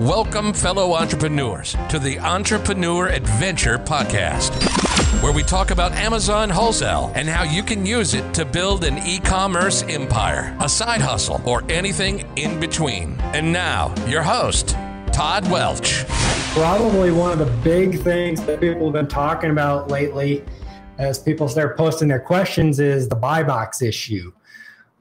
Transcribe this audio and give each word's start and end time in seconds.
Welcome, 0.00 0.54
fellow 0.54 0.94
entrepreneurs, 0.94 1.76
to 1.90 1.98
the 1.98 2.18
Entrepreneur 2.20 3.08
Adventure 3.08 3.76
Podcast, 3.76 4.50
where 5.22 5.30
we 5.30 5.42
talk 5.42 5.70
about 5.70 5.92
Amazon 5.92 6.48
wholesale 6.48 7.12
and 7.14 7.28
how 7.28 7.42
you 7.42 7.62
can 7.62 7.84
use 7.84 8.14
it 8.14 8.32
to 8.32 8.46
build 8.46 8.84
an 8.84 8.96
e 9.06 9.18
commerce 9.18 9.82
empire, 9.90 10.56
a 10.58 10.70
side 10.70 11.02
hustle, 11.02 11.42
or 11.44 11.64
anything 11.68 12.26
in 12.36 12.58
between. 12.58 13.20
And 13.34 13.52
now, 13.52 13.94
your 14.06 14.22
host, 14.22 14.70
Todd 15.12 15.46
Welch. 15.50 16.06
Probably 16.54 17.12
one 17.12 17.32
of 17.32 17.38
the 17.38 17.52
big 17.62 18.00
things 18.00 18.42
that 18.46 18.58
people 18.58 18.86
have 18.86 18.94
been 18.94 19.06
talking 19.06 19.50
about 19.50 19.90
lately 19.90 20.42
as 20.96 21.18
people 21.18 21.46
start 21.46 21.76
posting 21.76 22.08
their 22.08 22.20
questions 22.20 22.80
is 22.80 23.06
the 23.06 23.16
buy 23.16 23.42
box 23.42 23.82
issue. 23.82 24.32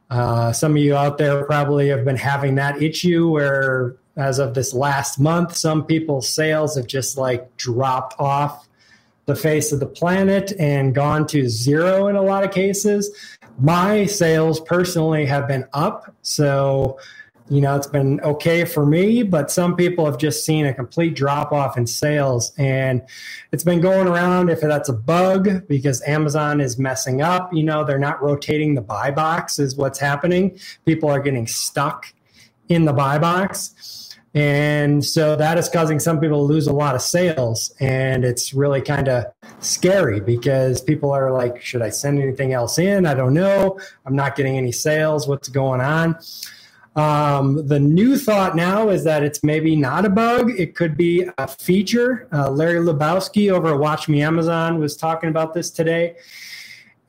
Uh, 0.10 0.52
some 0.52 0.74
of 0.74 0.78
you 0.80 0.94
out 0.94 1.18
there 1.18 1.46
probably 1.46 1.88
have 1.88 2.04
been 2.04 2.18
having 2.18 2.56
that 2.56 2.82
issue 2.82 3.30
where 3.30 3.96
as 4.20 4.40
of 4.40 4.54
this 4.54 4.74
last 4.74 5.20
month, 5.20 5.56
some 5.56 5.86
people's 5.86 6.28
sales 6.30 6.76
have 6.76 6.88
just 6.88 7.18
like 7.18 7.56
dropped 7.58 8.20
off 8.20 8.68
the 9.26 9.36
face 9.36 9.72
of 9.72 9.80
the 9.80 9.86
planet 9.86 10.54
and 10.60 10.96
gone 10.96 11.26
to 11.28 11.48
zero 11.48 12.08
in 12.08 12.16
a 12.16 12.22
lot 12.22 12.44
of 12.44 12.52
cases. 12.52 13.12
My 13.60 14.06
sales 14.06 14.60
personally 14.60 15.26
have 15.28 15.48
been 15.48 15.66
up. 15.74 16.14
So, 16.24 17.00
you 17.50 17.62
know, 17.62 17.76
it's 17.76 17.88
been 17.88 18.20
okay 18.22 18.66
for 18.66 18.86
me, 18.86 19.24
but 19.24 19.52
some 19.52 19.76
people 19.76 20.06
have 20.06 20.18
just 20.18 20.46
seen 20.46 20.66
a 20.66 20.74
complete 20.74 21.16
drop 21.16 21.52
off 21.52 21.78
in 21.78 21.86
sales. 21.86 22.52
And 22.58 23.02
it's 23.52 23.64
been 23.64 23.82
going 23.82 24.08
around 24.08 24.50
if 24.50 24.62
that's 24.62 24.90
a 24.90 24.94
bug 24.94 25.68
because 25.68 26.02
Amazon 26.04 26.60
is 26.60 26.80
messing 26.80 27.22
up. 27.22 27.54
You 27.54 27.64
know, 27.64 27.84
they're 27.84 28.00
not 28.00 28.22
rotating 28.22 28.76
the 28.76 28.82
buy 28.82 29.12
box, 29.12 29.60
is 29.60 29.76
what's 29.76 30.00
happening. 30.00 30.60
People 30.86 31.10
are 31.10 31.20
getting 31.20 31.48
stuck 31.48 32.14
in 32.68 32.86
the 32.86 32.94
buy 32.94 33.18
box. 33.18 33.99
And 34.36 35.04
so 35.04 35.36
that 35.36 35.58
is 35.58 35.70
causing 35.70 36.00
some 36.00 36.20
people 36.20 36.38
to 36.38 36.44
lose 36.44 36.68
a 36.68 36.74
lot 36.74 36.96
of 36.96 37.02
sales. 37.02 37.74
And 37.80 38.24
it's 38.24 38.54
really 38.54 38.82
kind 38.82 39.08
of 39.08 39.26
scary 39.60 40.20
because 40.20 40.82
people 40.82 41.12
are 41.12 41.32
like, 41.32 41.62
should 41.62 41.82
I 41.82 41.90
send 41.90 42.22
anything 42.22 42.54
else 42.54 42.78
in? 42.78 43.06
I 43.06 43.16
don't 43.16 43.34
know. 43.34 43.80
I'm 44.06 44.16
not 44.16 44.36
getting 44.36 44.58
any 44.58 44.72
sales. 44.72 45.28
What's 45.28 45.50
going 45.50 45.82
on? 45.82 46.18
Um, 46.96 47.68
the 47.68 47.80
new 47.80 48.18
thought 48.18 48.56
now 48.56 48.90
is 48.90 49.04
that 49.06 49.24
it's 49.24 49.44
maybe 49.44 49.76
not 49.76 50.06
a 50.06 50.10
bug. 50.10 50.52
It 50.60 50.76
could 50.76 50.98
be 50.98 51.28
a 51.38 51.48
feature. 51.48 52.28
Uh, 52.32 52.52
Larry 52.52 52.80
Lubarsky 52.80 53.52
over 53.52 53.74
at 53.74 53.80
Watch 53.80 54.10
Me 54.10 54.22
Amazon 54.22 54.80
was 54.80 54.98
talking 54.98 55.30
about 55.30 55.54
this 55.54 55.72
today 55.72 56.16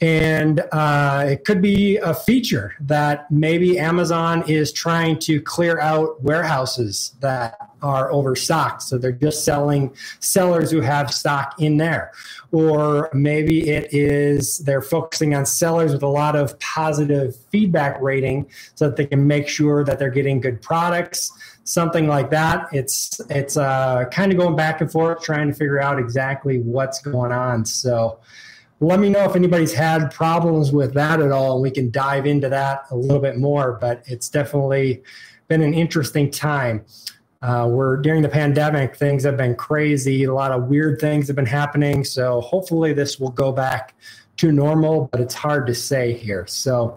and 0.01 0.65
uh, 0.73 1.27
it 1.29 1.45
could 1.45 1.61
be 1.61 1.99
a 1.99 2.15
feature 2.15 2.75
that 2.81 3.31
maybe 3.31 3.79
Amazon 3.79 4.43
is 4.49 4.73
trying 4.73 5.19
to 5.21 5.43
clear 5.43 5.79
out 5.79 6.23
warehouses 6.23 7.15
that 7.21 7.59
are 7.83 8.11
overstocked. 8.11 8.83
So 8.83 8.97
they're 8.97 9.13
just 9.13 9.45
selling 9.45 9.95
sellers 10.21 10.71
who 10.71 10.81
have 10.81 11.13
stock 11.13 11.55
in 11.59 11.77
there. 11.77 12.13
Or 12.51 13.11
maybe 13.13 13.69
it 13.69 13.93
is 13.93 14.59
they're 14.59 14.83
focusing 14.83 15.35
on 15.35 15.45
sellers 15.45 15.93
with 15.93 16.03
a 16.03 16.09
lot 16.09 16.35
of 16.35 16.59
positive 16.61 17.37
feedback 17.51 18.01
rating 18.01 18.47
so 18.75 18.87
that 18.87 18.97
they 18.97 19.07
can 19.07 19.27
make 19.27 19.49
sure 19.49 19.85
that 19.85 19.99
they're 19.99 20.11
getting 20.11 20.41
good 20.41 20.63
products. 20.63 21.31
Something 21.65 22.09
like 22.09 22.31
that. 22.31 22.69
It's 22.73 23.21
it's 23.29 23.57
uh, 23.59 24.07
kind 24.11 24.33
of 24.33 24.39
going 24.39 24.57
back 24.57 24.81
and 24.81 24.91
forth, 24.91 25.23
trying 25.23 25.49
to 25.49 25.55
figure 25.55 25.81
out 25.81 25.99
exactly 25.99 26.59
what's 26.59 27.01
going 27.01 27.33
on. 27.33 27.67
So 27.67 28.19
let 28.81 28.99
me 28.99 29.11
know 29.11 29.25
if 29.25 29.37
anybody's 29.37 29.75
had 29.75 30.11
problems 30.11 30.73
with 30.73 30.95
that 30.95 31.21
at 31.21 31.31
all. 31.31 31.55
And 31.55 31.63
we 31.63 31.71
can 31.71 31.91
dive 31.91 32.27
into 32.27 32.49
that 32.49 32.87
a 32.91 32.97
little 32.97 33.21
bit 33.21 33.37
more, 33.37 33.79
but 33.81 34.03
it's 34.07 34.29
definitely 34.29 35.03
been 35.49 35.63
an 35.63 35.75
interesting 35.75 36.31
time. 36.31 36.85
Uh, 37.43 37.67
we're 37.71 37.97
during 37.99 38.23
the 38.23 38.29
pandemic, 38.29 38.97
things 38.97 39.23
have 39.25 39.37
been 39.37 39.55
crazy. 39.55 40.25
A 40.25 40.33
lot 40.33 40.53
of 40.53 40.65
weird 40.65 41.01
things 41.01 41.27
have 41.27 41.37
been 41.37 41.47
happening. 41.47 42.05
So 42.05 42.41
hopefully 42.41 42.93
this 42.93 43.21
will 43.21 43.31
go 43.31 43.53
back 43.53 43.95
to 44.39 44.51
normal, 44.51 45.09
but 45.13 45.21
it's 45.21 45.35
hard 45.35 45.67
to 45.67 45.75
say 45.75 46.15
here. 46.15 46.47
So 46.47 46.97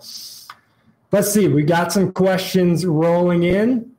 let's 1.12 1.32
see. 1.32 1.48
We 1.48 1.64
got 1.64 1.92
some 1.92 2.12
questions 2.14 2.86
rolling 2.86 3.44
in. 3.44 3.92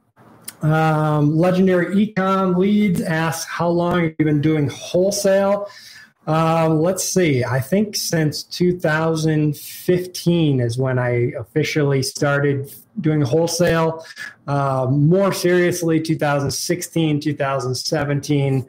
Um, 0.63 1.37
Legendary 1.37 1.95
Ecom 1.95 2.57
Leads 2.57 3.03
asks, 3.03 3.45
How 3.51 3.69
long 3.69 4.05
have 4.05 4.15
you 4.19 4.25
been 4.25 4.41
doing 4.41 4.69
wholesale? 4.69 5.69
Um, 6.27 6.81
let's 6.81 7.05
see. 7.05 7.45
I 7.45 7.61
think 7.61 7.97
since 7.97 8.43
2015 8.45 10.61
is 10.61 10.79
when 10.79 10.99
I 10.99 11.33
officially 11.39 12.03
started 12.03 12.73
doing 13.01 13.21
wholesale. 13.21 14.07
Uh, 14.47 14.87
more 14.91 15.33
seriously, 15.33 16.01
2016, 16.01 17.21
2017, 17.21 18.67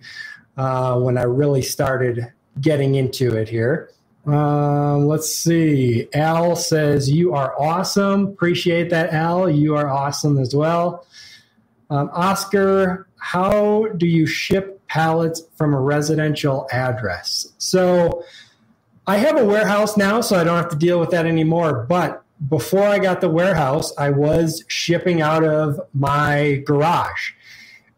uh, 0.58 1.00
when 1.00 1.18
I 1.18 1.24
really 1.24 1.62
started 1.62 2.32
getting 2.60 2.96
into 2.96 3.36
it 3.36 3.50
here. 3.50 3.92
Uh, 4.28 4.98
let's 4.98 5.34
see. 5.34 6.08
Al 6.14 6.56
says, 6.56 7.10
You 7.10 7.34
are 7.34 7.54
awesome. 7.60 8.28
Appreciate 8.28 8.90
that, 8.90 9.14
Al. 9.14 9.50
You 9.50 9.76
are 9.76 9.88
awesome 9.88 10.40
as 10.40 10.56
well. 10.56 11.06
Um, 11.90 12.10
Oscar, 12.14 13.08
how 13.18 13.88
do 13.98 14.08
you 14.08 14.26
ship 14.26 14.75
pallets 14.88 15.42
from 15.56 15.74
a 15.74 15.80
residential 15.80 16.68
address. 16.72 17.48
So 17.58 18.24
I 19.08 19.18
have 19.18 19.38
a 19.38 19.46
warehouse 19.46 19.98
now, 19.98 20.22
so 20.22 20.38
I 20.38 20.44
don't 20.44 20.58
have 20.58 20.70
to 20.70 20.76
deal 20.76 21.00
with 21.00 21.12
that 21.12 21.26
anymore. 21.26 21.86
But 21.88 22.24
before 22.50 22.84
I 22.84 23.00
got 23.00 23.22
the 23.22 23.30
warehouse, 23.30 23.94
I 23.98 24.10
was 24.10 24.64
shipping 24.68 25.22
out 25.22 25.44
of 25.44 25.80
my 25.94 26.64
garage. 26.66 27.32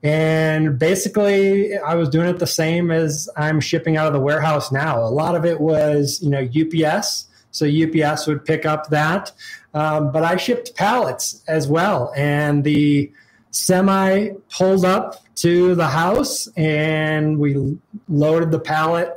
And 0.04 0.78
basically, 0.78 1.78
I 1.78 1.96
was 1.96 2.10
doing 2.10 2.30
it 2.30 2.40
the 2.40 2.48
same 2.48 2.92
as 2.92 3.30
I'm 3.36 3.60
shipping 3.60 3.98
out 3.98 4.08
of 4.08 4.14
the 4.14 4.20
warehouse 4.20 4.72
now. 4.72 5.02
A 5.02 5.10
lot 5.10 5.36
of 5.36 5.44
it 5.44 5.60
was, 5.60 6.20
you 6.22 6.30
know, 6.30 6.42
UPS. 6.42 7.26
So 7.52 7.66
UPS 7.66 8.28
would 8.28 8.46
pick 8.46 8.66
up 8.66 8.90
that. 8.90 9.32
Um, 9.74 10.12
but 10.12 10.24
I 10.24 10.38
shipped 10.38 10.76
pallets 10.76 11.44
as 11.48 11.68
well. 11.68 12.14
And 12.16 12.64
the 12.64 13.12
semi 13.58 14.30
pulled 14.50 14.86
up 14.86 15.24
to 15.36 15.76
the 15.76 15.88
house 15.88 16.48
and 16.56 17.38
we 17.40 17.78
loaded 18.08 18.52
the 18.52 18.60
pallet 18.60 19.14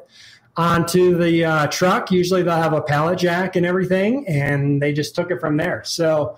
onto 0.57 1.17
the 1.17 1.45
uh, 1.45 1.67
truck. 1.69 2.11
Usually 2.11 2.43
they'll 2.43 2.57
have 2.57 2.73
a 2.73 2.83
pallet 2.83 3.19
jack 3.19 3.57
and 3.57 3.65
everything, 3.65 4.27
and 4.27 4.81
they 4.83 4.93
just 4.93 5.15
took 5.15 5.31
it 5.31 5.41
from 5.41 5.57
there. 5.57 5.83
So, 5.85 6.37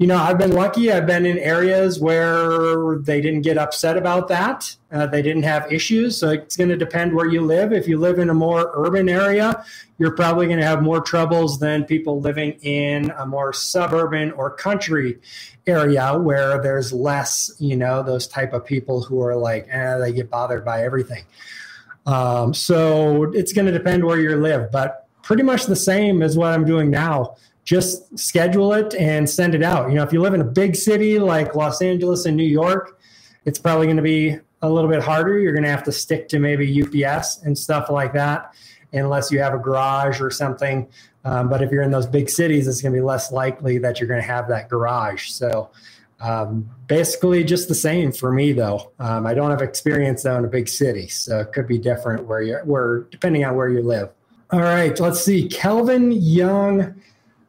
you 0.00 0.06
know, 0.06 0.16
I've 0.16 0.38
been 0.38 0.52
lucky. 0.52 0.90
I've 0.90 1.06
been 1.06 1.26
in 1.26 1.38
areas 1.38 2.00
where 2.00 2.96
they 3.00 3.20
didn't 3.20 3.42
get 3.42 3.58
upset 3.58 3.98
about 3.98 4.28
that. 4.28 4.74
Uh, 4.90 5.04
they 5.04 5.20
didn't 5.20 5.42
have 5.42 5.70
issues. 5.70 6.16
So 6.16 6.30
it's 6.30 6.56
going 6.56 6.70
to 6.70 6.76
depend 6.76 7.14
where 7.14 7.26
you 7.26 7.42
live. 7.42 7.70
If 7.70 7.86
you 7.86 7.98
live 7.98 8.18
in 8.18 8.30
a 8.30 8.34
more 8.34 8.70
urban 8.72 9.10
area, 9.10 9.62
you're 9.98 10.16
probably 10.16 10.46
going 10.46 10.58
to 10.58 10.64
have 10.64 10.82
more 10.82 11.02
troubles 11.02 11.58
than 11.58 11.84
people 11.84 12.18
living 12.18 12.52
in 12.62 13.10
a 13.18 13.26
more 13.26 13.52
suburban 13.52 14.32
or 14.32 14.50
country 14.50 15.18
area 15.66 16.18
where 16.18 16.62
there's 16.62 16.94
less, 16.94 17.50
you 17.58 17.76
know, 17.76 18.02
those 18.02 18.26
type 18.26 18.54
of 18.54 18.64
people 18.64 19.02
who 19.02 19.20
are 19.20 19.36
like, 19.36 19.68
eh, 19.68 19.98
they 19.98 20.14
get 20.14 20.30
bothered 20.30 20.64
by 20.64 20.82
everything. 20.82 21.24
Um, 22.06 22.54
so 22.54 23.24
it's 23.32 23.52
going 23.52 23.66
to 23.66 23.72
depend 23.72 24.06
where 24.06 24.18
you 24.18 24.34
live, 24.34 24.72
but 24.72 25.08
pretty 25.22 25.42
much 25.42 25.66
the 25.66 25.76
same 25.76 26.22
as 26.22 26.38
what 26.38 26.54
I'm 26.54 26.64
doing 26.64 26.90
now. 26.90 27.36
Just 27.64 28.18
schedule 28.18 28.72
it 28.72 28.94
and 28.94 29.28
send 29.28 29.54
it 29.54 29.62
out. 29.62 29.88
You 29.90 29.96
know, 29.96 30.02
if 30.02 30.12
you 30.12 30.20
live 30.20 30.34
in 30.34 30.40
a 30.40 30.44
big 30.44 30.74
city 30.74 31.18
like 31.18 31.54
Los 31.54 31.82
Angeles 31.82 32.24
and 32.26 32.36
New 32.36 32.42
York, 32.42 32.98
it's 33.44 33.58
probably 33.58 33.86
going 33.86 33.96
to 33.96 34.02
be 34.02 34.38
a 34.62 34.68
little 34.68 34.90
bit 34.90 35.02
harder. 35.02 35.38
You're 35.38 35.52
going 35.52 35.64
to 35.64 35.70
have 35.70 35.84
to 35.84 35.92
stick 35.92 36.28
to 36.28 36.38
maybe 36.38 36.82
UPS 36.82 37.42
and 37.42 37.56
stuff 37.56 37.90
like 37.90 38.12
that, 38.14 38.54
unless 38.92 39.30
you 39.30 39.40
have 39.40 39.54
a 39.54 39.58
garage 39.58 40.20
or 40.20 40.30
something. 40.30 40.88
Um, 41.24 41.48
but 41.48 41.62
if 41.62 41.70
you're 41.70 41.82
in 41.82 41.90
those 41.90 42.06
big 42.06 42.30
cities, 42.30 42.66
it's 42.66 42.80
going 42.80 42.92
to 42.92 42.98
be 42.98 43.04
less 43.04 43.30
likely 43.30 43.78
that 43.78 44.00
you're 44.00 44.08
going 44.08 44.20
to 44.20 44.26
have 44.26 44.48
that 44.48 44.68
garage. 44.68 45.30
So 45.30 45.70
um, 46.20 46.68
basically, 46.86 47.44
just 47.44 47.68
the 47.68 47.74
same 47.74 48.12
for 48.12 48.32
me, 48.32 48.52
though. 48.52 48.92
Um, 48.98 49.26
I 49.26 49.34
don't 49.34 49.50
have 49.50 49.62
experience 49.62 50.22
though 50.22 50.36
in 50.36 50.44
a 50.44 50.48
big 50.48 50.68
city, 50.68 51.08
so 51.08 51.40
it 51.40 51.52
could 51.52 51.66
be 51.66 51.78
different 51.78 52.26
where 52.26 52.42
you're, 52.42 52.64
where 52.64 53.00
depending 53.10 53.44
on 53.44 53.56
where 53.56 53.68
you 53.68 53.82
live. 53.82 54.10
All 54.50 54.60
right, 54.60 54.98
let's 54.98 55.20
see. 55.20 55.48
Kelvin 55.48 56.12
Young. 56.12 57.00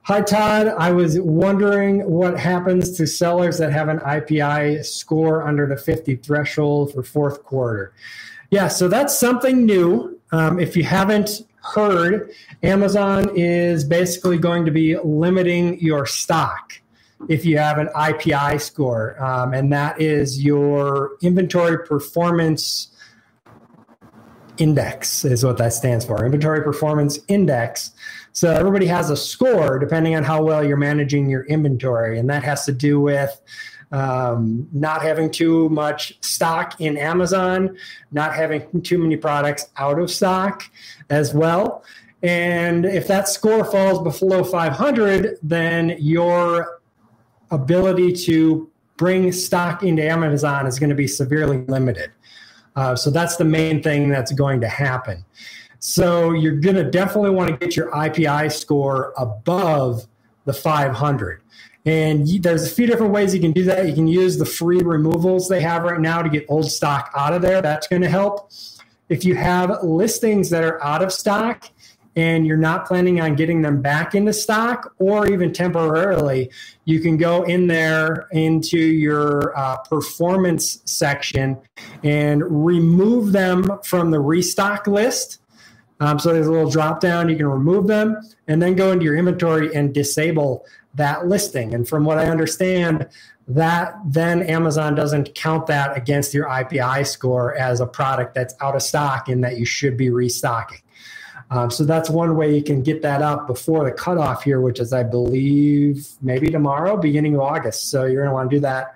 Hi, 0.05 0.19
Todd. 0.21 0.67
I 0.67 0.91
was 0.91 1.19
wondering 1.19 2.09
what 2.09 2.39
happens 2.39 2.97
to 2.97 3.05
sellers 3.05 3.59
that 3.59 3.71
have 3.71 3.87
an 3.87 3.99
IPI 3.99 4.83
score 4.83 5.47
under 5.47 5.67
the 5.67 5.77
50 5.77 6.15
threshold 6.15 6.91
for 6.91 7.03
fourth 7.03 7.43
quarter. 7.43 7.93
Yeah, 8.49 8.67
so 8.67 8.87
that's 8.87 9.15
something 9.15 9.63
new. 9.63 10.19
Um, 10.31 10.59
if 10.59 10.75
you 10.75 10.83
haven't 10.83 11.43
heard, 11.61 12.31
Amazon 12.63 13.29
is 13.35 13.83
basically 13.83 14.39
going 14.39 14.65
to 14.65 14.71
be 14.71 14.97
limiting 14.97 15.79
your 15.79 16.07
stock 16.07 16.81
if 17.29 17.45
you 17.45 17.59
have 17.59 17.77
an 17.77 17.89
IPI 17.95 18.59
score, 18.59 19.23
um, 19.23 19.53
and 19.53 19.71
that 19.71 20.01
is 20.01 20.43
your 20.43 21.11
inventory 21.21 21.85
performance 21.85 22.87
index, 24.57 25.23
is 25.25 25.45
what 25.45 25.59
that 25.59 25.73
stands 25.73 26.05
for 26.05 26.25
inventory 26.25 26.63
performance 26.63 27.19
index. 27.27 27.91
So 28.33 28.51
everybody 28.51 28.85
has 28.87 29.09
a 29.09 29.17
score 29.17 29.77
depending 29.79 30.15
on 30.15 30.23
how 30.23 30.43
well 30.43 30.65
you're 30.65 30.77
managing 30.77 31.29
your 31.29 31.45
inventory, 31.45 32.19
and 32.19 32.29
that 32.29 32.43
has 32.43 32.65
to 32.65 32.71
do 32.71 32.99
with 32.99 33.41
um, 33.91 34.67
not 34.71 35.01
having 35.01 35.29
too 35.29 35.67
much 35.69 36.17
stock 36.21 36.79
in 36.79 36.97
Amazon, 36.97 37.77
not 38.11 38.33
having 38.33 38.81
too 38.81 38.97
many 38.97 39.17
products 39.17 39.69
out 39.77 39.99
of 39.99 40.09
stock 40.09 40.63
as 41.09 41.33
well. 41.33 41.83
And 42.23 42.85
if 42.85 43.07
that 43.07 43.27
score 43.27 43.65
falls 43.65 44.19
below 44.19 44.43
500, 44.43 45.39
then 45.41 45.95
your 45.99 46.79
ability 47.49 48.13
to 48.13 48.69
bring 48.95 49.31
stock 49.31 49.83
into 49.83 50.07
Amazon 50.07 50.67
is 50.67 50.79
going 50.79 50.91
to 50.91 50.95
be 50.95 51.07
severely 51.07 51.65
limited. 51.65 52.11
Uh, 52.75 52.95
so 52.95 53.09
that's 53.09 53.35
the 53.35 53.43
main 53.43 53.83
thing 53.83 54.09
that's 54.09 54.31
going 54.31 54.61
to 54.61 54.67
happen. 54.67 55.25
So 55.81 56.31
you're 56.31 56.55
going 56.55 56.75
to 56.75 56.83
definitely 56.83 57.31
want 57.31 57.49
to 57.49 57.57
get 57.57 57.75
your 57.75 57.91
IPI 57.91 58.51
score 58.51 59.13
above 59.17 60.05
the 60.45 60.53
500. 60.53 61.41
And 61.85 62.27
there's 62.43 62.65
a 62.65 62.69
few 62.69 62.85
different 62.85 63.11
ways 63.11 63.33
you 63.33 63.41
can 63.41 63.51
do 63.51 63.63
that. 63.63 63.87
You 63.87 63.93
can 63.93 64.07
use 64.07 64.37
the 64.37 64.45
free 64.45 64.81
removals 64.81 65.49
they 65.49 65.61
have 65.61 65.83
right 65.83 65.99
now 65.99 66.21
to 66.21 66.29
get 66.29 66.45
old 66.47 66.71
stock 66.71 67.11
out 67.17 67.33
of 67.33 67.41
there. 67.41 67.63
That's 67.63 67.87
going 67.87 68.03
to 68.03 68.09
help. 68.09 68.51
If 69.09 69.25
you 69.25 69.35
have 69.35 69.83
listings 69.83 70.51
that 70.51 70.63
are 70.63 70.81
out 70.83 71.01
of 71.01 71.11
stock, 71.11 71.69
and 72.15 72.45
you're 72.45 72.57
not 72.57 72.85
planning 72.85 73.21
on 73.21 73.35
getting 73.35 73.61
them 73.61 73.81
back 73.81 74.15
into 74.15 74.33
stock 74.33 74.93
or 74.99 75.31
even 75.31 75.53
temporarily, 75.53 76.51
you 76.85 76.99
can 76.99 77.17
go 77.17 77.43
in 77.43 77.67
there 77.67 78.27
into 78.31 78.77
your 78.77 79.57
uh, 79.57 79.77
performance 79.77 80.81
section 80.85 81.57
and 82.03 82.43
remove 82.65 83.31
them 83.31 83.79
from 83.83 84.11
the 84.11 84.19
restock 84.19 84.87
list. 84.87 85.40
Um, 86.01 86.17
so 86.17 86.33
there's 86.33 86.47
a 86.47 86.51
little 86.51 86.69
drop 86.69 86.99
down, 86.99 87.29
you 87.29 87.37
can 87.37 87.45
remove 87.45 87.85
them 87.85 88.17
and 88.47 88.61
then 88.61 88.75
go 88.75 88.91
into 88.91 89.05
your 89.05 89.15
inventory 89.15 89.73
and 89.73 89.93
disable 89.93 90.65
that 90.95 91.27
listing. 91.27 91.75
And 91.75 91.87
from 91.87 92.03
what 92.03 92.17
I 92.17 92.25
understand, 92.25 93.07
that 93.47 93.95
then 94.05 94.41
Amazon 94.41 94.95
doesn't 94.95 95.35
count 95.35 95.67
that 95.67 95.95
against 95.95 96.33
your 96.33 96.47
IPI 96.47 97.05
score 97.05 97.55
as 97.55 97.81
a 97.81 97.85
product 97.85 98.33
that's 98.33 98.55
out 98.61 98.75
of 98.75 98.81
stock 98.81 99.29
and 99.29 99.43
that 99.43 99.59
you 99.59 99.65
should 99.65 99.95
be 99.95 100.09
restocking. 100.09 100.79
Um, 101.51 101.69
so 101.69 101.83
that's 101.83 102.09
one 102.09 102.35
way 102.35 102.55
you 102.55 102.63
can 102.63 102.81
get 102.81 103.03
that 103.03 103.21
up 103.21 103.45
before 103.45 103.83
the 103.83 103.91
cutoff 103.91 104.43
here, 104.43 104.59
which 104.59 104.79
is, 104.79 104.93
I 104.93 105.03
believe, 105.03 106.07
maybe 106.21 106.47
tomorrow, 106.47 106.97
beginning 106.97 107.35
of 107.35 107.41
August. 107.41 107.91
So 107.91 108.05
you're 108.05 108.23
going 108.23 108.29
to 108.29 108.33
want 108.33 108.49
to 108.49 108.55
do 108.55 108.61
that 108.61 108.95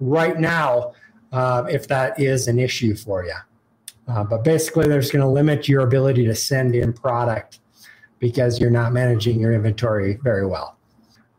right 0.00 0.38
now 0.38 0.94
uh, 1.32 1.64
if 1.68 1.86
that 1.88 2.18
is 2.18 2.48
an 2.48 2.58
issue 2.58 2.94
for 2.94 3.24
you. 3.26 3.34
Uh, 4.08 4.24
but 4.24 4.44
basically, 4.44 4.86
there's 4.86 5.10
going 5.10 5.22
to 5.22 5.28
limit 5.28 5.68
your 5.68 5.82
ability 5.82 6.24
to 6.24 6.34
send 6.34 6.74
in 6.74 6.92
product 6.92 7.60
because 8.18 8.60
you're 8.60 8.70
not 8.70 8.92
managing 8.92 9.40
your 9.40 9.52
inventory 9.52 10.18
very 10.22 10.46
well. 10.46 10.76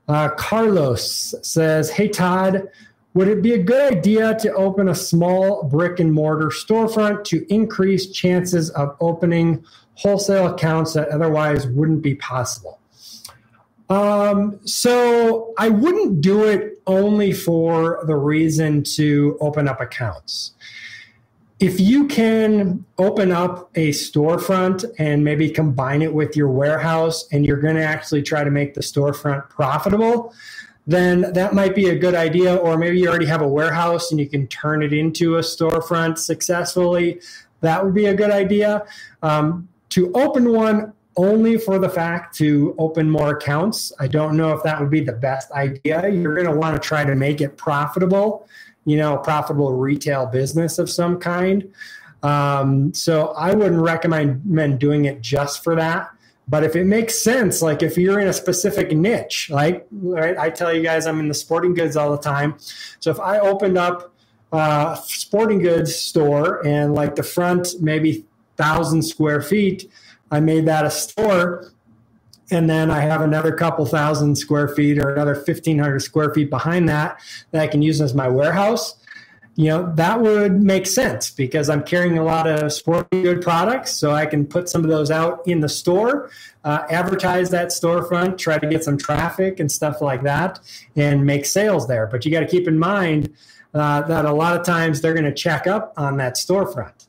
Uh, 0.08 0.30
Carlos 0.30 1.34
says, 1.42 1.90
Hey, 1.90 2.08
Todd, 2.08 2.68
would 3.14 3.28
it 3.28 3.42
be 3.42 3.54
a 3.54 3.64
good 3.64 3.94
idea 3.94 4.38
to 4.40 4.54
open 4.54 4.90
a 4.90 4.96
small 4.96 5.64
brick 5.64 6.00
and 6.00 6.14
mortar 6.14 6.48
storefront 6.48 7.24
to 7.26 7.46
increase 7.52 8.12
chances 8.12 8.70
of 8.72 8.96
opening 9.00 9.66
wholesale 9.98 10.54
accounts 10.54 10.94
that 10.94 11.10
otherwise 11.10 11.68
wouldn't 11.68 12.02
be 12.02 12.16
possible. 12.16 12.80
Um, 13.90 14.60
so 14.66 15.54
I 15.58 15.70
wouldn't 15.70 16.22
do 16.22 16.44
it 16.44 16.82
only 16.86 17.34
for 17.34 18.04
the 18.06 18.16
reason 18.16 18.84
to 18.96 19.38
open 19.42 19.68
up 19.68 19.82
accounts. 19.82 20.54
If 21.60 21.80
you 21.80 22.06
can 22.08 22.86
open 23.00 23.32
up 23.32 23.72
a 23.74 23.90
storefront 23.90 24.86
and 25.00 25.24
maybe 25.24 25.50
combine 25.50 26.04
it 26.04 26.14
with 26.14 26.36
your 26.36 26.50
warehouse 26.50 27.28
and 27.32 27.48
you're 27.48 27.60
going 27.60 27.76
to 27.76 27.84
actually 27.84 28.22
try 28.22 28.44
to 28.44 28.52
make 28.52 28.76
the 28.76 28.82
storefront 28.82 29.50
profitable, 29.50 30.36
then 30.86 31.34
that 31.34 31.56
might 31.56 31.74
be 31.74 31.90
a 31.90 31.96
good 31.96 32.14
idea. 32.14 32.56
Or 32.56 32.78
maybe 32.78 33.00
you 33.00 33.10
already 33.10 33.26
have 33.26 33.42
a 33.42 33.48
warehouse 33.48 34.12
and 34.12 34.20
you 34.20 34.30
can 34.30 34.46
turn 34.48 34.84
it 34.84 34.94
into 34.94 35.38
a 35.38 35.42
storefront 35.42 36.20
successfully. 36.20 37.22
That 37.62 37.84
would 37.84 37.96
be 37.96 38.06
a 38.06 38.14
good 38.14 38.32
idea. 38.32 38.86
Um, 39.24 39.68
to 39.90 40.12
open 40.14 40.52
one 40.52 40.94
only 41.16 41.58
for 41.58 41.80
the 41.80 41.90
fact 41.90 42.36
to 42.36 42.76
open 42.78 43.10
more 43.10 43.32
accounts, 43.32 43.92
I 44.00 44.08
don't 44.08 44.38
know 44.38 44.54
if 44.54 44.62
that 44.62 44.80
would 44.80 44.92
be 44.92 45.02
the 45.02 45.14
best 45.14 45.52
idea. 45.52 46.08
You're 46.08 46.36
going 46.36 46.46
to 46.46 46.56
want 46.56 46.80
to 46.80 46.88
try 46.88 47.04
to 47.04 47.16
make 47.16 47.42
it 47.42 47.58
profitable, 47.58 48.48
you 48.88 48.98
know, 48.98 49.18
profitable 49.18 49.74
retail 49.74 50.26
business 50.26 50.80
of 50.80 50.90
some 50.90 51.20
kind. 51.20 51.72
Um, 52.24 52.94
so 52.94 53.28
I 53.38 53.54
wouldn't 53.54 53.82
recommend 53.82 54.80
doing 54.80 55.06
it 55.06 55.22
just 55.22 55.64
for 55.64 55.76
that. 55.76 56.10
But 56.48 56.64
if 56.64 56.76
it 56.76 56.86
makes 56.86 57.22
sense, 57.22 57.62
like 57.62 57.84
if 57.84 57.98
you're 57.98 58.20
in 58.20 58.28
a 58.28 58.34
specific 58.34 58.92
niche, 58.92 59.50
like 59.52 59.86
right, 59.92 60.38
I 60.38 60.50
tell 60.50 60.74
you 60.74 60.82
guys, 60.82 61.06
I'm 61.06 61.20
in 61.20 61.28
the 61.28 61.34
sporting 61.34 61.74
goods 61.74 61.96
all 61.96 62.10
the 62.10 62.18
time. 62.18 62.56
So 63.00 63.12
if 63.12 63.20
I 63.20 63.38
opened 63.40 63.78
up 63.78 64.14
a 64.52 64.98
sporting 65.04 65.60
goods 65.60 65.96
store 65.96 66.66
and 66.66 66.96
like 66.96 67.16
the 67.16 67.24
front 67.24 67.76
maybe 67.82 68.26
thousand 68.56 69.04
square 69.04 69.42
feet. 69.42 69.90
I 70.32 70.40
made 70.40 70.66
that 70.66 70.86
a 70.86 70.92
store. 70.92 71.72
And 72.52 72.70
then 72.70 72.90
I 72.90 73.02
have 73.02 73.22
another 73.22 73.52
couple 73.52 73.86
thousand 73.86 74.38
square 74.38 74.68
feet 74.70 75.00
or 75.00 75.14
another 75.14 75.34
1,500 75.34 76.00
square 76.00 76.34
feet 76.34 76.50
behind 76.50 76.88
that 76.90 77.20
that 77.52 77.62
I 77.62 77.68
can 77.68 77.82
use 77.82 78.00
as 78.00 78.14
my 78.14 78.28
warehouse. 78.28 78.96
You 79.56 79.70
know, 79.70 79.94
that 79.96 80.22
would 80.22 80.62
make 80.62 80.86
sense 80.86 81.32
because 81.32 81.68
I'm 81.68 81.84
carrying 81.84 82.20
a 82.20 82.24
lot 82.24 82.48
of 82.48 82.72
sporting 82.72 83.24
good 83.24 83.42
products. 83.42 83.92
So 83.92 84.12
I 84.12 84.28
can 84.28 84.46
put 84.46 84.70
some 84.70 84.84
of 84.84 84.90
those 84.90 85.10
out 85.10 85.42
in 85.48 85.62
the 85.62 85.70
store, 85.70 86.30
uh, 86.64 86.84
advertise 86.92 87.50
that 87.50 87.70
storefront, 87.70 88.38
try 88.38 88.60
to 88.60 88.68
get 88.68 88.84
some 88.84 89.00
traffic 89.00 89.60
and 89.60 89.72
stuff 89.72 90.00
like 90.00 90.22
that, 90.24 90.60
and 90.96 91.26
make 91.26 91.46
sales 91.46 91.88
there. 91.88 92.06
But 92.06 92.24
you 92.24 92.32
got 92.32 92.42
to 92.42 92.48
keep 92.48 92.68
in 92.68 92.78
mind 92.78 93.34
uh, 93.74 94.04
that 94.04 94.26
a 94.26 94.32
lot 94.32 94.56
of 94.56 94.64
times 94.64 95.02
they're 95.02 95.16
going 95.16 95.26
to 95.26 95.34
check 95.34 95.66
up 95.66 95.92
on 95.98 96.18
that 96.18 96.36
storefront 96.36 97.07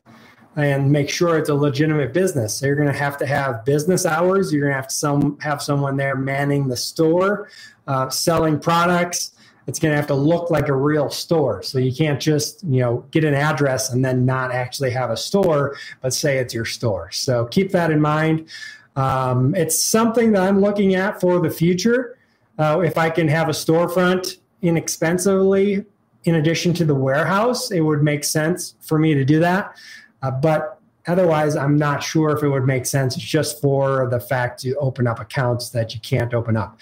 and 0.59 0.91
make 0.91 1.09
sure 1.09 1.39
it's 1.39 1.51
a 1.51 1.55
legitimate 1.55 2.13
business. 2.13 2.59
So 2.59 2.67
you're 2.67 2.75
going 2.75 2.93
to 2.93 2.99
have 2.99 3.17
to 3.19 3.27
have 3.27 3.65
business 3.65 4.05
hours. 4.05 4.53
You're 4.53 4.63
going 4.63 4.73
to 4.73 4.77
have 4.77 4.89
to 4.89 4.95
some, 4.95 5.39
have 5.39 5.63
someone 5.63 5.97
there 5.97 6.17
manning 6.17 6.67
the 6.67 6.77
store, 6.77 7.49
uh, 7.87 8.09
selling 8.11 8.59
products. 8.59 9.31
It's 9.69 9.79
going 9.79 9.93
to 9.93 9.97
have 9.97 10.09
to 10.09 10.15
look 10.15 10.51
like 10.51 10.67
a 10.69 10.75
real 10.75 11.11
store. 11.11 11.63
So 11.63 11.79
you 11.79 11.95
can't 11.95 12.21
just 12.21 12.65
you 12.65 12.81
know 12.81 13.05
get 13.13 13.23
an 13.23 13.35
address 13.35 13.93
and 13.93 14.05
then 14.05 14.27
not 14.27 14.51
actually 14.51 14.91
have 14.91 15.11
a 15.11 15.17
store, 15.17 15.77
but 16.03 16.13
say 16.13 16.39
it's 16.39 16.53
your 16.53 16.65
store. 16.65 17.13
So 17.13 17.45
keep 17.47 17.71
that 17.71 17.93
in 17.93 18.01
mind. 18.01 18.49
Um, 18.97 19.55
it's 19.55 19.81
something 19.81 20.33
that 20.33 20.43
I'm 20.43 20.61
looking 20.61 20.97
at 20.97 21.21
for 21.21 21.39
the 21.41 21.51
future. 21.51 22.19
Uh, 22.59 22.81
if 22.81 22.99
I 22.99 23.11
can 23.11 23.29
have 23.29 23.49
a 23.49 23.53
storefront 23.53 24.39
inexpensively 24.63 25.85
in 26.25 26.35
addition 26.35 26.75
to 26.75 26.85
the 26.85 26.95
warehouse, 26.95 27.71
it 27.71 27.81
would 27.81 28.03
make 28.03 28.25
sense 28.25 28.75
for 28.81 28.99
me 28.99 29.15
to 29.15 29.25
do 29.25 29.39
that. 29.39 29.77
Uh, 30.23 30.31
but 30.31 30.81
otherwise, 31.07 31.57
I'm 31.57 31.77
not 31.77 32.03
sure 32.03 32.37
if 32.37 32.43
it 32.43 32.49
would 32.49 32.67
make 32.67 32.87
sense 32.87 33.17
just 33.17 33.61
for 33.61 34.09
the 34.11 34.21
fact 34.21 34.61
to 34.61 34.75
open 34.77 35.07
up 35.07 35.21
accounts 35.21 35.71
that 35.71 35.95
you 35.95 36.01
can't 36.01 36.35
open 36.35 36.57
up. 36.57 36.79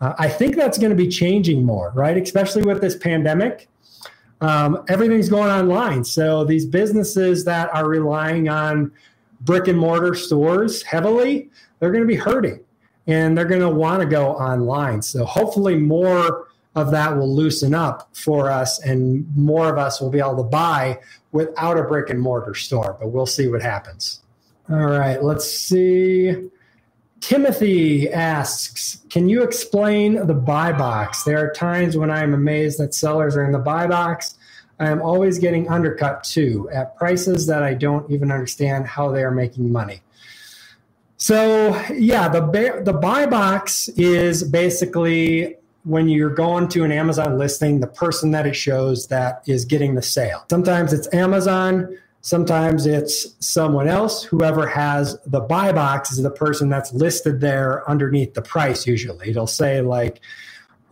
Uh, 0.00 0.14
I 0.18 0.28
think 0.28 0.56
that's 0.56 0.78
going 0.78 0.90
to 0.90 0.96
be 0.96 1.08
changing 1.08 1.64
more, 1.64 1.92
right? 1.94 2.16
Especially 2.16 2.62
with 2.62 2.80
this 2.80 2.96
pandemic. 2.96 3.68
Um, 4.40 4.84
everything's 4.88 5.28
going 5.28 5.50
online. 5.50 6.04
So 6.04 6.44
these 6.44 6.64
businesses 6.64 7.44
that 7.44 7.72
are 7.74 7.86
relying 7.86 8.48
on 8.48 8.92
brick 9.42 9.68
and 9.68 9.78
mortar 9.78 10.14
stores 10.14 10.82
heavily, 10.82 11.50
they're 11.78 11.90
going 11.90 12.02
to 12.02 12.08
be 12.08 12.16
hurting 12.16 12.60
and 13.06 13.36
they're 13.36 13.44
going 13.44 13.60
to 13.60 13.70
want 13.70 14.00
to 14.00 14.06
go 14.06 14.32
online. 14.34 15.02
So 15.02 15.24
hopefully 15.24 15.76
more 15.76 16.48
of 16.74 16.90
that 16.92 17.16
will 17.16 17.34
loosen 17.34 17.74
up 17.74 18.08
for 18.14 18.50
us 18.50 18.80
and 18.84 19.26
more 19.36 19.68
of 19.68 19.78
us 19.78 20.00
will 20.00 20.10
be 20.10 20.20
able 20.20 20.36
to 20.36 20.44
buy 20.44 20.98
without 21.32 21.78
a 21.78 21.82
brick 21.82 22.10
and 22.10 22.20
mortar 22.20 22.54
store, 22.54 22.96
but 23.00 23.08
we'll 23.08 23.26
see 23.26 23.48
what 23.48 23.62
happens. 23.62 24.22
All 24.70 24.86
right, 24.86 25.22
let's 25.22 25.50
see. 25.50 26.48
Timothy 27.20 28.10
asks, 28.10 29.02
can 29.10 29.28
you 29.28 29.42
explain 29.42 30.26
the 30.26 30.34
buy 30.34 30.72
box? 30.72 31.24
There 31.24 31.38
are 31.38 31.52
times 31.52 31.96
when 31.96 32.10
I 32.10 32.22
am 32.22 32.34
amazed 32.34 32.78
that 32.78 32.94
sellers 32.94 33.36
are 33.36 33.44
in 33.44 33.52
the 33.52 33.58
buy 33.58 33.86
box. 33.86 34.36
I 34.78 34.88
am 34.88 35.02
always 35.02 35.38
getting 35.38 35.68
undercut 35.68 36.24
too 36.24 36.70
at 36.72 36.96
prices 36.96 37.46
that 37.46 37.62
I 37.62 37.74
don't 37.74 38.10
even 38.10 38.30
understand 38.30 38.86
how 38.86 39.10
they 39.10 39.22
are 39.22 39.30
making 39.30 39.70
money. 39.70 40.00
So 41.18 41.78
yeah, 41.92 42.28
the 42.28 42.80
the 42.82 42.94
buy 42.94 43.26
box 43.26 43.88
is 43.88 44.42
basically 44.42 45.56
when 45.84 46.08
you're 46.08 46.34
going 46.34 46.68
to 46.68 46.84
an 46.84 46.92
Amazon 46.92 47.38
listing, 47.38 47.80
the 47.80 47.86
person 47.86 48.30
that 48.32 48.46
it 48.46 48.54
shows 48.54 49.06
that 49.08 49.42
is 49.46 49.64
getting 49.64 49.94
the 49.94 50.02
sale. 50.02 50.44
Sometimes 50.50 50.92
it's 50.92 51.12
Amazon, 51.14 51.96
sometimes 52.20 52.86
it's 52.86 53.34
someone 53.40 53.88
else. 53.88 54.22
Whoever 54.24 54.66
has 54.66 55.18
the 55.26 55.40
buy 55.40 55.72
box 55.72 56.12
is 56.12 56.22
the 56.22 56.30
person 56.30 56.68
that's 56.68 56.92
listed 56.92 57.40
there 57.40 57.88
underneath 57.88 58.34
the 58.34 58.42
price, 58.42 58.86
usually. 58.86 59.30
It'll 59.30 59.46
say, 59.46 59.80
like, 59.80 60.20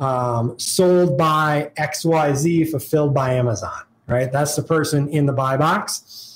um, 0.00 0.58
sold 0.58 1.18
by 1.18 1.70
XYZ, 1.76 2.70
fulfilled 2.70 3.12
by 3.12 3.34
Amazon, 3.34 3.82
right? 4.06 4.30
That's 4.32 4.56
the 4.56 4.62
person 4.62 5.08
in 5.08 5.26
the 5.26 5.32
buy 5.32 5.56
box. 5.56 6.27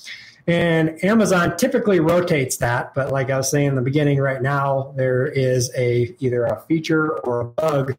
And 0.46 1.02
Amazon 1.04 1.56
typically 1.56 2.00
rotates 2.00 2.56
that, 2.56 2.94
but 2.94 3.12
like 3.12 3.30
I 3.30 3.36
was 3.36 3.50
saying 3.50 3.68
in 3.68 3.74
the 3.76 3.82
beginning, 3.82 4.18
right 4.18 4.42
now 4.42 4.92
there 4.96 5.26
is 5.26 5.70
a 5.76 6.14
either 6.18 6.44
a 6.44 6.60
feature 6.62 7.18
or 7.20 7.40
a 7.40 7.44
bug 7.44 7.94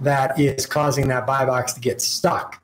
that 0.00 0.38
is 0.38 0.64
causing 0.66 1.08
that 1.08 1.26
buy 1.26 1.44
box 1.44 1.72
to 1.72 1.80
get 1.80 2.00
stuck. 2.00 2.62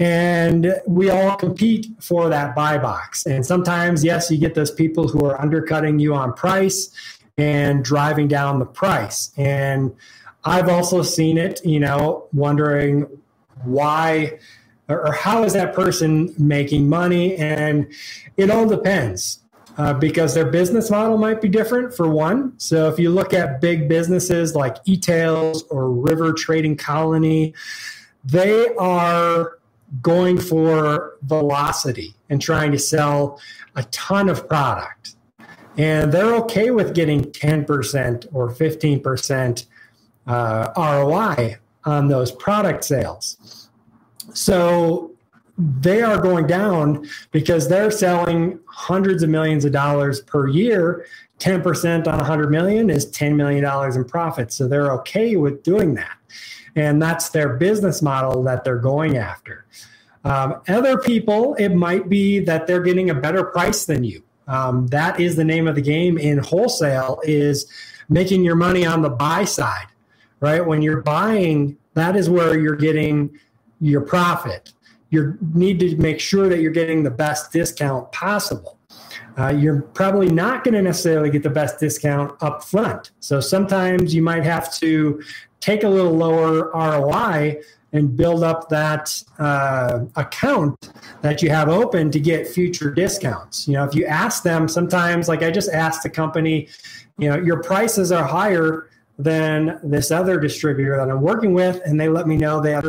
And 0.00 0.80
we 0.86 1.10
all 1.10 1.36
compete 1.36 1.86
for 2.00 2.28
that 2.30 2.56
buy 2.56 2.78
box. 2.78 3.26
And 3.26 3.44
sometimes, 3.44 4.02
yes, 4.02 4.30
you 4.30 4.38
get 4.38 4.54
those 4.54 4.70
people 4.70 5.06
who 5.06 5.26
are 5.26 5.40
undercutting 5.40 5.98
you 5.98 6.14
on 6.14 6.32
price 6.32 6.90
and 7.36 7.84
driving 7.84 8.26
down 8.26 8.58
the 8.58 8.66
price. 8.66 9.30
And 9.36 9.94
I've 10.44 10.68
also 10.68 11.02
seen 11.02 11.36
it, 11.36 11.64
you 11.64 11.78
know, 11.78 12.26
wondering 12.32 13.06
why 13.62 14.38
or 14.90 15.12
how 15.12 15.44
is 15.44 15.52
that 15.52 15.74
person 15.74 16.34
making 16.38 16.88
money? 16.88 17.36
And 17.36 17.92
it 18.36 18.50
all 18.50 18.68
depends. 18.68 19.38
Uh, 19.78 19.94
because 19.94 20.34
their 20.34 20.50
business 20.50 20.90
model 20.90 21.16
might 21.16 21.40
be 21.40 21.48
different 21.48 21.94
for 21.94 22.06
one. 22.06 22.52
So 22.58 22.90
if 22.90 22.98
you 22.98 23.08
look 23.08 23.32
at 23.32 23.62
big 23.62 23.88
businesses 23.88 24.54
like 24.54 24.84
etailz 24.84 25.62
or 25.70 25.90
River 25.90 26.34
Trading 26.34 26.76
Colony, 26.76 27.54
they 28.24 28.68
are 28.74 29.58
going 30.02 30.38
for 30.38 31.16
velocity 31.22 32.14
and 32.28 32.42
trying 32.42 32.72
to 32.72 32.78
sell 32.78 33.40
a 33.76 33.84
ton 33.84 34.28
of 34.28 34.48
product. 34.48 35.14
And 35.78 36.12
they're 36.12 36.34
okay 36.36 36.70
with 36.70 36.94
getting 36.94 37.22
10% 37.22 38.26
or 38.32 38.50
15% 38.50 39.66
uh, 40.26 40.72
ROI 40.76 41.58
on 41.84 42.08
those 42.08 42.30
product 42.32 42.84
sales. 42.84 43.59
So 44.34 45.12
they 45.58 46.02
are 46.02 46.18
going 46.18 46.46
down 46.46 47.06
because 47.32 47.68
they're 47.68 47.90
selling 47.90 48.58
hundreds 48.66 49.22
of 49.22 49.28
millions 49.28 49.64
of 49.64 49.72
dollars 49.72 50.20
per 50.20 50.48
year. 50.48 51.06
10% 51.38 52.06
on 52.06 52.18
100 52.18 52.50
million 52.50 52.90
is 52.90 53.06
$10 53.06 53.34
million 53.34 53.64
in 53.94 54.04
profit. 54.04 54.52
So 54.52 54.68
they're 54.68 54.92
okay 54.92 55.36
with 55.36 55.62
doing 55.62 55.94
that. 55.94 56.16
And 56.76 57.00
that's 57.00 57.30
their 57.30 57.56
business 57.56 58.02
model 58.02 58.42
that 58.44 58.62
they're 58.62 58.78
going 58.78 59.16
after. 59.16 59.64
Um, 60.24 60.60
other 60.68 60.98
people, 60.98 61.54
it 61.54 61.70
might 61.70 62.08
be 62.08 62.40
that 62.40 62.66
they're 62.66 62.82
getting 62.82 63.10
a 63.10 63.14
better 63.14 63.44
price 63.44 63.86
than 63.86 64.04
you. 64.04 64.22
Um, 64.48 64.86
that 64.88 65.18
is 65.18 65.36
the 65.36 65.44
name 65.44 65.66
of 65.66 65.74
the 65.74 65.82
game 65.82 66.18
in 66.18 66.38
wholesale 66.38 67.20
is 67.24 67.70
making 68.08 68.44
your 68.44 68.56
money 68.56 68.84
on 68.84 69.00
the 69.02 69.08
buy 69.08 69.44
side, 69.44 69.86
right? 70.40 70.64
When 70.64 70.82
you're 70.82 71.00
buying, 71.00 71.76
that 71.94 72.16
is 72.16 72.28
where 72.28 72.58
you're 72.58 72.76
getting 72.76 73.38
your 73.80 74.00
profit. 74.00 74.72
You 75.10 75.36
need 75.54 75.80
to 75.80 75.96
make 75.96 76.20
sure 76.20 76.48
that 76.48 76.60
you're 76.60 76.70
getting 76.72 77.02
the 77.02 77.10
best 77.10 77.52
discount 77.52 78.12
possible. 78.12 78.78
Uh, 79.38 79.48
you're 79.48 79.82
probably 79.82 80.30
not 80.30 80.64
going 80.64 80.74
to 80.74 80.82
necessarily 80.82 81.30
get 81.30 81.42
the 81.42 81.50
best 81.50 81.80
discount 81.80 82.32
up 82.42 82.62
front. 82.62 83.12
So 83.20 83.40
sometimes 83.40 84.14
you 84.14 84.22
might 84.22 84.44
have 84.44 84.72
to 84.76 85.22
take 85.60 85.82
a 85.84 85.88
little 85.88 86.12
lower 86.12 86.70
ROI 86.72 87.60
and 87.92 88.16
build 88.16 88.44
up 88.44 88.68
that 88.68 89.22
uh, 89.38 90.00
account 90.16 90.92
that 91.22 91.42
you 91.42 91.50
have 91.50 91.68
open 91.68 92.10
to 92.10 92.20
get 92.20 92.46
future 92.46 92.90
discounts. 92.90 93.66
You 93.66 93.74
know, 93.74 93.84
if 93.84 93.94
you 93.94 94.06
ask 94.06 94.42
them, 94.42 94.68
sometimes, 94.68 95.28
like 95.28 95.42
I 95.42 95.50
just 95.50 95.70
asked 95.70 96.02
the 96.02 96.10
company, 96.10 96.68
you 97.18 97.28
know, 97.28 97.36
your 97.36 97.62
prices 97.62 98.12
are 98.12 98.24
higher 98.24 98.88
than 99.18 99.78
this 99.82 100.10
other 100.10 100.38
distributor 100.38 100.96
that 100.96 101.10
I'm 101.10 101.20
working 101.20 101.52
with, 101.52 101.80
and 101.84 102.00
they 102.00 102.08
let 102.08 102.26
me 102.26 102.36
know 102.36 102.60
they 102.60 102.72
have 102.72 102.88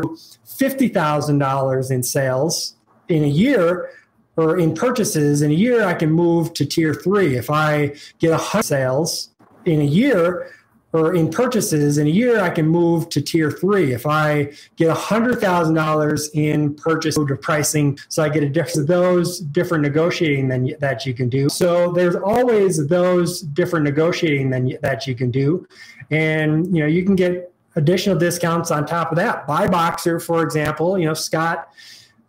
fifty 0.62 0.88
thousand 0.88 1.40
dollars 1.40 1.90
in 1.90 2.04
sales 2.04 2.76
in 3.10 3.24
a 3.24 3.34
year 3.44 3.90
or 4.38 4.60
in 4.60 4.76
purchases 4.76 5.42
in 5.42 5.50
a 5.50 5.60
year. 5.66 5.84
I 5.84 5.96
can 5.96 6.12
move 6.12 6.54
to 6.54 6.66
tier 6.66 6.94
three 6.94 7.36
if 7.36 7.50
I 7.50 7.96
get 8.20 8.32
a 8.32 8.38
hundred 8.38 8.66
sales 8.66 9.32
in 9.66 9.82
a 9.82 9.90
year 10.02 10.52
or 10.94 11.16
in 11.16 11.30
purchases 11.30 11.98
in 11.98 12.08
a 12.08 12.10
year, 12.10 12.42
I 12.42 12.50
can 12.50 12.68
move 12.68 13.08
to 13.10 13.22
tier 13.22 13.50
three. 13.50 13.94
If 13.94 14.06
I 14.06 14.52
get 14.76 14.96
$100,000 14.96 16.30
in 16.34 16.76
purchase 16.76 17.16
to 17.16 17.38
pricing, 17.38 17.98
so 18.10 18.24
I 18.24 18.30
get 18.30 18.44
a 18.44 18.50
different, 18.50 18.90
those 18.90 19.40
different 19.40 19.84
negotiating 19.84 20.50
than, 20.50 20.74
that 20.80 21.06
you 21.06 21.14
can 21.14 21.30
do. 21.30 21.48
So 21.48 21.94
there's 21.94 22.18
always 22.18 22.88
those 22.88 23.42
different 23.42 23.86
negotiating 23.86 24.50
than, 24.50 24.78
that 24.82 25.08
you 25.08 25.16
can 25.16 25.32
do. 25.32 25.66
And, 26.10 26.76
you 26.76 26.84
know, 26.84 26.88
you 26.88 27.06
can 27.06 27.16
get 27.16 27.54
additional 27.76 28.18
discounts 28.18 28.72
on 28.72 28.86
top 28.86 29.12
of 29.12 29.18
that. 29.18 29.48
Buy 29.48 29.68
Boxer, 29.68 30.20
for 30.20 30.44
example, 30.44 30.98
you 30.98 31.06
know, 31.06 31.14
Scott, 31.14 31.70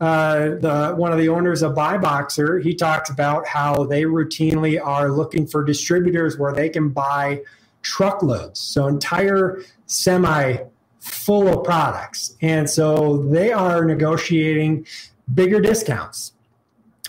uh, 0.01 0.57
the 0.61 0.95
one 0.97 1.13
of 1.13 1.19
the 1.19 1.29
owners 1.29 1.63
of 1.63 1.75
Buy 1.75 1.99
Boxer, 1.99 2.59
he 2.59 2.75
talks 2.75 3.11
about 3.11 3.47
how 3.47 3.85
they 3.85 4.03
routinely 4.03 4.85
are 4.85 5.11
looking 5.11 5.47
for 5.47 5.65
distributors 5.65 6.39
where 6.39 6.53
they 6.53 6.69
can 6.69 6.89
buy– 6.89 7.41
truckloads, 7.83 8.61
so 8.61 8.87
entire 8.87 9.63
semi 9.87 10.57
full 11.01 11.49
of 11.49 11.65
products. 11.65 12.37
And 12.41 12.69
so 12.69 13.19
they 13.19 13.53
are 13.53 13.85
negotiating 13.85 14.87
bigger 15.35 15.61
discounts. 15.61 16.33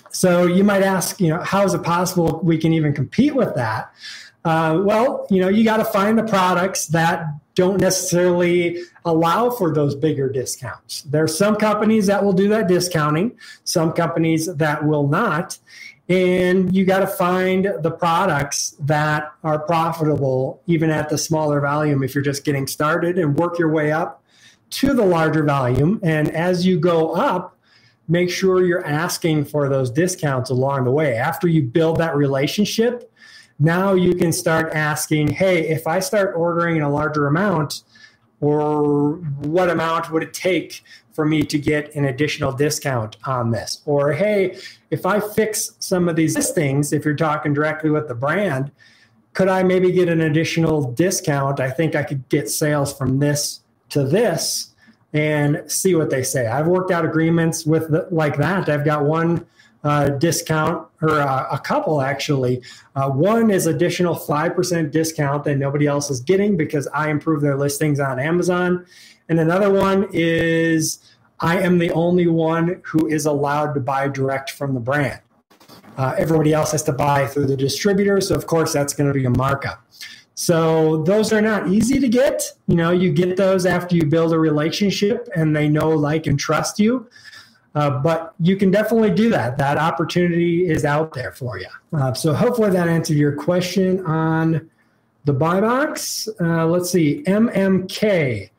So 0.10 0.46
you 0.46 0.64
might 0.64 0.84
ask, 0.84 1.20
you 1.20 1.30
know, 1.30 1.42
how 1.42 1.64
is 1.64 1.74
it 1.74 1.84
possible 1.84 2.40
we 2.44 2.58
can 2.58 2.74
even 2.74 2.94
compete 2.94 3.34
with 3.34 3.56
that? 3.56 3.92
Uh, 4.46 4.82
well, 4.84 5.26
you 5.30 5.40
know, 5.40 5.48
you 5.48 5.64
got 5.64 5.78
to 5.78 5.86
find 5.86 6.18
the 6.18 6.24
products 6.24 6.88
that 6.88 7.26
don't 7.56 7.80
necessarily 7.80 8.82
allow 9.06 9.50
for 9.50 9.74
those 9.74 9.96
bigger 9.96 10.30
discounts. 10.30 11.04
There 11.04 11.24
are 11.24 11.28
some 11.28 11.56
companies 11.56 12.08
that 12.08 12.24
will 12.24 12.34
do 12.34 12.50
that 12.50 12.68
discounting, 12.68 13.38
some 13.64 13.94
companies 13.94 14.48
that 14.56 14.86
will 14.86 15.08
not. 15.08 15.58
And 16.10 16.76
you 16.76 16.86
got 16.86 17.00
to 17.00 17.08
find 17.08 17.68
the 17.82 17.92
products 17.92 18.76
that 18.80 19.32
are 19.44 19.60
profitable 19.60 20.62
even 20.68 20.90
at 20.90 21.10
the 21.10 21.18
smaller 21.18 21.62
volume 21.62 22.04
if 22.04 22.14
you're 22.14 22.24
just 22.24 22.44
getting 22.44 22.68
started 22.68 23.18
and 23.18 23.38
work 23.38 23.58
your 23.58 23.70
way 23.70 23.92
up 23.92 24.24
to 24.72 24.94
the 24.94 25.06
larger 25.06 25.44
volume. 25.44 26.00
And 26.04 26.30
as 26.32 26.66
you 26.66 26.80
go 26.80 27.14
up 27.14 27.54
make 28.08 28.30
sure 28.30 28.66
you're 28.66 28.86
asking 28.86 29.46
for 29.46 29.70
those 29.70 29.90
discounts 29.90 30.50
along 30.50 30.84
the 30.84 30.92
way. 30.92 31.16
After 31.16 31.48
you 31.48 31.64
build 31.64 31.98
that 31.98 32.16
relationship 32.16 33.12
now 33.60 33.94
you 33.94 34.16
can 34.16 34.32
start 34.32 34.74
asking 34.74 35.28
hey 35.28 35.68
if 35.70 35.88
i 35.88 36.00
start 36.00 36.34
ordering 36.36 36.78
in 36.78 36.84
a 36.84 36.90
larger 36.90 37.28
amount 37.28 37.84
or 38.44 39.14
what 39.40 39.70
amount 39.70 40.12
would 40.12 40.22
it 40.22 40.34
take 40.34 40.84
for 41.14 41.26
me 41.26 41.44
to 41.44 41.58
get 41.58 41.96
an 41.96 42.06
additional 42.06 42.52
discount 42.52 43.16
on 43.26 43.52
this? 43.52 43.82
Or, 43.86 44.12
hey, 44.12 44.58
if 44.92 45.06
I 45.06 45.20
fix 45.20 45.76
some 45.80 46.10
of 46.10 46.16
these 46.16 46.50
things, 46.52 46.92
if 46.92 47.06
you're 47.06 47.16
talking 47.16 47.54
directly 47.54 47.90
with 47.90 48.08
the 48.08 48.16
brand, 48.16 48.72
could 49.34 49.48
I 49.48 49.64
maybe 49.64 49.92
get 49.92 50.10
an 50.10 50.22
additional 50.22 50.92
discount? 50.92 51.60
I 51.60 51.70
think 51.70 51.96
I 51.96 52.04
could 52.04 52.28
get 52.30 52.50
sales 52.50 52.96
from 52.96 53.20
this 53.20 53.62
to 53.90 54.04
this 54.04 54.74
and 55.14 55.64
see 55.72 55.96
what 55.96 56.10
they 56.10 56.24
say. 56.24 56.48
I've 56.48 56.68
worked 56.68 56.92
out 56.92 57.06
agreements 57.06 57.66
with 57.66 57.92
the, 57.92 58.08
like 58.12 58.36
that. 58.38 58.68
I've 58.68 58.84
got 58.84 59.06
one 59.06 59.46
uh, 59.84 60.10
discount 60.10 60.88
or 61.02 61.22
uh, 61.22 61.48
a 61.52 61.60
couple 61.60 62.02
actually. 62.02 62.62
Uh, 62.96 63.10
one 63.10 63.52
is 63.52 63.68
additional 63.68 64.16
5% 64.16 64.92
discount 64.92 65.44
that 65.44 65.58
nobody 65.58 65.88
else 65.88 66.10
is 66.10 66.20
getting 66.22 66.56
because 66.56 66.88
I 66.88 67.10
improve 67.10 67.42
their 67.42 67.58
listings 67.58 68.00
on 68.00 68.20
Amazon. 68.20 68.86
And 69.30 69.40
another 69.40 69.72
one 69.72 70.08
is 70.12 71.00
I 71.40 71.60
am 71.60 71.78
the 71.78 71.92
only 71.92 72.28
one 72.28 72.82
who 72.86 73.08
is 73.08 73.26
allowed 73.26 73.74
to 73.74 73.80
buy 73.80 74.08
direct 74.08 74.52
from 74.52 74.74
the 74.74 74.80
brand. 74.80 75.20
Uh, 75.98 76.16
everybody 76.18 76.54
else 76.54 76.72
has 76.72 76.84
to 76.84 76.94
buy 76.94 77.28
through 77.28 77.46
the 77.46 77.58
distributor. 77.58 78.20
So, 78.22 78.36
of 78.36 78.48
course, 78.48 78.74
that's 78.74 78.94
going 78.94 79.08
to 79.08 79.14
be 79.14 79.26
a 79.26 79.30
markup. 79.30 79.84
So, 80.36 81.04
those 81.04 81.32
are 81.32 81.42
not 81.42 81.68
easy 81.68 82.00
to 82.00 82.08
get. 82.08 82.44
You 82.68 82.76
know, 82.76 82.92
you 82.92 83.12
get 83.12 83.38
those 83.38 83.66
after 83.66 83.96
you 83.96 84.06
build 84.06 84.34
a 84.34 84.40
relationship 84.40 85.28
and 85.36 85.56
they 85.56 85.70
know, 85.70 85.90
like, 85.90 86.26
and 86.26 86.40
trust 86.40 86.80
you. 86.80 87.08
Uh, 87.76 87.90
but 87.90 88.36
you 88.40 88.56
can 88.56 88.70
definitely 88.70 89.10
do 89.10 89.30
that. 89.30 89.58
That 89.58 89.78
opportunity 89.78 90.68
is 90.68 90.86
out 90.86 91.14
there 91.14 91.32
for 91.32 91.58
you. 91.58 91.68
Uh, 91.92 92.14
so, 92.14 92.34
hopefully, 92.34 92.70
that 92.70 92.88
answered 92.88 93.18
your 93.18 93.32
question 93.32 94.06
on 94.06 94.70
the 95.26 95.34
buy 95.34 95.60
box. 95.60 96.28
Uh, 96.40 96.68
let's 96.68 96.92
see, 96.92 97.24
MMK. 97.26 98.50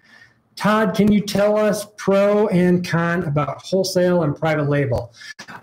Todd, 0.57 0.95
can 0.95 1.11
you 1.11 1.21
tell 1.21 1.57
us 1.57 1.87
pro 1.97 2.47
and 2.49 2.87
con 2.87 3.25
about 3.25 3.61
wholesale 3.63 4.23
and 4.23 4.37
private 4.37 4.69
label? 4.69 5.13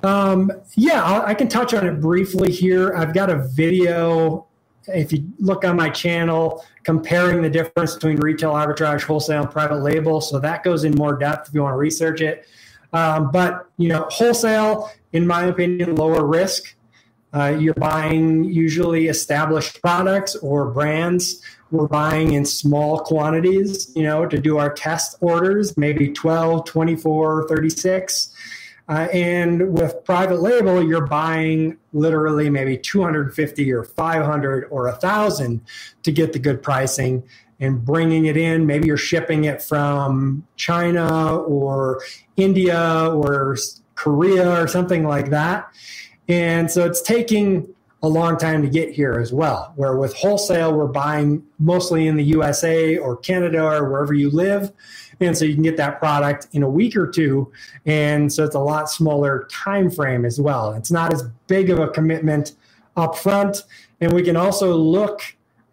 Um, 0.03 0.51
yeah, 0.75 1.21
I 1.25 1.33
can 1.33 1.47
touch 1.47 1.73
on 1.73 1.87
it 1.87 2.01
briefly 2.01 2.51
here. 2.51 2.93
I've 2.95 3.13
got 3.13 3.29
a 3.29 3.47
video. 3.47 4.47
If 4.87 5.13
you 5.13 5.31
look 5.39 5.63
on 5.63 5.77
my 5.77 5.89
channel, 5.89 6.65
comparing 6.83 7.41
the 7.41 7.49
difference 7.49 7.93
between 7.93 8.17
retail 8.17 8.51
arbitrage, 8.51 9.03
wholesale, 9.03 9.43
and 9.43 9.51
private 9.51 9.81
label. 9.81 10.19
So 10.19 10.39
that 10.39 10.63
goes 10.63 10.83
in 10.83 10.93
more 10.95 11.15
depth 11.17 11.49
if 11.49 11.53
you 11.53 11.61
want 11.61 11.73
to 11.73 11.77
research 11.77 12.19
it. 12.21 12.47
Um, 12.93 13.31
but 13.31 13.69
you 13.77 13.89
know, 13.89 14.07
wholesale, 14.09 14.91
in 15.13 15.25
my 15.27 15.45
opinion, 15.45 15.95
lower 15.95 16.25
risk. 16.25 16.75
Uh, 17.33 17.55
you're 17.57 17.73
buying 17.75 18.43
usually 18.43 19.07
established 19.07 19.81
products 19.81 20.35
or 20.35 20.69
brands 20.69 21.41
we're 21.71 21.87
buying 21.87 22.33
in 22.33 22.45
small 22.45 22.99
quantities, 22.99 23.91
you 23.95 24.03
know, 24.03 24.25
to 24.27 24.37
do 24.37 24.57
our 24.57 24.71
test 24.71 25.15
orders, 25.21 25.77
maybe 25.77 26.09
12, 26.09 26.65
24, 26.65 27.47
36. 27.47 28.33
Uh, 28.89 29.07
and 29.13 29.73
with 29.73 30.03
private 30.03 30.41
label, 30.41 30.85
you're 30.85 31.07
buying 31.07 31.77
literally 31.93 32.49
maybe 32.49 32.77
250 32.77 33.71
or 33.71 33.85
500 33.85 34.67
or 34.69 34.85
1,000 34.87 35.61
to 36.03 36.11
get 36.11 36.33
the 36.33 36.39
good 36.39 36.61
pricing. 36.61 37.23
And 37.61 37.85
bringing 37.85 38.25
it 38.25 38.35
in. 38.35 38.65
Maybe 38.65 38.87
you're 38.87 38.97
shipping 38.97 39.45
it 39.45 39.61
from 39.61 40.45
China 40.57 41.37
or 41.37 42.01
India 42.35 43.09
or 43.13 43.55
Korea 43.95 44.61
or 44.61 44.67
something 44.67 45.05
like 45.05 45.29
that. 45.29 45.71
And 46.27 46.69
so 46.69 46.85
it's 46.85 47.01
taking 47.01 47.73
a 48.03 48.09
long 48.09 48.37
time 48.37 48.63
to 48.63 48.69
get 48.69 48.91
here 48.91 49.13
as 49.13 49.31
well. 49.31 49.73
Where 49.75 49.95
with 49.95 50.13
wholesale, 50.15 50.73
we're 50.73 50.87
buying 50.87 51.43
mostly 51.59 52.07
in 52.07 52.17
the 52.17 52.23
USA 52.23 52.97
or 52.97 53.15
Canada 53.15 53.63
or 53.63 53.89
wherever 53.89 54.13
you 54.13 54.31
live. 54.31 54.71
And 55.19 55.37
so 55.37 55.45
you 55.45 55.53
can 55.53 55.61
get 55.61 55.77
that 55.77 55.99
product 55.99 56.47
in 56.53 56.63
a 56.63 56.69
week 56.69 56.95
or 56.97 57.05
two. 57.05 57.51
And 57.85 58.33
so 58.33 58.43
it's 58.43 58.55
a 58.55 58.59
lot 58.59 58.89
smaller 58.89 59.47
time 59.51 59.91
frame 59.91 60.25
as 60.25 60.41
well. 60.41 60.73
It's 60.73 60.89
not 60.89 61.13
as 61.13 61.23
big 61.45 61.69
of 61.69 61.77
a 61.77 61.87
commitment 61.89 62.53
up 62.95 63.15
front. 63.15 63.63
And 63.99 64.13
we 64.13 64.23
can 64.23 64.35
also 64.35 64.75
look 64.75 65.21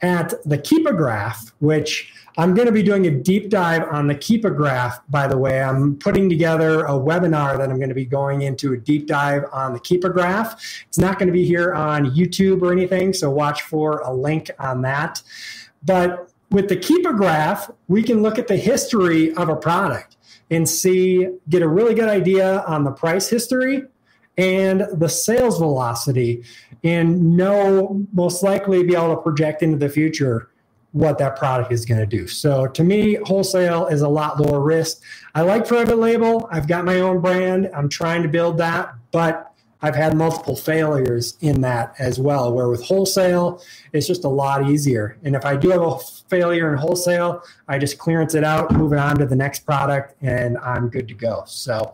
at 0.01 0.35
the 0.45 0.59
Keepa 0.59 0.97
graph, 0.97 1.53
which 1.61 2.13
I'm 2.37 2.55
going 2.55 2.67
to 2.67 2.73
be 2.73 2.85
doing 2.85 3.07
a 3.07 3.11
deep 3.11 3.51
dive 3.51 3.83
on 3.91 4.07
the 4.07 4.15
Keepa 4.15 4.57
graph, 4.57 5.01
by 5.09 5.27
the 5.27 5.37
way. 5.37 5.61
I'm 5.61 5.97
putting 5.97 6.29
together 6.29 6.85
a 6.85 6.93
webinar 6.93 7.59
that 7.59 7.69
I'm 7.69 7.79
going 7.79 7.89
to 7.89 7.97
be 7.97 8.05
going 8.05 8.43
into 8.43 8.75
a 8.75 8.77
deep 8.77 9.09
dive 9.09 9.45
on 9.53 9.73
the 9.73 9.81
Keepa 9.81 10.13
graph. 10.13 10.85
It's 10.87 10.99
not 10.99 11.19
going 11.19 11.27
to 11.27 11.33
be 11.33 11.45
here 11.45 11.75
on 11.75 12.15
YouTube 12.15 12.63
or 12.63 12.71
anything, 12.71 13.13
so 13.13 13.29
watch 13.29 13.63
for 13.63 13.99
a 14.03 14.13
link 14.13 14.51
on 14.61 14.83
that. 14.83 15.21
But 15.85 16.31
with 16.51 16.69
the 16.69 16.77
Keepa 16.77 17.17
graph, 17.17 17.71
we 17.89 18.05
can 18.05 18.23
look 18.23 18.39
at 18.39 18.47
the 18.47 18.57
history 18.57 19.35
of 19.35 19.49
a 19.49 19.57
product 19.57 20.17
and 20.51 20.69
see, 20.69 21.29
get 21.49 21.63
a 21.63 21.69
really 21.69 21.95
good 21.95 22.09
idea 22.09 22.61
on 22.63 22.85
the 22.85 22.93
price 22.93 23.29
history 23.29 23.83
and 24.39 24.87
the 24.95 25.09
sales 25.09 25.59
velocity 25.59 26.45
and 26.85 27.37
know 27.37 28.07
most 28.13 28.43
likely 28.43 28.85
be 28.85 28.95
able 28.95 29.15
to 29.15 29.21
project 29.21 29.63
into 29.63 29.77
the 29.77 29.89
future 29.89 30.51
what 30.93 31.19
that 31.19 31.37
product 31.37 31.71
is 31.71 31.85
going 31.85 32.01
to 32.01 32.07
do. 32.07 32.27
So 32.27 32.67
to 32.69 32.83
me, 32.83 33.19
wholesale 33.25 33.89
is 33.89 34.01
a 34.01 34.09
lot 34.09 34.41
lower 34.41 34.61
risk. 34.61 35.03
I 35.35 35.43
like 35.43 35.67
private 35.69 35.99
label. 35.99 36.49
I've 36.51 36.67
got 36.67 36.85
my 36.85 37.01
own 37.01 37.21
brand. 37.21 37.69
I'm 37.75 37.91
trying 37.91 38.23
to 38.23 38.29
build 38.29 38.57
that, 38.59 38.95
but 39.13 39.53
I've 39.83 39.95
had 39.95 40.17
multiple 40.17 40.57
failures 40.57 41.37
in 41.41 41.61
that 41.61 41.95
as 41.99 42.19
well. 42.19 42.53
Where 42.53 42.69
with 42.69 42.83
wholesale, 42.83 43.63
it's 43.93 44.07
just 44.07 44.25
a 44.25 44.29
lot 44.29 44.69
easier. 44.69 45.19
And 45.23 45.37
if 45.37 45.45
I 45.45 45.57
do 45.57 45.71
have 45.71 45.83
a 45.83 45.99
failure 46.29 46.73
in 46.73 46.79
wholesale, 46.79 47.43
I 47.69 47.79
just 47.79 47.99
clearance 47.99 48.35
it 48.35 48.43
out, 48.43 48.73
move 48.73 48.93
it 48.93 48.99
on 48.99 49.19
to 49.19 49.27
the 49.27 49.37
next 49.37 49.61
product, 49.61 50.15
and 50.23 50.59
I'm 50.59 50.89
good 50.89 51.07
to 51.09 51.15
go. 51.15 51.45
So 51.47 51.93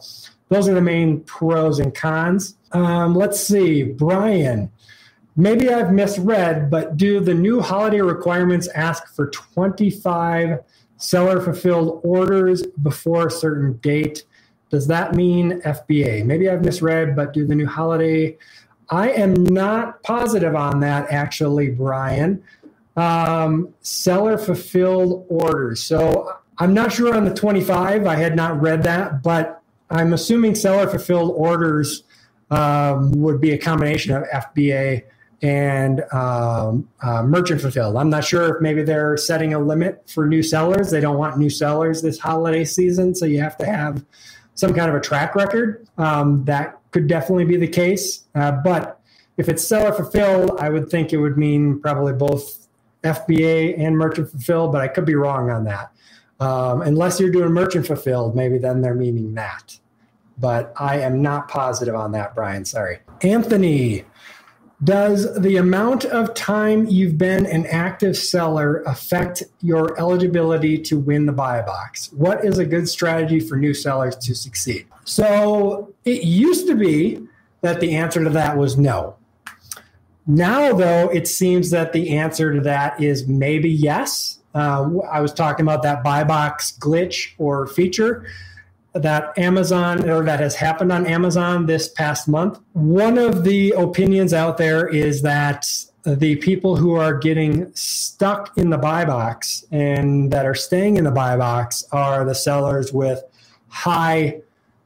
those 0.48 0.68
are 0.68 0.74
the 0.74 0.80
main 0.80 1.20
pros 1.20 1.78
and 1.78 1.94
cons. 1.94 2.56
Um, 2.72 3.14
let's 3.14 3.40
see, 3.40 3.82
Brian. 3.82 4.70
Maybe 5.36 5.68
I've 5.68 5.92
misread, 5.92 6.70
but 6.70 6.96
do 6.96 7.18
the 7.18 7.34
new 7.34 7.60
holiday 7.60 8.00
requirements 8.00 8.68
ask 8.68 9.14
for 9.14 9.30
25 9.30 10.60
seller 10.96 11.40
fulfilled 11.40 12.00
orders 12.04 12.64
before 12.82 13.26
a 13.26 13.30
certain 13.30 13.78
date? 13.78 14.24
Does 14.70 14.86
that 14.86 15.14
mean 15.14 15.60
FBA? 15.62 16.24
Maybe 16.24 16.48
I've 16.48 16.64
misread, 16.64 17.16
but 17.16 17.32
do 17.32 17.46
the 17.46 17.54
new 17.54 17.66
holiday? 17.66 18.36
I 18.90 19.10
am 19.10 19.34
not 19.44 20.02
positive 20.02 20.54
on 20.54 20.80
that, 20.80 21.10
actually, 21.10 21.70
Brian. 21.70 22.42
Um, 22.96 23.74
seller 23.80 24.38
fulfilled 24.38 25.26
orders. 25.28 25.82
So 25.82 26.36
I'm 26.58 26.74
not 26.74 26.92
sure 26.92 27.14
on 27.14 27.24
the 27.24 27.34
25. 27.34 28.06
I 28.06 28.14
had 28.14 28.36
not 28.36 28.60
read 28.60 28.84
that, 28.84 29.22
but 29.22 29.62
I'm 29.94 30.12
assuming 30.12 30.54
seller 30.56 30.88
fulfilled 30.88 31.32
orders 31.36 32.02
um, 32.50 33.12
would 33.12 33.40
be 33.40 33.52
a 33.52 33.58
combination 33.58 34.14
of 34.14 34.24
FBA 34.24 35.04
and 35.40 36.00
um, 36.12 36.88
uh, 37.00 37.22
merchant 37.22 37.60
fulfilled. 37.60 37.96
I'm 37.96 38.10
not 38.10 38.24
sure 38.24 38.56
if 38.56 38.60
maybe 38.60 38.82
they're 38.82 39.16
setting 39.16 39.54
a 39.54 39.58
limit 39.58 40.02
for 40.08 40.26
new 40.26 40.42
sellers. 40.42 40.90
They 40.90 41.00
don't 41.00 41.18
want 41.18 41.38
new 41.38 41.50
sellers 41.50 42.02
this 42.02 42.18
holiday 42.18 42.64
season, 42.64 43.14
so 43.14 43.24
you 43.24 43.40
have 43.40 43.56
to 43.58 43.66
have 43.66 44.04
some 44.54 44.74
kind 44.74 44.88
of 44.88 44.96
a 44.96 45.00
track 45.00 45.34
record. 45.34 45.86
Um, 45.96 46.44
that 46.46 46.80
could 46.90 47.06
definitely 47.06 47.44
be 47.44 47.56
the 47.56 47.68
case. 47.68 48.24
Uh, 48.34 48.52
but 48.52 49.00
if 49.36 49.48
it's 49.48 49.62
seller 49.62 49.92
fulfilled, 49.92 50.58
I 50.58 50.70
would 50.70 50.90
think 50.90 51.12
it 51.12 51.18
would 51.18 51.36
mean 51.36 51.80
probably 51.80 52.14
both 52.14 52.66
FBA 53.02 53.78
and 53.78 53.96
merchant 53.96 54.30
fulfilled, 54.30 54.72
but 54.72 54.80
I 54.80 54.88
could 54.88 55.04
be 55.04 55.14
wrong 55.14 55.50
on 55.50 55.64
that. 55.64 55.92
Um, 56.40 56.82
unless 56.82 57.20
you're 57.20 57.30
doing 57.30 57.52
merchant 57.52 57.86
fulfilled, 57.86 58.34
maybe 58.34 58.58
then 58.58 58.80
they're 58.80 58.94
meaning 58.94 59.34
that. 59.34 59.78
But 60.38 60.72
I 60.76 61.00
am 61.00 61.22
not 61.22 61.48
positive 61.48 61.94
on 61.94 62.12
that, 62.12 62.34
Brian. 62.34 62.64
Sorry. 62.64 62.98
Anthony, 63.22 64.04
does 64.82 65.32
the 65.40 65.56
amount 65.56 66.04
of 66.04 66.34
time 66.34 66.86
you've 66.86 67.16
been 67.16 67.46
an 67.46 67.66
active 67.66 68.16
seller 68.16 68.82
affect 68.82 69.42
your 69.60 69.98
eligibility 69.98 70.78
to 70.78 70.98
win 70.98 71.26
the 71.26 71.32
buy 71.32 71.62
box? 71.62 72.12
What 72.12 72.44
is 72.44 72.58
a 72.58 72.66
good 72.66 72.88
strategy 72.88 73.40
for 73.40 73.56
new 73.56 73.72
sellers 73.72 74.16
to 74.16 74.34
succeed? 74.34 74.86
So 75.04 75.94
it 76.04 76.24
used 76.24 76.66
to 76.66 76.74
be 76.74 77.26
that 77.60 77.80
the 77.80 77.94
answer 77.94 78.24
to 78.24 78.30
that 78.30 78.58
was 78.58 78.76
no. 78.76 79.16
Now, 80.26 80.72
though, 80.72 81.08
it 81.08 81.28
seems 81.28 81.70
that 81.70 81.92
the 81.92 82.16
answer 82.16 82.52
to 82.52 82.60
that 82.62 83.00
is 83.02 83.28
maybe 83.28 83.70
yes. 83.70 84.38
Uh, 84.54 84.90
I 85.10 85.20
was 85.20 85.32
talking 85.32 85.64
about 85.64 85.82
that 85.82 86.02
buy 86.02 86.24
box 86.24 86.76
glitch 86.78 87.32
or 87.38 87.66
feature 87.66 88.26
that 88.94 89.36
Amazon 89.36 90.08
or 90.08 90.24
that 90.24 90.40
has 90.40 90.54
happened 90.54 90.92
on 90.92 91.06
Amazon 91.06 91.66
this 91.66 91.88
past 91.88 92.28
month. 92.28 92.60
One 92.72 93.18
of 93.18 93.44
the 93.44 93.72
opinions 93.72 94.32
out 94.32 94.56
there 94.56 94.88
is 94.88 95.22
that 95.22 95.66
the 96.04 96.36
people 96.36 96.76
who 96.76 96.94
are 96.94 97.14
getting 97.14 97.74
stuck 97.74 98.56
in 98.56 98.70
the 98.70 98.78
buy 98.78 99.04
box 99.04 99.64
and 99.72 100.30
that 100.30 100.46
are 100.46 100.54
staying 100.54 100.96
in 100.96 101.04
the 101.04 101.10
buy 101.10 101.36
box 101.36 101.84
are 101.92 102.24
the 102.24 102.34
sellers 102.34 102.92
with 102.92 103.22
high 103.68 104.40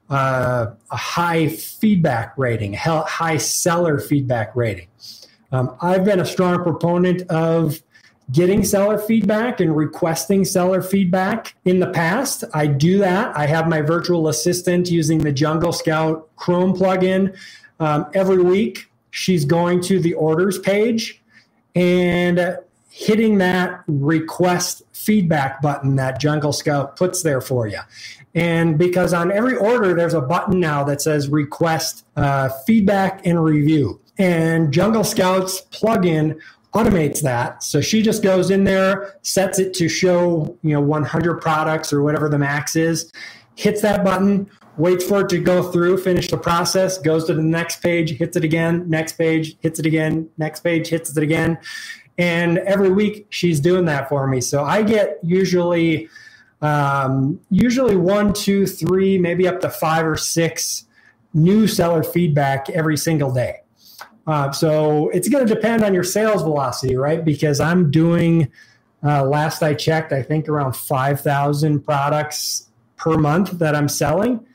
uh, 0.09 0.71
a 0.89 0.95
high 0.95 1.47
feedback 1.47 2.35
rating, 2.35 2.73
high 2.73 3.37
seller 3.37 3.99
feedback 3.99 4.55
rating. 4.55 4.87
Um, 5.51 5.75
I've 5.81 6.03
been 6.03 6.19
a 6.19 6.25
strong 6.25 6.63
proponent 6.63 7.21
of 7.29 7.81
getting 8.31 8.63
seller 8.63 8.97
feedback 8.97 9.59
and 9.59 9.75
requesting 9.75 10.45
seller 10.45 10.81
feedback 10.81 11.55
in 11.65 11.79
the 11.79 11.87
past. 11.87 12.43
I 12.53 12.67
do 12.67 12.99
that. 12.99 13.35
I 13.35 13.47
have 13.47 13.67
my 13.67 13.81
virtual 13.81 14.27
assistant 14.27 14.89
using 14.89 15.19
the 15.19 15.31
Jungle 15.31 15.73
Scout 15.73 16.29
Chrome 16.35 16.75
plugin. 16.75 17.35
Um, 17.79 18.07
every 18.13 18.41
week, 18.41 18.91
she's 19.11 19.45
going 19.45 19.81
to 19.81 19.99
the 19.99 20.13
orders 20.13 20.59
page 20.59 21.21
and 21.75 22.57
hitting 22.89 23.37
that 23.37 23.83
request 23.87 24.83
feedback 24.91 25.61
button 25.61 25.95
that 25.95 26.19
Jungle 26.19 26.53
Scout 26.53 26.95
puts 26.95 27.23
there 27.23 27.41
for 27.41 27.67
you. 27.67 27.79
And 28.35 28.77
because 28.77 29.13
on 29.13 29.31
every 29.31 29.55
order, 29.55 29.95
there's 29.95 30.13
a 30.13 30.21
button 30.21 30.59
now 30.59 30.83
that 30.83 31.01
says 31.01 31.29
request 31.29 32.05
uh, 32.15 32.49
feedback 32.67 33.25
and 33.25 33.43
review. 33.43 33.99
And 34.17 34.71
Jungle 34.71 35.03
Scout's 35.03 35.61
plugin 35.71 36.39
automates 36.73 37.21
that. 37.21 37.63
So 37.63 37.81
she 37.81 38.01
just 38.01 38.21
goes 38.21 38.51
in 38.51 38.63
there, 38.63 39.15
sets 39.21 39.59
it 39.59 39.73
to 39.75 39.89
show, 39.89 40.57
you 40.61 40.73
know, 40.73 40.81
100 40.81 41.41
products 41.41 41.91
or 41.91 42.03
whatever 42.03 42.29
the 42.29 42.37
max 42.37 42.75
is, 42.75 43.11
hits 43.55 43.81
that 43.81 44.03
button, 44.03 44.49
waits 44.77 45.03
for 45.03 45.21
it 45.21 45.29
to 45.29 45.39
go 45.39 45.71
through, 45.71 45.97
finish 45.97 46.29
the 46.29 46.37
process, 46.37 46.97
goes 46.97 47.25
to 47.25 47.33
the 47.33 47.41
next 47.41 47.81
page, 47.81 48.11
hits 48.11 48.37
it 48.37 48.43
again, 48.43 48.89
next 48.89 49.13
page, 49.13 49.57
hits 49.61 49.79
it 49.79 49.85
again, 49.85 50.29
next 50.37 50.61
page, 50.61 50.87
hits 50.87 51.15
it 51.15 51.23
again. 51.23 51.57
And 52.17 52.59
every 52.59 52.91
week 52.91 53.27
she's 53.29 53.59
doing 53.59 53.85
that 53.85 54.09
for 54.09 54.27
me. 54.27 54.41
So 54.41 54.63
I 54.63 54.83
get 54.83 55.19
usually 55.23 56.09
um, 56.61 57.39
usually 57.49 57.95
one, 57.95 58.33
two, 58.33 58.65
three, 58.67 59.17
maybe 59.17 59.47
up 59.47 59.61
to 59.61 59.69
five 59.69 60.05
or 60.05 60.17
six 60.17 60.85
new 61.33 61.67
seller 61.67 62.03
feedback 62.03 62.69
every 62.69 62.97
single 62.97 63.31
day. 63.31 63.61
Uh, 64.29 64.51
so 64.51 65.09
it's 65.09 65.27
going 65.27 65.45
to 65.45 65.51
depend 65.51 65.83
on 65.83 65.91
your 65.91 66.03
sales 66.03 66.43
velocity, 66.43 66.95
right? 66.95 67.25
Because 67.25 67.59
I'm 67.59 67.89
doing, 67.89 68.51
uh, 69.03 69.25
last 69.25 69.63
I 69.63 69.73
checked, 69.73 70.13
I 70.13 70.21
think 70.21 70.47
around 70.47 70.75
5,000 70.75 71.79
products 71.79 72.69
per 72.95 73.17
month 73.17 73.53
that 73.53 73.73
I'm 73.73 73.87
selling. 73.87 74.45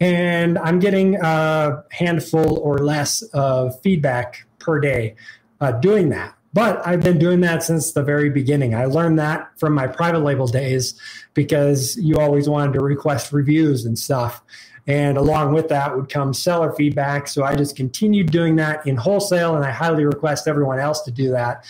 And 0.00 0.58
I'm 0.58 0.80
getting 0.80 1.14
a 1.22 1.84
handful 1.92 2.58
or 2.58 2.78
less 2.78 3.22
of 3.32 3.80
feedback 3.80 4.44
per 4.58 4.80
day 4.80 5.14
uh, 5.60 5.70
doing 5.70 6.08
that. 6.08 6.34
But 6.52 6.84
I've 6.84 7.00
been 7.00 7.20
doing 7.20 7.42
that 7.42 7.62
since 7.62 7.92
the 7.92 8.02
very 8.02 8.28
beginning. 8.28 8.74
I 8.74 8.86
learned 8.86 9.20
that 9.20 9.52
from 9.56 9.72
my 9.72 9.86
private 9.86 10.24
label 10.24 10.48
days 10.48 11.00
because 11.32 11.96
you 11.96 12.16
always 12.16 12.48
wanted 12.48 12.72
to 12.72 12.80
request 12.80 13.32
reviews 13.32 13.84
and 13.84 13.96
stuff. 13.96 14.42
And 14.86 15.16
along 15.16 15.54
with 15.54 15.68
that 15.68 15.96
would 15.96 16.08
come 16.08 16.34
seller 16.34 16.72
feedback. 16.72 17.28
So 17.28 17.44
I 17.44 17.54
just 17.54 17.76
continued 17.76 18.32
doing 18.32 18.56
that 18.56 18.86
in 18.86 18.96
wholesale, 18.96 19.54
and 19.54 19.64
I 19.64 19.70
highly 19.70 20.04
request 20.04 20.48
everyone 20.48 20.80
else 20.80 21.02
to 21.02 21.10
do 21.10 21.30
that 21.30 21.64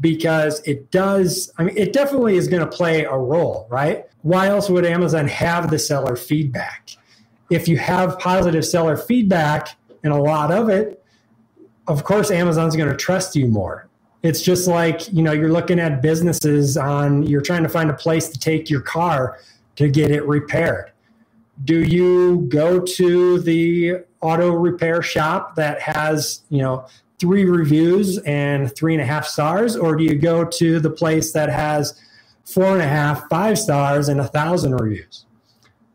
because 0.00 0.60
it 0.60 0.90
does, 0.90 1.52
I 1.58 1.64
mean, 1.64 1.76
it 1.76 1.92
definitely 1.92 2.36
is 2.36 2.48
going 2.48 2.60
to 2.60 2.76
play 2.76 3.04
a 3.04 3.16
role, 3.16 3.66
right? 3.68 4.06
Why 4.22 4.48
else 4.48 4.70
would 4.70 4.86
Amazon 4.86 5.28
have 5.28 5.70
the 5.70 5.78
seller 5.78 6.16
feedback? 6.16 6.90
If 7.50 7.68
you 7.68 7.76
have 7.78 8.18
positive 8.18 8.64
seller 8.64 8.96
feedback 8.96 9.76
and 10.02 10.12
a 10.12 10.16
lot 10.16 10.50
of 10.50 10.68
it, 10.68 11.04
of 11.88 12.04
course, 12.04 12.30
Amazon's 12.30 12.76
going 12.76 12.88
to 12.88 12.96
trust 12.96 13.34
you 13.36 13.46
more. 13.46 13.88
It's 14.22 14.40
just 14.40 14.68
like, 14.68 15.12
you 15.12 15.22
know, 15.22 15.32
you're 15.32 15.50
looking 15.50 15.80
at 15.80 16.00
businesses 16.00 16.76
on, 16.76 17.24
you're 17.24 17.40
trying 17.40 17.64
to 17.64 17.68
find 17.68 17.90
a 17.90 17.94
place 17.94 18.28
to 18.28 18.38
take 18.38 18.70
your 18.70 18.80
car 18.80 19.38
to 19.76 19.88
get 19.88 20.12
it 20.12 20.24
repaired. 20.26 20.91
Do 21.64 21.82
you 21.82 22.46
go 22.48 22.80
to 22.80 23.40
the 23.40 23.96
auto 24.20 24.50
repair 24.52 25.02
shop 25.02 25.54
that 25.56 25.80
has, 25.80 26.42
you 26.48 26.58
know, 26.58 26.86
three 27.18 27.44
reviews 27.44 28.18
and 28.18 28.74
three 28.74 28.94
and 28.94 29.02
a 29.02 29.06
half 29.06 29.26
stars? 29.26 29.76
Or 29.76 29.94
do 29.94 30.04
you 30.04 30.16
go 30.16 30.44
to 30.44 30.80
the 30.80 30.90
place 30.90 31.32
that 31.32 31.48
has 31.48 32.00
four 32.44 32.72
and 32.72 32.82
a 32.82 32.88
half, 32.88 33.28
five 33.28 33.58
stars 33.58 34.08
and 34.08 34.20
a 34.20 34.26
thousand 34.26 34.74
reviews? 34.76 35.26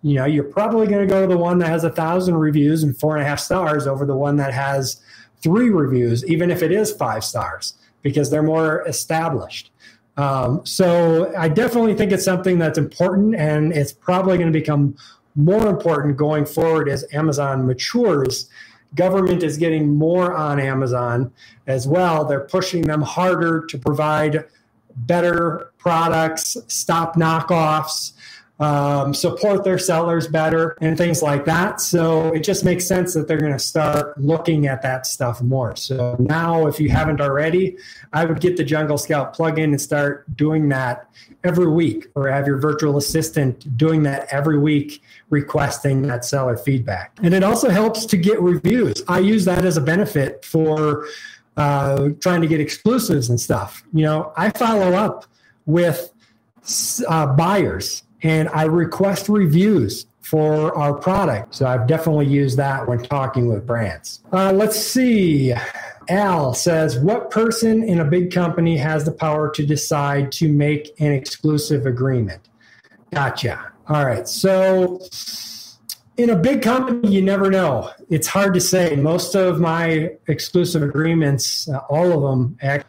You 0.03 0.15
know, 0.15 0.25
you're 0.25 0.43
probably 0.43 0.87
going 0.87 1.05
to 1.05 1.11
go 1.11 1.21
to 1.21 1.27
the 1.27 1.37
one 1.37 1.57
that 1.59 1.67
has 1.67 1.83
a 1.83 1.89
thousand 1.89 2.37
reviews 2.37 2.83
and 2.83 2.97
four 2.97 3.17
and 3.17 3.25
a 3.25 3.27
half 3.27 3.39
stars 3.39 3.87
over 3.87 4.05
the 4.05 4.15
one 4.15 4.37
that 4.37 4.53
has 4.53 5.01
three 5.41 5.69
reviews, 5.69 6.25
even 6.25 6.49
if 6.51 6.61
it 6.61 6.71
is 6.71 6.91
five 6.91 7.23
stars 7.23 7.73
because 8.03 8.29
they're 8.29 8.43
more 8.43 8.87
established. 8.87 9.71
Um, 10.15 10.65
so 10.65 11.33
I 11.37 11.47
definitely 11.47 11.93
think 11.93 12.11
it's 12.11 12.25
something 12.25 12.57
that's 12.57 12.77
important, 12.77 13.35
and 13.35 13.71
it's 13.71 13.93
probably 13.93 14.37
going 14.37 14.51
to 14.51 14.57
become 14.57 14.95
more 15.37 15.67
important 15.67 16.17
going 16.17 16.45
forward 16.45 16.89
as 16.89 17.05
Amazon 17.13 17.65
matures. 17.65 18.49
Government 18.95 19.43
is 19.43 19.57
getting 19.57 19.95
more 19.95 20.33
on 20.33 20.59
Amazon 20.59 21.31
as 21.67 21.87
well. 21.87 22.25
They're 22.25 22.39
pushing 22.41 22.81
them 22.81 23.03
harder 23.03 23.65
to 23.67 23.77
provide 23.77 24.45
better 24.95 25.71
products, 25.77 26.57
stop 26.67 27.15
knockoffs, 27.15 28.13
um, 28.59 29.13
support 29.13 29.63
their 29.63 29.77
sellers 29.77 30.27
better 30.27 30.77
and 30.81 30.97
things 30.97 31.21
like 31.21 31.45
that. 31.45 31.79
So 31.79 32.33
it 32.33 32.39
just 32.39 32.65
makes 32.65 32.87
sense 32.87 33.13
that 33.13 33.27
they're 33.27 33.39
going 33.39 33.53
to 33.53 33.59
start 33.59 34.19
looking 34.19 34.67
at 34.67 34.81
that 34.81 35.05
stuff 35.05 35.41
more. 35.41 35.75
So 35.75 36.15
now, 36.19 36.67
if 36.67 36.79
you 36.79 36.89
haven't 36.89 37.21
already, 37.21 37.77
I 38.13 38.25
would 38.25 38.41
get 38.41 38.57
the 38.57 38.63
Jungle 38.63 38.97
Scout 38.97 39.35
plugin 39.35 39.65
and 39.65 39.79
start 39.79 40.35
doing 40.35 40.69
that 40.69 41.07
every 41.43 41.67
week, 41.67 42.07
or 42.15 42.27
have 42.29 42.47
your 42.47 42.57
virtual 42.57 42.97
assistant 42.97 43.77
doing 43.77 44.03
that 44.03 44.27
every 44.31 44.57
week, 44.57 45.01
requesting 45.29 46.01
that 46.03 46.25
seller 46.25 46.57
feedback. 46.57 47.17
And 47.21 47.33
it 47.33 47.43
also 47.43 47.69
helps 47.69 48.05
to 48.07 48.17
get 48.17 48.41
reviews. 48.41 49.03
I 49.07 49.19
use 49.19 49.45
that 49.45 49.65
as 49.65 49.77
a 49.77 49.81
benefit 49.81 50.43
for 50.43 51.07
uh, 51.57 52.09
trying 52.19 52.41
to 52.41 52.47
get 52.47 52.59
exclusives 52.59 53.29
and 53.29 53.39
stuff. 53.39 53.83
You 53.93 54.03
know, 54.03 54.33
I 54.35 54.49
follow 54.51 54.93
up 54.93 55.25
with 55.65 56.11
uh, 57.07 57.27
buyers 57.27 58.03
and 58.23 58.49
I 58.49 58.63
request 58.63 59.29
reviews 59.29 60.05
for 60.21 60.75
our 60.77 60.93
product. 60.93 61.55
So 61.55 61.65
I've 61.65 61.87
definitely 61.87 62.27
used 62.27 62.57
that 62.57 62.87
when 62.87 63.01
talking 63.01 63.47
with 63.47 63.65
brands. 63.65 64.21
Uh, 64.33 64.51
let's 64.51 64.77
see. 64.77 65.53
Al 66.09 66.53
says, 66.53 66.99
What 66.99 67.31
person 67.31 67.83
in 67.83 67.99
a 67.99 68.05
big 68.05 68.33
company 68.33 68.77
has 68.77 69.05
the 69.05 69.11
power 69.11 69.49
to 69.51 69.65
decide 69.65 70.31
to 70.33 70.51
make 70.51 70.93
an 70.99 71.11
exclusive 71.11 71.85
agreement? 71.85 72.49
Gotcha. 73.13 73.71
All 73.87 74.05
right. 74.05 74.27
So 74.27 74.99
in 76.17 76.31
a 76.31 76.35
big 76.35 76.61
company, 76.61 77.09
you 77.09 77.21
never 77.21 77.49
know. 77.49 77.91
It's 78.09 78.27
hard 78.27 78.53
to 78.55 78.59
say. 78.59 78.95
Most 78.95 79.35
of 79.35 79.59
my 79.59 80.11
exclusive 80.27 80.83
agreements, 80.83 81.69
uh, 81.69 81.77
all 81.89 82.11
of 82.11 82.21
them, 82.21 82.57
act. 82.61 82.87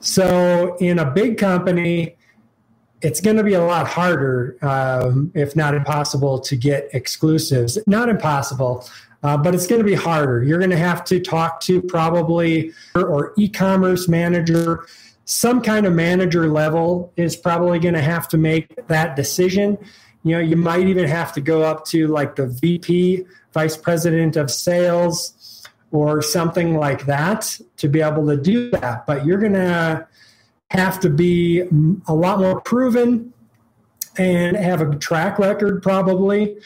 So 0.00 0.76
in 0.80 0.98
a 0.98 1.10
big 1.10 1.38
company, 1.38 2.16
it's 3.04 3.20
going 3.20 3.36
to 3.36 3.44
be 3.44 3.52
a 3.52 3.62
lot 3.62 3.86
harder, 3.86 4.56
um, 4.62 5.30
if 5.34 5.54
not 5.54 5.74
impossible, 5.74 6.38
to 6.40 6.56
get 6.56 6.88
exclusives. 6.94 7.78
Not 7.86 8.08
impossible, 8.08 8.88
uh, 9.22 9.36
but 9.36 9.54
it's 9.54 9.66
going 9.66 9.80
to 9.80 9.84
be 9.84 9.94
harder. 9.94 10.42
You're 10.42 10.58
going 10.58 10.70
to 10.70 10.76
have 10.78 11.04
to 11.04 11.20
talk 11.20 11.60
to 11.62 11.82
probably 11.82 12.72
or 12.94 13.34
e-commerce 13.36 14.08
manager, 14.08 14.86
some 15.26 15.60
kind 15.60 15.86
of 15.86 15.92
manager 15.92 16.48
level 16.48 17.12
is 17.16 17.36
probably 17.36 17.78
going 17.78 17.94
to 17.94 18.02
have 18.02 18.26
to 18.28 18.38
make 18.38 18.86
that 18.88 19.16
decision. 19.16 19.78
You 20.22 20.36
know, 20.36 20.40
you 20.40 20.56
might 20.56 20.86
even 20.86 21.06
have 21.06 21.32
to 21.34 21.42
go 21.42 21.62
up 21.62 21.84
to 21.86 22.06
like 22.08 22.36
the 22.36 22.46
VP, 22.46 23.24
vice 23.52 23.76
president 23.76 24.36
of 24.36 24.50
sales, 24.50 25.62
or 25.92 26.22
something 26.22 26.76
like 26.76 27.06
that 27.06 27.58
to 27.76 27.88
be 27.88 28.00
able 28.00 28.26
to 28.26 28.36
do 28.36 28.70
that. 28.70 29.06
But 29.06 29.24
you're 29.26 29.38
going 29.38 29.52
to 29.52 30.06
have 30.74 31.00
to 31.00 31.10
be 31.10 31.62
a 32.06 32.14
lot 32.14 32.38
more 32.38 32.60
proven 32.60 33.32
and 34.18 34.56
have 34.56 34.80
a 34.80 34.96
track 34.96 35.38
record 35.38 35.82
probably. 35.82 36.56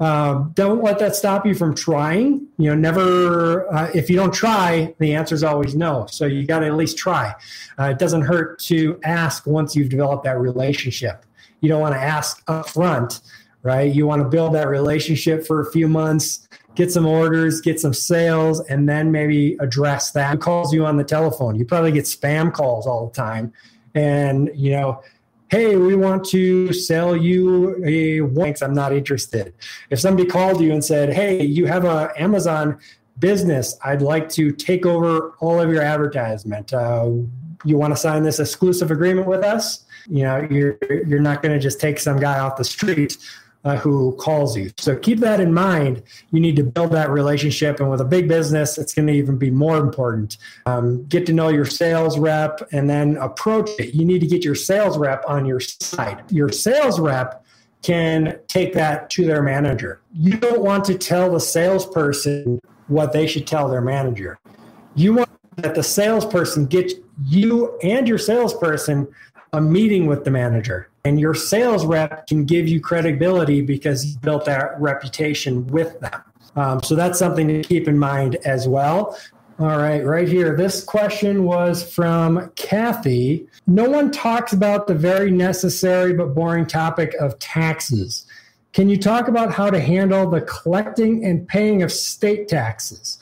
Uh, 0.00 0.44
don't 0.54 0.82
let 0.82 0.98
that 1.00 1.16
stop 1.16 1.44
you 1.44 1.54
from 1.54 1.74
trying. 1.74 2.46
You 2.56 2.70
know 2.70 2.74
never 2.74 3.72
uh, 3.72 3.90
if 3.94 4.08
you 4.08 4.16
don't 4.16 4.32
try 4.32 4.94
the 4.98 5.14
answer 5.14 5.34
is 5.34 5.42
always 5.42 5.74
no. 5.74 6.06
So 6.08 6.26
you 6.26 6.46
got 6.46 6.60
to 6.60 6.66
at 6.66 6.74
least 6.74 6.96
try. 6.96 7.34
Uh, 7.78 7.84
it 7.84 7.98
doesn't 7.98 8.22
hurt 8.22 8.58
to 8.60 9.00
ask 9.04 9.46
once 9.46 9.74
you've 9.74 9.88
developed 9.88 10.24
that 10.24 10.38
relationship. 10.38 11.26
You 11.60 11.68
don't 11.68 11.80
want 11.80 11.94
to 11.94 12.00
ask 12.00 12.42
up 12.46 12.68
front 12.68 13.20
right? 13.62 13.92
You 13.92 14.06
want 14.06 14.22
to 14.22 14.28
build 14.28 14.54
that 14.54 14.68
relationship 14.68 15.46
for 15.46 15.60
a 15.60 15.70
few 15.70 15.88
months 15.88 16.48
get 16.78 16.92
some 16.92 17.06
orders, 17.06 17.60
get 17.60 17.80
some 17.80 17.92
sales, 17.92 18.60
and 18.68 18.88
then 18.88 19.10
maybe 19.10 19.56
address 19.58 20.12
that. 20.12 20.30
Who 20.30 20.38
calls 20.38 20.72
you 20.72 20.86
on 20.86 20.96
the 20.96 21.02
telephone? 21.02 21.56
You 21.56 21.64
probably 21.64 21.90
get 21.90 22.04
spam 22.04 22.52
calls 22.52 22.86
all 22.86 23.08
the 23.08 23.12
time. 23.12 23.52
And, 23.96 24.48
you 24.54 24.70
know, 24.70 25.02
hey, 25.48 25.74
we 25.74 25.96
want 25.96 26.24
to 26.26 26.72
sell 26.72 27.16
you 27.16 27.84
a 27.84 28.20
wanks. 28.20 28.62
I'm 28.62 28.74
not 28.74 28.92
interested. 28.92 29.54
If 29.90 29.98
somebody 29.98 30.28
called 30.28 30.60
you 30.60 30.72
and 30.72 30.84
said, 30.84 31.12
hey, 31.12 31.42
you 31.42 31.66
have 31.66 31.84
a 31.84 32.12
Amazon 32.16 32.78
business, 33.18 33.76
I'd 33.82 34.00
like 34.00 34.28
to 34.30 34.52
take 34.52 34.86
over 34.86 35.34
all 35.40 35.60
of 35.60 35.72
your 35.72 35.82
advertisement. 35.82 36.72
Uh, 36.72 37.10
you 37.64 37.76
want 37.76 37.92
to 37.92 37.96
sign 37.96 38.22
this 38.22 38.38
exclusive 38.38 38.92
agreement 38.92 39.26
with 39.26 39.42
us? 39.42 39.84
You 40.08 40.22
know, 40.22 40.46
you're 40.48 40.78
you're 41.08 41.20
not 41.20 41.42
going 41.42 41.52
to 41.52 41.58
just 41.58 41.80
take 41.80 41.98
some 41.98 42.20
guy 42.20 42.38
off 42.38 42.56
the 42.56 42.64
street 42.64 43.18
uh, 43.64 43.76
who 43.76 44.14
calls 44.16 44.56
you. 44.56 44.70
So 44.78 44.96
keep 44.96 45.18
that 45.20 45.40
in 45.40 45.52
mind. 45.52 46.02
You 46.30 46.40
need 46.40 46.56
to 46.56 46.62
build 46.62 46.92
that 46.92 47.10
relationship. 47.10 47.80
And 47.80 47.90
with 47.90 48.00
a 48.00 48.04
big 48.04 48.28
business, 48.28 48.78
it's 48.78 48.94
going 48.94 49.08
to 49.08 49.12
even 49.12 49.36
be 49.36 49.50
more 49.50 49.78
important. 49.78 50.38
Um, 50.66 51.04
get 51.06 51.26
to 51.26 51.32
know 51.32 51.48
your 51.48 51.64
sales 51.64 52.18
rep 52.18 52.60
and 52.72 52.88
then 52.88 53.16
approach 53.16 53.70
it. 53.78 53.94
You 53.94 54.04
need 54.04 54.20
to 54.20 54.26
get 54.26 54.44
your 54.44 54.54
sales 54.54 54.96
rep 54.96 55.24
on 55.28 55.44
your 55.44 55.60
side. 55.60 56.22
Your 56.30 56.50
sales 56.50 57.00
rep 57.00 57.44
can 57.82 58.38
take 58.48 58.72
that 58.74 59.10
to 59.10 59.24
their 59.24 59.42
manager. 59.42 60.00
You 60.12 60.36
don't 60.36 60.62
want 60.62 60.84
to 60.86 60.98
tell 60.98 61.30
the 61.30 61.40
salesperson 61.40 62.60
what 62.88 63.12
they 63.12 63.26
should 63.26 63.46
tell 63.46 63.68
their 63.68 63.80
manager. 63.80 64.38
You 64.94 65.14
want 65.14 65.28
that 65.56 65.74
the 65.74 65.82
salesperson 65.82 66.66
get 66.66 66.92
you 67.24 67.76
and 67.82 68.06
your 68.06 68.18
salesperson 68.18 69.08
a 69.52 69.60
meeting 69.60 70.06
with 70.06 70.24
the 70.24 70.30
manager 70.30 70.88
and 71.08 71.18
your 71.18 71.34
sales 71.34 71.86
rep 71.86 72.26
can 72.26 72.44
give 72.44 72.68
you 72.68 72.80
credibility 72.80 73.62
because 73.62 74.04
you 74.04 74.18
built 74.18 74.44
that 74.44 74.78
reputation 74.80 75.66
with 75.68 75.98
them. 76.00 76.22
Um, 76.54 76.82
so 76.82 76.94
that's 76.94 77.18
something 77.18 77.48
to 77.48 77.62
keep 77.62 77.88
in 77.88 77.98
mind 77.98 78.36
as 78.44 78.68
well. 78.68 79.18
All 79.58 79.78
right, 79.78 80.04
right 80.04 80.28
here. 80.28 80.54
This 80.54 80.84
question 80.84 81.44
was 81.44 81.82
from 81.82 82.52
Kathy. 82.56 83.48
No 83.66 83.88
one 83.88 84.10
talks 84.10 84.52
about 84.52 84.86
the 84.86 84.94
very 84.94 85.30
necessary 85.30 86.12
but 86.12 86.34
boring 86.34 86.66
topic 86.66 87.14
of 87.20 87.38
taxes. 87.38 88.26
Can 88.72 88.88
you 88.88 88.98
talk 88.98 89.28
about 89.28 89.52
how 89.52 89.70
to 89.70 89.80
handle 89.80 90.28
the 90.30 90.42
collecting 90.42 91.24
and 91.24 91.48
paying 91.48 91.82
of 91.82 91.90
state 91.90 92.48
taxes? 92.48 93.18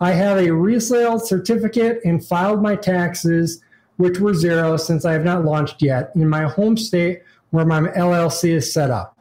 I 0.00 0.12
have 0.12 0.38
a 0.38 0.50
resale 0.50 1.18
certificate 1.18 2.00
and 2.04 2.24
filed 2.24 2.62
my 2.62 2.76
taxes 2.76 3.62
which 3.98 4.18
were 4.18 4.32
zero 4.32 4.76
since 4.76 5.04
I 5.04 5.12
have 5.12 5.24
not 5.24 5.44
launched 5.44 5.82
yet, 5.82 6.10
in 6.14 6.28
my 6.28 6.44
home 6.44 6.76
state 6.76 7.22
where 7.50 7.66
my 7.66 7.80
LLC 7.80 8.50
is 8.50 8.72
set 8.72 8.90
up. 8.90 9.18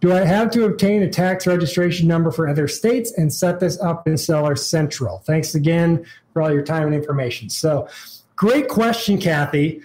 Do 0.00 0.12
I 0.12 0.24
have 0.24 0.50
to 0.50 0.66
obtain 0.66 1.02
a 1.02 1.08
tax 1.08 1.46
registration 1.46 2.06
number 2.06 2.30
for 2.30 2.48
other 2.48 2.68
states 2.68 3.12
and 3.16 3.32
set 3.32 3.60
this 3.60 3.80
up 3.80 4.06
in 4.06 4.18
Seller 4.18 4.56
Central? 4.56 5.22
Thanks 5.26 5.54
again 5.54 6.04
for 6.32 6.42
all 6.42 6.52
your 6.52 6.62
time 6.62 6.86
and 6.86 6.94
information. 6.94 7.48
So, 7.48 7.88
great 8.34 8.68
question, 8.68 9.18
Kathy. 9.18 9.80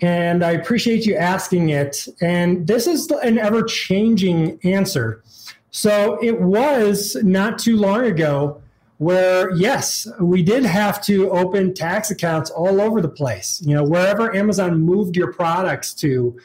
And 0.00 0.44
I 0.44 0.52
appreciate 0.52 1.04
you 1.04 1.16
asking 1.16 1.70
it. 1.70 2.08
And 2.20 2.66
this 2.66 2.86
is 2.86 3.10
an 3.22 3.38
ever 3.38 3.62
changing 3.62 4.58
answer. 4.64 5.22
So, 5.70 6.18
it 6.22 6.40
was 6.40 7.16
not 7.22 7.58
too 7.58 7.76
long 7.76 8.06
ago 8.06 8.62
where 8.98 9.50
yes, 9.54 10.08
we 10.20 10.42
did 10.42 10.64
have 10.64 11.02
to 11.02 11.30
open 11.30 11.74
tax 11.74 12.10
accounts 12.10 12.50
all 12.50 12.80
over 12.80 13.00
the 13.00 13.08
place. 13.08 13.62
You 13.64 13.74
know, 13.74 13.84
wherever 13.84 14.34
Amazon 14.34 14.80
moved 14.80 15.16
your 15.16 15.32
products 15.32 15.92
to, 15.94 16.38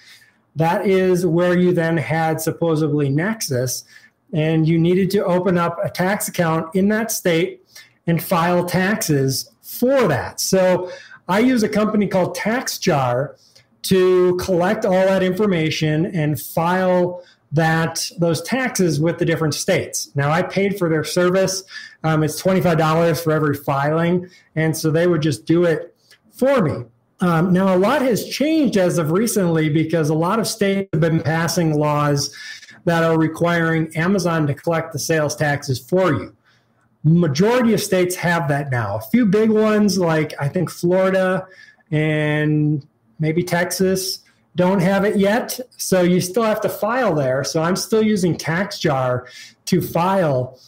that 0.56 0.86
is 0.86 1.26
where 1.26 1.58
you 1.58 1.74
then 1.74 1.98
had 1.98 2.42
supposedly 2.42 3.10
Nexus, 3.10 3.86
and 4.34 4.68
you 4.68 4.78
needed 4.78 5.10
to 5.12 5.26
open 5.26 5.58
up 5.58 5.78
a 5.84 5.90
tax 5.90 6.28
account 6.28 6.76
in 6.76 6.90
that 6.90 7.12
state 7.12 7.64
and 8.08 8.22
file 8.22 8.66
taxes 8.66 9.50
for 9.62 10.08
that. 10.08 10.42
So 10.42 10.92
I 11.28 11.40
use 11.40 11.64
a 11.64 11.70
company 11.70 12.08
called 12.08 12.36
TaxJar 12.36 13.38
to 13.84 14.36
collect 14.38 14.86
all 14.86 14.92
that 14.92 15.24
information 15.24 16.06
and 16.06 16.40
file 16.40 17.24
that 17.52 18.10
those 18.18 18.42
taxes 18.42 19.00
with 19.00 19.18
the 19.18 19.26
different 19.26 19.54
states. 19.54 20.10
Now, 20.16 20.32
I 20.32 20.42
paid 20.42 20.78
for 20.78 20.90
their 20.90 21.04
service. 21.04 21.64
Um, 22.04 22.24
it's 22.24 22.42
$25 22.42 23.24
for 23.24 23.32
every 23.32 23.56
filing. 23.56 24.30
And 24.56 24.76
so 24.76 24.92
they 24.92 25.08
would 25.08 25.22
just 25.22 25.46
do 25.46 25.66
it 25.66 25.96
for 26.32 26.62
me. 26.62 26.86
Um, 27.20 27.54
now, 27.54 27.76
a 27.76 27.78
lot 27.78 28.02
has 28.02 28.28
changed 28.28 28.78
as 28.78 28.98
of 28.98 29.12
recently 29.12 29.70
because 29.70 30.10
a 30.10 30.16
lot 30.16 30.40
of 30.40 30.48
states 30.48 30.90
have 30.92 31.02
been 31.02 31.22
passing 31.22 31.78
laws 31.78 32.36
that 32.86 33.04
are 33.04 33.18
requiring 33.18 33.96
Amazon 33.96 34.48
to 34.48 34.56
collect 34.56 34.92
the 34.92 35.00
sales 35.00 35.36
taxes 35.36 35.80
for 35.80 36.12
you. 36.14 36.36
Majority 37.04 37.74
of 37.74 37.82
states 37.82 38.16
have 38.16 38.48
that 38.48 38.72
now. 38.72 38.98
A 38.98 39.02
few 39.02 39.28
big 39.28 39.52
ones, 39.52 40.00
like 40.00 40.34
I 40.40 40.48
think 40.48 40.72
Florida 40.72 41.48
and 41.92 42.86
maybe 43.20 43.44
Texas, 43.44 44.20
don't 44.56 44.80
have 44.80 45.06
it 45.06 45.18
yet. 45.18 45.60
So 45.78 46.02
you 46.02 46.22
still 46.22 46.44
have 46.44 46.62
to 46.62 46.70
file 46.70 47.14
there. 47.14 47.44
So 47.44 47.62
I'm 47.62 47.76
still 47.76 48.02
using 48.02 48.36
TaxJar 48.36 49.28
to 49.66 49.82
file 49.82 50.60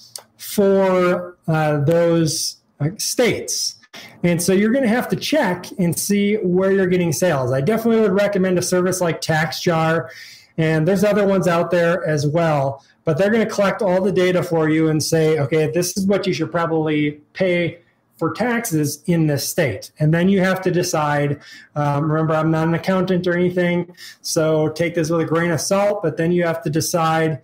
for 0.43 1.38
uh, 1.47 1.79
those 1.79 2.58
uh, 2.79 2.89
states. 2.97 3.75
And 4.23 4.41
so 4.41 4.53
you're 4.53 4.71
going 4.71 4.84
to 4.84 4.89
have 4.89 5.08
to 5.10 5.15
check 5.15 5.65
and 5.79 5.97
see 5.97 6.36
where 6.36 6.71
you're 6.71 6.88
getting 6.88 7.13
sales. 7.13 7.51
I 7.51 7.62
definitely 7.62 8.01
would 8.01 8.13
recommend 8.13 8.58
a 8.58 8.62
service 8.62 9.01
like 9.01 9.21
TaxJar, 9.21 10.10
and 10.58 10.88
there's 10.88 11.03
other 11.03 11.25
ones 11.27 11.47
out 11.47 11.71
there 11.71 12.06
as 12.06 12.27
well. 12.27 12.84
But 13.06 13.17
they're 13.17 13.32
going 13.32 13.47
to 13.47 13.53
collect 13.53 13.82
all 13.82 14.01
the 14.01 14.12
data 14.12 14.43
for 14.43 14.69
you 14.69 14.89
and 14.89 15.03
say, 15.03 15.39
okay, 15.39 15.69
this 15.71 15.97
is 15.97 16.06
what 16.06 16.25
you 16.25 16.34
should 16.34 16.51
probably 16.51 17.21
pay 17.34 17.79
for 18.17 18.32
taxes 18.32 19.03
in 19.08 19.27
this 19.27 19.47
state. 19.47 19.91
And 19.99 20.13
then 20.13 20.29
you 20.29 20.39
have 20.41 20.62
to 20.62 20.71
decide. 20.71 21.41
Um, 21.75 22.10
remember, 22.10 22.34
I'm 22.34 22.51
not 22.51 22.67
an 22.67 22.73
accountant 22.73 23.27
or 23.27 23.34
anything, 23.34 23.93
so 24.21 24.69
take 24.69 24.95
this 24.95 25.10
with 25.10 25.21
a 25.21 25.25
grain 25.25 25.51
of 25.51 25.60
salt. 25.60 26.01
But 26.01 26.17
then 26.17 26.32
you 26.32 26.45
have 26.45 26.62
to 26.63 26.69
decide 26.69 27.41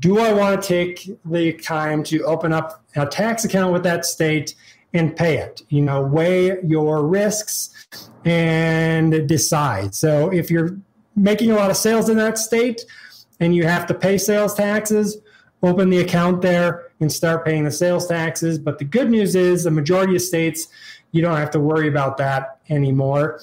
do 0.00 0.18
I 0.18 0.32
want 0.32 0.60
to 0.60 0.68
take 0.68 1.10
the 1.24 1.52
time 1.54 2.02
to 2.04 2.22
open 2.24 2.52
up 2.52 2.84
a 2.94 3.06
tax 3.06 3.44
account 3.44 3.72
with 3.72 3.82
that 3.84 4.04
state 4.04 4.54
and 4.92 5.16
pay 5.16 5.38
it? 5.38 5.62
You 5.68 5.82
know, 5.82 6.02
weigh 6.02 6.60
your 6.62 7.06
risks 7.06 8.10
and 8.24 9.26
decide. 9.26 9.94
So 9.94 10.30
if 10.30 10.50
you're 10.50 10.76
making 11.16 11.50
a 11.50 11.56
lot 11.56 11.70
of 11.70 11.76
sales 11.76 12.08
in 12.08 12.16
that 12.18 12.38
state 12.38 12.84
and 13.40 13.54
you 13.54 13.64
have 13.64 13.86
to 13.86 13.94
pay 13.94 14.18
sales 14.18 14.54
taxes, 14.54 15.18
open 15.62 15.90
the 15.90 15.98
account 15.98 16.42
there 16.42 16.90
and 17.00 17.10
start 17.10 17.44
paying 17.44 17.64
the 17.64 17.70
sales 17.70 18.06
taxes. 18.06 18.58
But 18.58 18.78
the 18.78 18.84
good 18.84 19.10
news 19.10 19.34
is 19.34 19.64
the 19.64 19.70
majority 19.70 20.14
of 20.16 20.22
states, 20.22 20.68
you 21.12 21.22
don't 21.22 21.36
have 21.36 21.50
to 21.52 21.60
worry 21.60 21.88
about 21.88 22.18
that 22.18 22.58
anymore. 22.68 23.40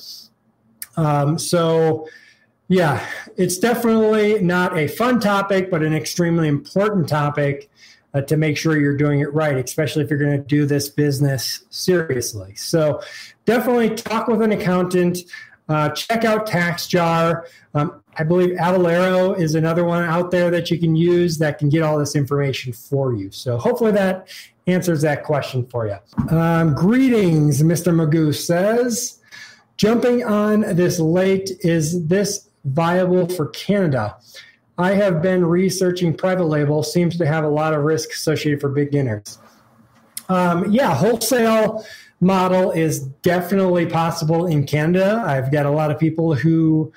Um, 0.97 1.37
so, 1.37 2.07
yeah, 2.67 3.05
it's 3.37 3.57
definitely 3.57 4.41
not 4.41 4.77
a 4.77 4.87
fun 4.87 5.19
topic, 5.19 5.69
but 5.69 5.83
an 5.83 5.93
extremely 5.93 6.47
important 6.47 7.07
topic 7.07 7.69
uh, 8.13 8.21
to 8.21 8.37
make 8.37 8.57
sure 8.57 8.79
you're 8.79 8.97
doing 8.97 9.19
it 9.19 9.33
right, 9.33 9.57
especially 9.57 10.03
if 10.03 10.09
you're 10.09 10.19
going 10.19 10.41
to 10.41 10.47
do 10.47 10.65
this 10.65 10.89
business 10.89 11.65
seriously. 11.69 12.55
So, 12.55 13.01
definitely 13.45 13.95
talk 13.95 14.27
with 14.27 14.41
an 14.41 14.51
accountant. 14.51 15.19
Uh, 15.67 15.89
check 15.89 16.23
out 16.25 16.47
TaxJar. 16.47 17.45
Um, 17.73 18.03
I 18.17 18.23
believe 18.23 18.55
Avalara 18.57 19.39
is 19.39 19.55
another 19.55 19.83
one 19.83 20.03
out 20.03 20.31
there 20.31 20.51
that 20.51 20.69
you 20.69 20.79
can 20.79 20.95
use 20.95 21.37
that 21.39 21.57
can 21.57 21.69
get 21.69 21.81
all 21.81 21.97
this 21.97 22.15
information 22.15 22.71
for 22.71 23.13
you. 23.13 23.31
So 23.31 23.57
hopefully 23.57 23.91
that 23.93 24.29
answers 24.67 25.01
that 25.01 25.23
question 25.23 25.65
for 25.65 25.87
you. 25.87 25.97
Um, 26.35 26.75
greetings, 26.75 27.61
Mr. 27.61 27.93
Magoo 27.93 28.33
says. 28.33 29.19
Jumping 29.77 30.23
on 30.23 30.61
this 30.61 30.99
late, 30.99 31.51
is 31.59 32.07
this 32.07 32.44
viable 32.65 33.27
for 33.29 33.47
Canada? 33.47 34.17
I 34.77 34.93
have 34.95 35.21
been 35.21 35.45
researching 35.45 36.13
private 36.13 36.45
label, 36.45 36.83
seems 36.83 37.17
to 37.17 37.25
have 37.25 37.43
a 37.43 37.49
lot 37.49 37.73
of 37.73 37.83
risk 37.83 38.11
associated 38.11 38.59
for 38.59 38.69
beginners. 38.69 39.39
Um, 40.27 40.71
yeah, 40.71 40.93
wholesale 40.93 41.85
model 42.19 42.71
is 42.71 42.99
definitely 42.99 43.85
possible 43.85 44.47
in 44.47 44.65
Canada. 44.65 45.23
I've 45.25 45.51
got 45.51 45.65
a 45.65 45.69
lot 45.69 45.91
of 45.91 45.99
people 45.99 46.33
who 46.33 46.91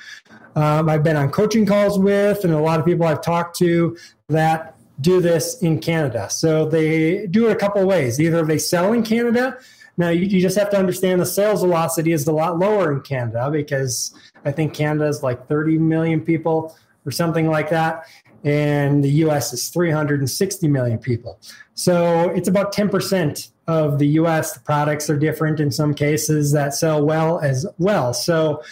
um, 0.56 0.88
I've 0.88 1.04
been 1.04 1.16
on 1.16 1.30
coaching 1.30 1.66
calls 1.66 1.98
with, 1.98 2.44
and 2.44 2.52
a 2.52 2.58
lot 2.58 2.80
of 2.80 2.86
people 2.86 3.06
I've 3.06 3.22
talked 3.22 3.56
to 3.58 3.96
that 4.28 4.74
do 5.00 5.20
this 5.20 5.62
in 5.62 5.78
Canada. 5.78 6.28
So 6.30 6.66
they 6.66 7.26
do 7.26 7.48
it 7.48 7.52
a 7.52 7.56
couple 7.56 7.86
ways. 7.86 8.20
Either 8.20 8.44
they 8.44 8.58
sell 8.58 8.92
in 8.92 9.04
Canada. 9.04 9.56
Now 9.96 10.08
you, 10.10 10.22
you 10.22 10.40
just 10.40 10.58
have 10.58 10.70
to 10.70 10.78
understand 10.78 11.20
the 11.20 11.26
sales 11.26 11.60
velocity 11.60 12.12
is 12.12 12.26
a 12.26 12.32
lot 12.32 12.58
lower 12.58 12.92
in 12.92 13.00
Canada 13.00 13.50
because 13.50 14.12
I 14.44 14.52
think 14.52 14.74
Canada 14.74 15.06
is 15.06 15.22
like 15.22 15.46
30 15.48 15.78
million 15.78 16.20
people 16.20 16.76
or 17.04 17.10
something 17.10 17.48
like 17.48 17.70
that 17.70 18.04
and 18.44 19.02
the 19.02 19.10
US 19.24 19.52
is 19.52 19.68
360 19.68 20.68
million 20.68 20.98
people. 20.98 21.38
So 21.74 22.30
it's 22.30 22.48
about 22.48 22.72
10% 22.72 23.50
of 23.66 23.98
the 23.98 24.06
US. 24.08 24.52
The 24.52 24.60
products 24.60 25.10
are 25.10 25.16
different 25.16 25.60
in 25.60 25.70
some 25.70 25.94
cases 25.94 26.52
that 26.52 26.74
sell 26.74 27.04
well 27.04 27.40
as 27.40 27.66
well. 27.78 28.14
So 28.14 28.62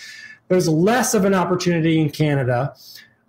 there's 0.48 0.68
less 0.68 1.14
of 1.14 1.24
an 1.24 1.35
opportunity 1.35 2.00
in 2.00 2.11
Canada. 2.11 2.74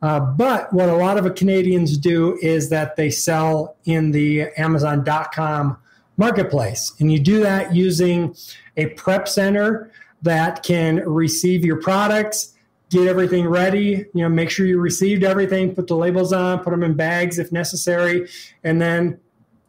Uh, 0.02 0.20
but 0.20 0.72
what 0.72 0.90
a 0.90 0.96
lot 0.96 1.18
of 1.18 1.34
Canadians 1.34 1.98
do 1.98 2.38
is 2.42 2.70
that 2.70 2.96
they 2.96 3.10
sell 3.10 3.76
in 3.86 4.12
the 4.12 4.44
Amazon.com 4.58 5.78
marketplace. 6.18 6.94
And 7.00 7.12
you 7.12 7.20
do 7.20 7.40
that 7.40 7.74
using 7.74 8.36
a 8.76 8.88
prep 8.88 9.28
center 9.28 9.92
that 10.22 10.64
can 10.64 10.98
receive 11.08 11.64
your 11.64 11.80
products 11.82 12.54
get 12.90 13.08
everything 13.08 13.48
ready 13.48 14.06
you 14.14 14.24
know 14.24 14.30
make 14.30 14.50
sure 14.50 14.66
you 14.66 14.80
received 14.80 15.24
everything 15.24 15.76
put 15.76 15.88
the 15.88 15.96
labels 15.96 16.32
on 16.32 16.60
put 16.64 16.72
them 16.72 16.84
in 16.84 16.94
bags 16.94 17.38
if 17.38 17.52
necessary 17.52 18.28
and 18.64 18.82
then 18.82 19.20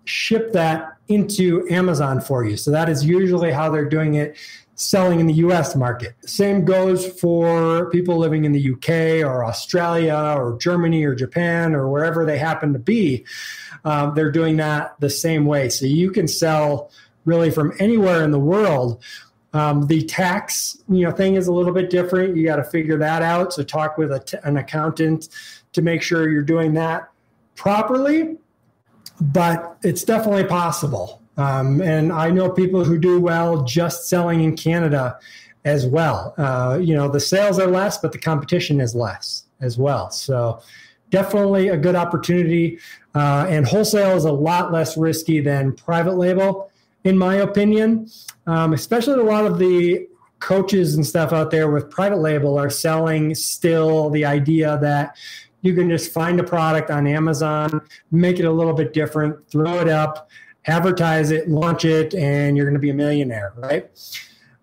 ship 0.08 0.52
that 0.52 0.96
into 1.08 1.66
amazon 1.70 2.20
for 2.20 2.44
you. 2.44 2.56
So 2.56 2.70
that 2.70 2.88
is 2.88 3.04
usually 3.04 3.52
how 3.52 3.70
they're 3.70 3.88
doing 3.88 4.14
it 4.14 4.36
selling 4.74 5.20
in 5.20 5.26
the 5.26 5.34
us 5.34 5.74
market. 5.74 6.14
Same 6.24 6.64
goes 6.64 7.06
for 7.20 7.90
people 7.90 8.16
living 8.16 8.44
in 8.44 8.52
the 8.52 8.72
uk 8.72 8.88
or 9.28 9.44
australia 9.44 10.34
or 10.36 10.56
germany 10.58 11.04
or 11.04 11.14
japan 11.14 11.74
or 11.74 11.88
wherever 11.88 12.24
they 12.24 12.38
happen 12.38 12.72
to 12.72 12.78
be. 12.78 13.24
Um, 13.84 14.14
they're 14.14 14.32
doing 14.32 14.56
that 14.56 14.98
the 15.00 15.10
same 15.10 15.44
way. 15.44 15.68
So 15.68 15.84
you 15.84 16.10
can 16.10 16.26
sell 16.26 16.90
really 17.24 17.50
from 17.50 17.72
anywhere 17.78 18.24
in 18.24 18.30
the 18.30 18.38
world 18.38 19.02
um, 19.52 19.86
the 19.86 20.02
tax, 20.02 20.78
you 20.88 21.04
know, 21.04 21.10
thing 21.10 21.34
is 21.34 21.46
a 21.46 21.52
little 21.52 21.72
bit 21.72 21.90
different. 21.90 22.36
You 22.36 22.44
got 22.44 22.56
to 22.56 22.64
figure 22.64 22.98
that 22.98 23.22
out. 23.22 23.52
So 23.52 23.62
talk 23.62 23.96
with 23.96 24.24
t- 24.26 24.36
an 24.44 24.56
accountant 24.58 25.28
to 25.72 25.82
make 25.82 26.02
sure 26.02 26.28
you're 26.28 26.42
doing 26.42 26.74
that 26.74 27.10
properly. 27.56 28.36
But 29.20 29.78
it's 29.82 30.04
definitely 30.04 30.44
possible. 30.44 31.22
Um, 31.36 31.80
and 31.80 32.12
I 32.12 32.30
know 32.30 32.50
people 32.50 32.84
who 32.84 32.98
do 32.98 33.20
well 33.20 33.62
just 33.62 34.08
selling 34.08 34.42
in 34.42 34.56
Canada 34.56 35.18
as 35.64 35.86
well. 35.86 36.34
Uh, 36.36 36.78
you 36.80 36.94
know, 36.94 37.08
the 37.08 37.20
sales 37.20 37.58
are 37.58 37.66
less, 37.66 37.98
but 37.98 38.12
the 38.12 38.18
competition 38.18 38.80
is 38.80 38.94
less 38.94 39.44
as 39.60 39.78
well. 39.78 40.10
So 40.10 40.60
definitely 41.10 41.68
a 41.68 41.76
good 41.76 41.94
opportunity. 41.94 42.78
Uh, 43.14 43.46
and 43.48 43.66
wholesale 43.66 44.16
is 44.16 44.24
a 44.24 44.32
lot 44.32 44.72
less 44.72 44.96
risky 44.96 45.40
than 45.40 45.72
private 45.72 46.16
label, 46.16 46.67
in 47.04 47.16
my 47.16 47.36
opinion 47.36 48.08
um, 48.46 48.72
especially 48.72 49.20
a 49.20 49.24
lot 49.24 49.46
of 49.46 49.58
the 49.58 50.08
coaches 50.40 50.94
and 50.94 51.06
stuff 51.06 51.32
out 51.32 51.50
there 51.50 51.70
with 51.70 51.90
private 51.90 52.18
label 52.18 52.58
are 52.58 52.70
selling 52.70 53.34
still 53.34 54.10
the 54.10 54.24
idea 54.24 54.78
that 54.80 55.16
you 55.62 55.74
can 55.74 55.88
just 55.88 56.12
find 56.12 56.38
a 56.38 56.44
product 56.44 56.90
on 56.90 57.06
Amazon, 57.06 57.80
make 58.10 58.38
it 58.38 58.44
a 58.44 58.50
little 58.50 58.72
bit 58.72 58.92
different, 58.92 59.50
throw 59.50 59.80
it 59.80 59.88
up, 59.88 60.30
advertise 60.66 61.30
it, 61.30 61.48
launch 61.48 61.84
it, 61.84 62.14
and 62.14 62.56
you're 62.56 62.66
going 62.66 62.74
to 62.74 62.80
be 62.80 62.90
a 62.90 62.94
millionaire, 62.94 63.52
right? 63.56 63.90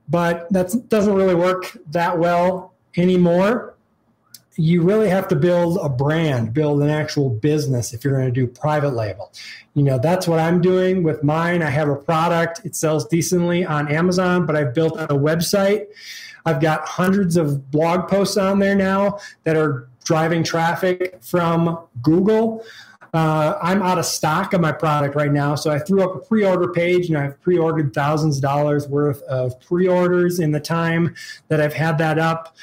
But 0.07 0.51
that 0.51 0.73
doesn't 0.87 1.13
really 1.13 1.35
work 1.35 1.77
that 1.91 2.17
well 2.17 2.73
anymore 2.95 3.74
you 4.57 4.81
really 4.81 5.09
have 5.09 5.27
to 5.27 5.35
build 5.35 5.77
a 5.81 5.89
brand, 5.89 6.53
build 6.53 6.81
an 6.81 6.89
actual 6.89 7.29
business 7.29 7.93
if 7.93 8.03
you're 8.03 8.13
going 8.13 8.25
to 8.25 8.31
do 8.31 8.47
private 8.47 8.91
label. 8.91 9.31
You 9.73 9.83
know, 9.83 9.99
that's 9.99 10.27
what 10.27 10.39
I'm 10.39 10.61
doing 10.61 11.03
with 11.03 11.23
mine. 11.23 11.61
I 11.61 11.69
have 11.69 11.89
a 11.89 11.95
product, 11.95 12.61
it 12.65 12.75
sells 12.75 13.05
decently 13.07 13.65
on 13.65 13.91
Amazon, 13.91 14.45
but 14.45 14.55
I've 14.55 14.73
built 14.73 14.97
a 14.97 15.07
website. 15.07 15.87
I've 16.45 16.61
got 16.61 16.87
hundreds 16.87 17.37
of 17.37 17.69
blog 17.71 18.07
posts 18.07 18.37
on 18.37 18.59
there 18.59 18.75
now 18.75 19.19
that 19.43 19.57
are 19.57 19.89
driving 20.05 20.43
traffic 20.43 21.17
from 21.21 21.79
Google. 22.01 22.63
Uh, 23.13 23.57
I'm 23.61 23.81
out 23.81 23.97
of 23.97 24.05
stock 24.05 24.53
of 24.53 24.59
my 24.59 24.73
product 24.73 25.15
right 25.15 25.31
now, 25.31 25.55
so 25.55 25.71
I 25.71 25.79
threw 25.79 26.03
up 26.03 26.15
a 26.15 26.19
pre-order 26.19 26.71
page, 26.73 27.07
and 27.07 27.17
I've 27.17 27.41
pre-ordered 27.41 27.93
thousands 27.93 28.37
of 28.37 28.41
dollars 28.41 28.87
worth 28.89 29.21
of 29.23 29.59
pre-orders 29.61 30.39
in 30.39 30.51
the 30.51 30.59
time 30.59 31.15
that 31.47 31.61
I've 31.61 31.73
had 31.73 31.97
that 31.99 32.19
up. 32.19 32.55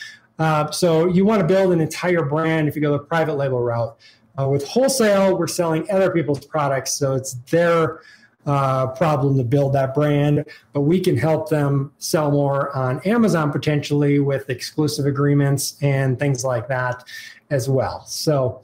Uh, 0.43 0.69
so 0.73 1.07
you 1.07 1.25
want 1.25 1.41
to 1.41 1.47
build 1.47 1.73
an 1.73 1.81
entire 1.81 2.25
brand 2.25 2.67
if 2.67 2.75
you 2.75 2.83
go 2.83 2.91
the 2.91 2.99
private 2.99 3.35
label 3.35 3.61
route. 3.61 3.97
Uh, 4.37 4.49
with 4.49 4.67
wholesale, 4.67 5.39
we're 5.39 5.47
selling 5.47 5.89
other 5.89 6.11
people's 6.11 6.45
products, 6.45 6.95
so 6.95 7.15
it's 7.15 7.35
their 7.49 8.01
uh, 8.45 8.89
problem 8.89 9.37
to 9.37 9.45
build 9.45 9.73
that 9.73 9.95
brand. 9.95 10.45
But 10.73 10.81
we 10.81 10.99
can 10.99 11.17
help 11.17 11.49
them 11.49 11.93
sell 11.99 12.33
more 12.33 12.77
on 12.77 13.01
Amazon 13.03 13.53
potentially 13.53 14.19
with 14.19 14.51
exclusive 14.51 15.07
agreements 15.07 15.77
and 15.81 16.19
things 16.19 16.45
like 16.45 16.67
that 16.67 17.05
as 17.51 17.69
well. 17.69 18.05
So 18.07 18.63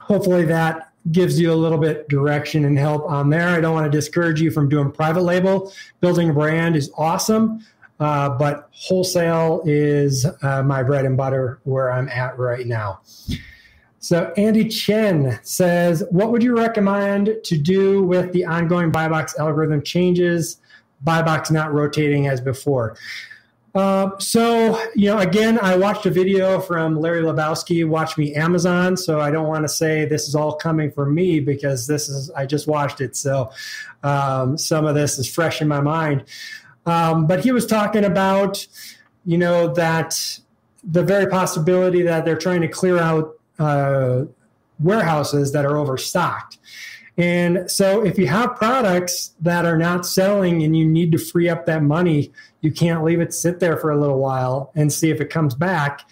hopefully 0.00 0.46
that 0.46 0.90
gives 1.12 1.38
you 1.38 1.52
a 1.52 1.54
little 1.54 1.78
bit 1.78 2.08
direction 2.08 2.64
and 2.64 2.76
help 2.76 3.08
on 3.08 3.30
there. 3.30 3.50
I 3.50 3.60
don't 3.60 3.74
want 3.74 3.84
to 3.84 3.96
discourage 3.96 4.40
you 4.40 4.50
from 4.50 4.68
doing 4.68 4.90
private 4.90 5.22
label. 5.22 5.72
Building 6.00 6.30
a 6.30 6.32
brand 6.32 6.74
is 6.74 6.90
awesome. 6.98 7.64
Uh, 7.98 8.28
but 8.28 8.68
wholesale 8.72 9.62
is 9.64 10.26
uh, 10.42 10.62
my 10.62 10.82
bread 10.82 11.04
and 11.04 11.16
butter 11.16 11.60
where 11.64 11.90
I'm 11.90 12.08
at 12.08 12.38
right 12.38 12.66
now. 12.66 13.00
So 13.98 14.32
Andy 14.36 14.68
Chen 14.68 15.40
says, 15.42 16.04
what 16.10 16.30
would 16.30 16.42
you 16.42 16.56
recommend 16.56 17.38
to 17.42 17.58
do 17.58 18.02
with 18.02 18.32
the 18.32 18.44
ongoing 18.44 18.92
buy 18.92 19.08
box 19.08 19.36
algorithm 19.38 19.82
changes, 19.82 20.58
buy 21.02 21.22
box 21.22 21.50
not 21.50 21.72
rotating 21.72 22.28
as 22.28 22.40
before? 22.40 22.96
Uh, 23.74 24.16
so, 24.18 24.80
you 24.94 25.10
know, 25.10 25.18
again, 25.18 25.58
I 25.60 25.76
watched 25.76 26.06
a 26.06 26.10
video 26.10 26.60
from 26.60 26.98
Larry 26.98 27.20
Lubarsky, 27.20 27.86
Watch 27.86 28.16
Me 28.16 28.34
Amazon. 28.34 28.96
So 28.96 29.20
I 29.20 29.30
don't 29.30 29.48
want 29.48 29.64
to 29.64 29.68
say 29.68 30.06
this 30.06 30.28
is 30.28 30.34
all 30.34 30.54
coming 30.54 30.90
from 30.90 31.14
me 31.14 31.40
because 31.40 31.86
this 31.86 32.08
is, 32.08 32.30
I 32.30 32.46
just 32.46 32.66
watched 32.66 33.02
it. 33.02 33.16
So 33.16 33.50
um, 34.02 34.56
some 34.56 34.86
of 34.86 34.94
this 34.94 35.18
is 35.18 35.28
fresh 35.28 35.60
in 35.60 35.68
my 35.68 35.80
mind. 35.80 36.24
Um, 36.86 37.26
but 37.26 37.40
he 37.40 37.52
was 37.52 37.66
talking 37.66 38.04
about, 38.04 38.66
you 39.24 39.36
know, 39.36 39.74
that 39.74 40.40
the 40.84 41.02
very 41.02 41.26
possibility 41.26 42.02
that 42.02 42.24
they're 42.24 42.36
trying 42.36 42.60
to 42.60 42.68
clear 42.68 42.98
out 42.98 43.34
uh, 43.58 44.24
warehouses 44.78 45.52
that 45.52 45.64
are 45.64 45.76
overstocked. 45.76 46.58
And 47.18 47.70
so 47.70 48.04
if 48.04 48.18
you 48.18 48.26
have 48.26 48.56
products 48.56 49.34
that 49.40 49.64
are 49.64 49.78
not 49.78 50.04
selling 50.04 50.62
and 50.62 50.76
you 50.76 50.86
need 50.86 51.12
to 51.12 51.18
free 51.18 51.48
up 51.48 51.64
that 51.66 51.82
money, 51.82 52.30
you 52.60 52.70
can't 52.70 53.02
leave 53.02 53.20
it 53.20 53.32
sit 53.32 53.58
there 53.58 53.76
for 53.78 53.90
a 53.90 53.98
little 53.98 54.18
while 54.18 54.70
and 54.74 54.92
see 54.92 55.10
if 55.10 55.20
it 55.20 55.30
comes 55.30 55.54
back. 55.54 56.02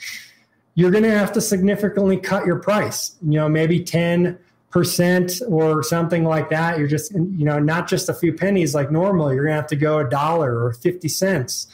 You're 0.74 0.90
going 0.90 1.04
to 1.04 1.16
have 1.16 1.32
to 1.32 1.40
significantly 1.40 2.16
cut 2.16 2.46
your 2.46 2.58
price, 2.58 3.16
you 3.22 3.38
know, 3.38 3.48
maybe 3.48 3.84
10 3.84 4.38
percent 4.74 5.40
or 5.48 5.84
something 5.84 6.24
like 6.24 6.50
that 6.50 6.78
you're 6.78 6.88
just 6.88 7.12
you 7.12 7.44
know 7.44 7.60
not 7.60 7.86
just 7.88 8.08
a 8.08 8.14
few 8.14 8.32
pennies 8.32 8.74
like 8.74 8.90
normal 8.90 9.32
you're 9.32 9.44
going 9.44 9.54
to 9.54 9.60
have 9.60 9.68
to 9.68 9.76
go 9.76 10.00
a 10.00 10.10
dollar 10.10 10.64
or 10.64 10.72
50 10.72 11.06
cents 11.08 11.68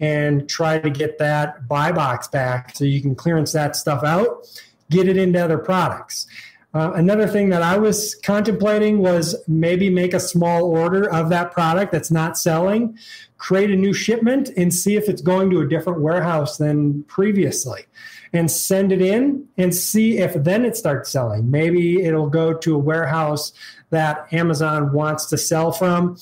and 0.00 0.48
try 0.48 0.78
to 0.78 0.88
get 0.88 1.18
that 1.18 1.68
buy 1.68 1.92
box 1.92 2.28
back 2.28 2.74
so 2.74 2.84
you 2.84 3.02
can 3.02 3.14
clearance 3.14 3.52
that 3.52 3.76
stuff 3.76 4.02
out 4.02 4.46
get 4.90 5.08
it 5.08 5.16
into 5.16 5.42
other 5.42 5.58
products. 5.58 6.26
Uh, 6.74 6.92
another 6.94 7.26
thing 7.26 7.48
that 7.48 7.62
I 7.62 7.78
was 7.78 8.14
contemplating 8.16 8.98
was 8.98 9.34
maybe 9.48 9.88
make 9.88 10.12
a 10.12 10.20
small 10.20 10.64
order 10.64 11.10
of 11.10 11.30
that 11.30 11.52
product 11.52 11.90
that's 11.90 12.10
not 12.10 12.36
selling, 12.36 12.98
create 13.38 13.70
a 13.70 13.76
new 13.76 13.94
shipment, 13.94 14.50
and 14.56 14.72
see 14.72 14.94
if 14.96 15.08
it's 15.08 15.22
going 15.22 15.48
to 15.50 15.60
a 15.60 15.68
different 15.68 16.00
warehouse 16.00 16.58
than 16.58 17.02
previously, 17.04 17.86
and 18.32 18.50
send 18.50 18.92
it 18.92 19.00
in 19.00 19.46
and 19.56 19.74
see 19.74 20.18
if 20.18 20.34
then 20.34 20.64
it 20.64 20.76
starts 20.76 21.10
selling. 21.10 21.50
Maybe 21.50 22.02
it'll 22.02 22.28
go 22.28 22.52
to 22.54 22.74
a 22.74 22.78
warehouse 22.78 23.52
that 23.90 24.32
Amazon 24.32 24.92
wants 24.92 25.26
to 25.26 25.38
sell 25.38 25.72
from, 25.72 26.18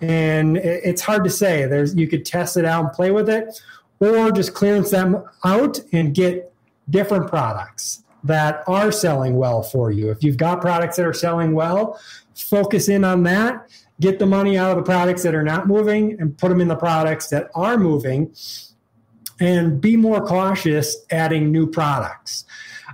and 0.00 0.56
it's 0.56 1.02
hard 1.02 1.24
to 1.24 1.30
say. 1.30 1.66
There's 1.66 1.94
you 1.94 2.06
could 2.06 2.24
test 2.24 2.56
it 2.56 2.64
out 2.64 2.84
and 2.84 2.92
play 2.92 3.10
with 3.10 3.28
it, 3.28 3.60
or 3.98 4.30
just 4.30 4.54
clearance 4.54 4.90
them 4.90 5.24
out 5.44 5.80
and 5.92 6.14
get 6.14 6.52
different 6.88 7.28
products 7.28 8.04
that 8.24 8.62
are 8.66 8.90
selling 8.90 9.36
well 9.36 9.62
for 9.62 9.90
you. 9.90 10.10
If 10.10 10.22
you've 10.22 10.36
got 10.36 10.60
products 10.60 10.96
that 10.96 11.06
are 11.06 11.12
selling 11.12 11.52
well, 11.52 12.00
focus 12.34 12.88
in 12.88 13.04
on 13.04 13.22
that. 13.24 13.68
Get 14.00 14.20
the 14.20 14.26
money 14.26 14.56
out 14.56 14.70
of 14.70 14.76
the 14.76 14.84
products 14.84 15.24
that 15.24 15.34
are 15.34 15.42
not 15.42 15.66
moving 15.66 16.20
and 16.20 16.38
put 16.38 16.50
them 16.50 16.60
in 16.60 16.68
the 16.68 16.76
products 16.76 17.28
that 17.30 17.50
are 17.54 17.76
moving. 17.76 18.32
And 19.40 19.80
be 19.80 19.96
more 19.96 20.20
cautious 20.24 20.96
adding 21.10 21.52
new 21.52 21.66
products. 21.66 22.44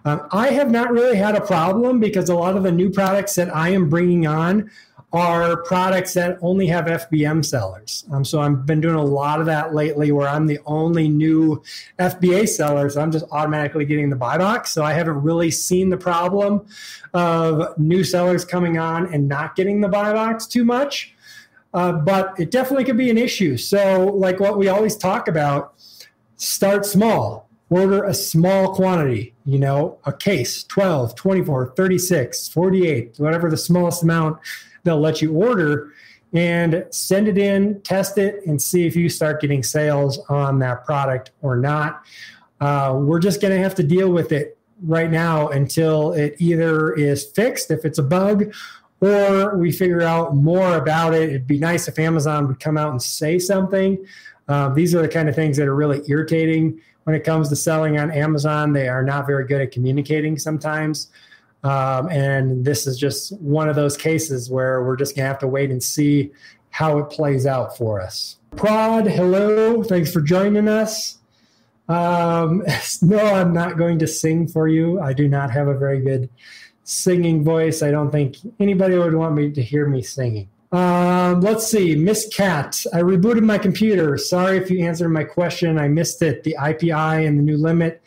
Um, 0.04 0.26
I 0.32 0.48
have 0.48 0.70
not 0.70 0.92
really 0.92 1.16
had 1.16 1.34
a 1.34 1.40
problem 1.40 1.98
because 1.98 2.28
a 2.28 2.34
lot 2.34 2.56
of 2.56 2.62
the 2.62 2.72
new 2.72 2.90
products 2.90 3.34
that 3.36 3.54
I 3.54 3.70
am 3.70 3.88
bringing 3.88 4.26
on 4.26 4.70
are 5.14 5.58
products 5.58 6.12
that 6.14 6.36
only 6.42 6.66
have 6.66 6.86
FBM 6.86 7.44
sellers. 7.44 8.04
Um, 8.10 8.24
so 8.24 8.40
I've 8.40 8.66
been 8.66 8.80
doing 8.80 8.96
a 8.96 9.04
lot 9.04 9.38
of 9.38 9.46
that 9.46 9.72
lately 9.72 10.10
where 10.10 10.26
I'm 10.26 10.48
the 10.48 10.58
only 10.66 11.08
new 11.08 11.62
FBA 12.00 12.48
seller. 12.48 12.90
So 12.90 13.00
I'm 13.00 13.12
just 13.12 13.24
automatically 13.30 13.84
getting 13.84 14.10
the 14.10 14.16
buy 14.16 14.36
box. 14.38 14.72
So 14.72 14.82
I 14.82 14.92
haven't 14.92 15.22
really 15.22 15.52
seen 15.52 15.88
the 15.88 15.96
problem 15.96 16.66
of 17.14 17.78
new 17.78 18.02
sellers 18.02 18.44
coming 18.44 18.76
on 18.76 19.14
and 19.14 19.28
not 19.28 19.54
getting 19.54 19.80
the 19.80 19.88
buy 19.88 20.12
box 20.12 20.46
too 20.46 20.64
much. 20.64 21.14
Uh, 21.72 21.92
but 21.92 22.38
it 22.38 22.50
definitely 22.50 22.84
could 22.84 22.96
be 22.96 23.10
an 23.10 23.18
issue. 23.18 23.56
So, 23.56 24.06
like 24.06 24.38
what 24.38 24.58
we 24.58 24.68
always 24.68 24.96
talk 24.96 25.26
about, 25.26 25.74
start 26.36 26.84
small 26.86 27.44
order 27.70 28.04
a 28.04 28.14
small 28.14 28.74
quantity, 28.74 29.34
you 29.44 29.58
know, 29.58 29.98
a 30.04 30.12
case, 30.12 30.64
12, 30.64 31.14
24, 31.14 31.72
36, 31.74 32.48
48, 32.48 33.14
whatever 33.18 33.50
the 33.50 33.56
smallest 33.56 34.02
amount 34.02 34.38
they'll 34.84 35.00
let 35.00 35.20
you 35.20 35.32
order 35.32 35.92
and 36.32 36.84
send 36.90 37.28
it 37.28 37.38
in, 37.38 37.80
test 37.82 38.18
it, 38.18 38.44
and 38.46 38.60
see 38.60 38.86
if 38.86 38.94
you 38.94 39.08
start 39.08 39.40
getting 39.40 39.62
sales 39.62 40.18
on 40.28 40.58
that 40.58 40.84
product 40.84 41.30
or 41.42 41.56
not. 41.56 42.02
Uh, 42.60 42.96
we're 43.00 43.20
just 43.20 43.40
going 43.40 43.54
to 43.54 43.62
have 43.62 43.74
to 43.74 43.82
deal 43.82 44.10
with 44.10 44.32
it 44.32 44.58
right 44.82 45.10
now 45.10 45.48
until 45.48 46.12
it 46.12 46.34
either 46.38 46.92
is 46.94 47.24
fixed, 47.24 47.70
if 47.70 47.84
it's 47.84 47.98
a 47.98 48.02
bug, 48.02 48.52
or 49.00 49.56
we 49.56 49.70
figure 49.70 50.02
out 50.02 50.34
more 50.34 50.76
about 50.76 51.14
it. 51.14 51.28
It'd 51.28 51.46
be 51.46 51.58
nice 51.58 51.88
if 51.88 51.98
Amazon 51.98 52.48
would 52.48 52.58
come 52.58 52.76
out 52.76 52.90
and 52.90 53.00
say 53.00 53.38
something. 53.38 54.04
Uh, 54.48 54.68
these 54.68 54.94
are 54.94 55.02
the 55.02 55.08
kind 55.08 55.28
of 55.28 55.34
things 55.34 55.56
that 55.56 55.66
are 55.66 55.74
really 55.74 56.02
irritating 56.06 56.80
when 57.04 57.16
it 57.16 57.24
comes 57.24 57.48
to 57.48 57.56
selling 57.56 57.98
on 57.98 58.10
Amazon. 58.10 58.72
They 58.72 58.88
are 58.88 59.02
not 59.02 59.26
very 59.26 59.46
good 59.46 59.60
at 59.60 59.70
communicating 59.72 60.38
sometimes. 60.38 61.08
Um, 61.62 62.10
and 62.10 62.64
this 62.64 62.86
is 62.86 62.98
just 62.98 63.38
one 63.40 63.68
of 63.68 63.76
those 63.76 63.96
cases 63.96 64.50
where 64.50 64.84
we're 64.84 64.96
just 64.96 65.16
going 65.16 65.24
to 65.24 65.28
have 65.28 65.38
to 65.38 65.48
wait 65.48 65.70
and 65.70 65.82
see 65.82 66.30
how 66.70 66.98
it 66.98 67.04
plays 67.04 67.46
out 67.46 67.76
for 67.76 68.00
us. 68.00 68.36
Prod, 68.56 69.06
hello. 69.06 69.82
Thanks 69.82 70.12
for 70.12 70.20
joining 70.20 70.68
us. 70.68 71.18
Um, 71.88 72.62
no, 73.02 73.18
I'm 73.18 73.52
not 73.52 73.78
going 73.78 73.98
to 74.00 74.06
sing 74.06 74.46
for 74.46 74.68
you. 74.68 75.00
I 75.00 75.12
do 75.12 75.28
not 75.28 75.50
have 75.50 75.68
a 75.68 75.74
very 75.74 76.00
good 76.00 76.28
singing 76.84 77.42
voice. 77.42 77.82
I 77.82 77.90
don't 77.90 78.10
think 78.10 78.36
anybody 78.60 78.96
would 78.96 79.14
want 79.14 79.34
me 79.34 79.50
to 79.52 79.62
hear 79.62 79.86
me 79.86 80.02
singing. 80.02 80.48
Um, 80.74 81.40
let's 81.40 81.66
see, 81.66 81.94
Miss 81.94 82.28
Cat. 82.34 82.84
I 82.92 83.00
rebooted 83.00 83.44
my 83.44 83.58
computer. 83.58 84.18
Sorry 84.18 84.56
if 84.56 84.70
you 84.70 84.84
answered 84.84 85.10
my 85.10 85.24
question. 85.24 85.78
I 85.78 85.88
missed 85.88 86.20
it. 86.22 86.42
The 86.42 86.56
IPI 86.58 87.26
and 87.26 87.38
the 87.38 87.42
new 87.42 87.56
limit 87.56 88.02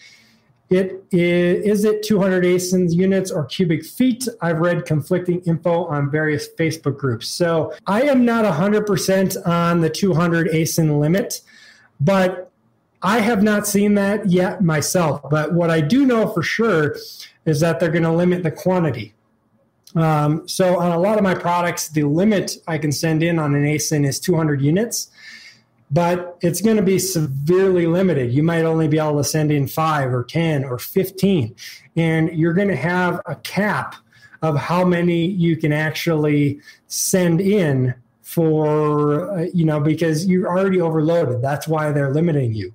it 0.69 1.06
is, 1.12 1.80
is 1.80 1.86
it 1.86 2.03
200 2.03 2.43
ASIN 2.43 2.93
units 2.93 3.32
or 3.32 3.45
cubic 3.45 3.86
feet? 3.86 4.27
I've 4.41 4.60
read 4.60 4.86
conflicting 4.86 5.39
info 5.41 5.86
on 5.86 6.12
various 6.12 6.47
Facebook 6.60 6.97
groups. 6.97 7.27
So 7.27 7.73
I 7.86 8.01
am 8.03 8.25
not 8.25 8.43
100% 8.43 9.47
on 9.47 9.82
the 9.82 9.89
200 9.89 10.47
ASIN 10.47 10.99
limit, 10.99 11.41
but 12.01 12.51
I 13.01 13.19
have 13.19 13.43
not 13.43 13.65
seen 13.65 13.93
that 13.93 14.30
yet 14.30 14.62
myself. 14.62 15.21
But 15.30 15.53
what 15.53 15.69
I 15.69 15.80
do 15.80 16.06
know 16.06 16.27
for 16.27 16.43
sure 16.43 16.97
is 17.45 17.60
that 17.62 17.80
they're 17.80 17.91
going 17.91 18.03
to 18.03 18.12
limit 18.12 18.43
the 18.43 18.51
quantity. 18.51 19.13
Um, 19.95 20.47
so 20.47 20.78
on 20.78 20.91
a 20.91 21.00
lot 21.00 21.17
of 21.17 21.23
my 21.23 21.34
products, 21.34 21.89
the 21.89 22.04
limit 22.04 22.58
I 22.67 22.78
can 22.78 22.91
send 22.91 23.23
in 23.23 23.39
on 23.39 23.56
an 23.56 23.63
ASIN 23.63 24.06
is 24.06 24.19
200 24.19 24.62
units 24.62 25.10
but 25.89 26.38
it's 26.41 26.62
going 26.62 26.78
to 26.78 26.84
be 26.84 27.00
severely 27.00 27.88
limited. 27.88 28.32
You 28.32 28.43
might 28.43 28.63
only 28.63 28.88
be 28.88 29.00
able 29.00 29.17
to 29.17 29.23
send 29.23 29.52
in 29.52 29.67
five 29.67 30.13
or 30.13 30.23
10 30.23 30.65
or 30.65 30.78
15, 30.78 31.56
and 31.95 32.30
you're 32.38 32.54
going 32.54 32.67
to 32.67 32.76
have 32.76 33.21
a 33.26 33.36
cap 33.36 33.95
of 34.41 34.58
how 34.58 34.84
many 34.84 35.26
you 35.26 35.56
can 35.56 35.71
actually 35.71 36.60
send 36.88 37.41
in 37.41 37.95
for, 38.21 39.32
uh, 39.32 39.45
you 39.54 39.65
know, 39.65 39.80
because 39.80 40.28
you're 40.28 40.47
already 40.47 40.82
overloaded. 40.82 41.41
That's 41.41 41.67
why 41.67 41.91
they're 41.91 42.13
limiting 42.13 42.54
you 42.54 42.73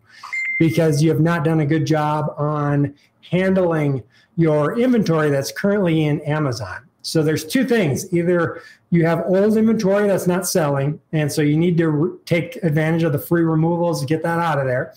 because 0.59 1.03
you 1.03 1.11
have 1.11 1.21
not 1.21 1.45
done 1.45 1.61
a 1.61 1.67
good 1.67 1.87
job 1.87 2.33
on 2.39 2.95
handling 3.31 4.03
your 4.37 4.79
inventory 4.79 5.29
that's 5.29 5.53
currently 5.53 6.05
in 6.05 6.21
Amazon. 6.23 6.89
So 7.03 7.23
there's 7.23 7.45
two 7.45 7.65
things. 7.65 8.13
Either 8.13 8.63
you 8.91 9.05
have 9.05 9.25
old 9.27 9.57
inventory 9.57 10.07
that's 10.07 10.27
not 10.27 10.47
selling, 10.47 11.01
and 11.13 11.31
so 11.31 11.43
you 11.43 11.57
need 11.57 11.77
to 11.79 11.89
re- 11.89 12.19
take 12.25 12.57
advantage 12.63 13.03
of 13.03 13.13
the 13.13 13.19
free 13.19 13.43
removals 13.43 14.01
to 14.01 14.07
get 14.07 14.23
that 14.23 14.39
out 14.39 14.59
of 14.59 14.67
there. 14.67 14.95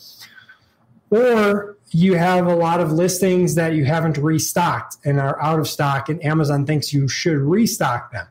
Or 1.09 1.77
you 1.91 2.15
have 2.15 2.47
a 2.47 2.55
lot 2.55 2.79
of 2.79 2.91
listings 2.91 3.55
that 3.55 3.73
you 3.73 3.85
haven't 3.85 4.17
restocked 4.17 4.97
and 5.05 5.19
are 5.19 5.41
out 5.41 5.59
of 5.59 5.67
stock, 5.67 6.09
and 6.09 6.23
Amazon 6.23 6.65
thinks 6.65 6.93
you 6.93 7.07
should 7.07 7.37
restock 7.37 8.11
them. 8.11 8.27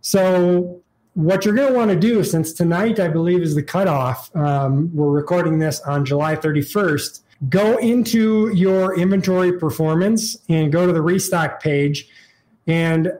So 0.00 0.82
what 1.14 1.44
you're 1.44 1.54
going 1.54 1.72
to 1.72 1.74
want 1.74 1.90
to 1.90 1.98
do, 1.98 2.24
since 2.24 2.52
tonight 2.52 3.00
I 3.00 3.08
believe 3.08 3.42
is 3.42 3.54
the 3.54 3.62
cutoff, 3.62 4.34
um, 4.36 4.94
we're 4.94 5.10
recording 5.10 5.58
this 5.58 5.80
on 5.80 6.04
July 6.04 6.36
31st. 6.36 7.20
Go 7.48 7.76
into 7.78 8.52
your 8.54 8.98
inventory 8.98 9.58
performance 9.58 10.36
and 10.48 10.70
go 10.70 10.86
to 10.86 10.92
the 10.92 11.02
restock 11.02 11.62
page 11.62 12.08
and 12.66 13.12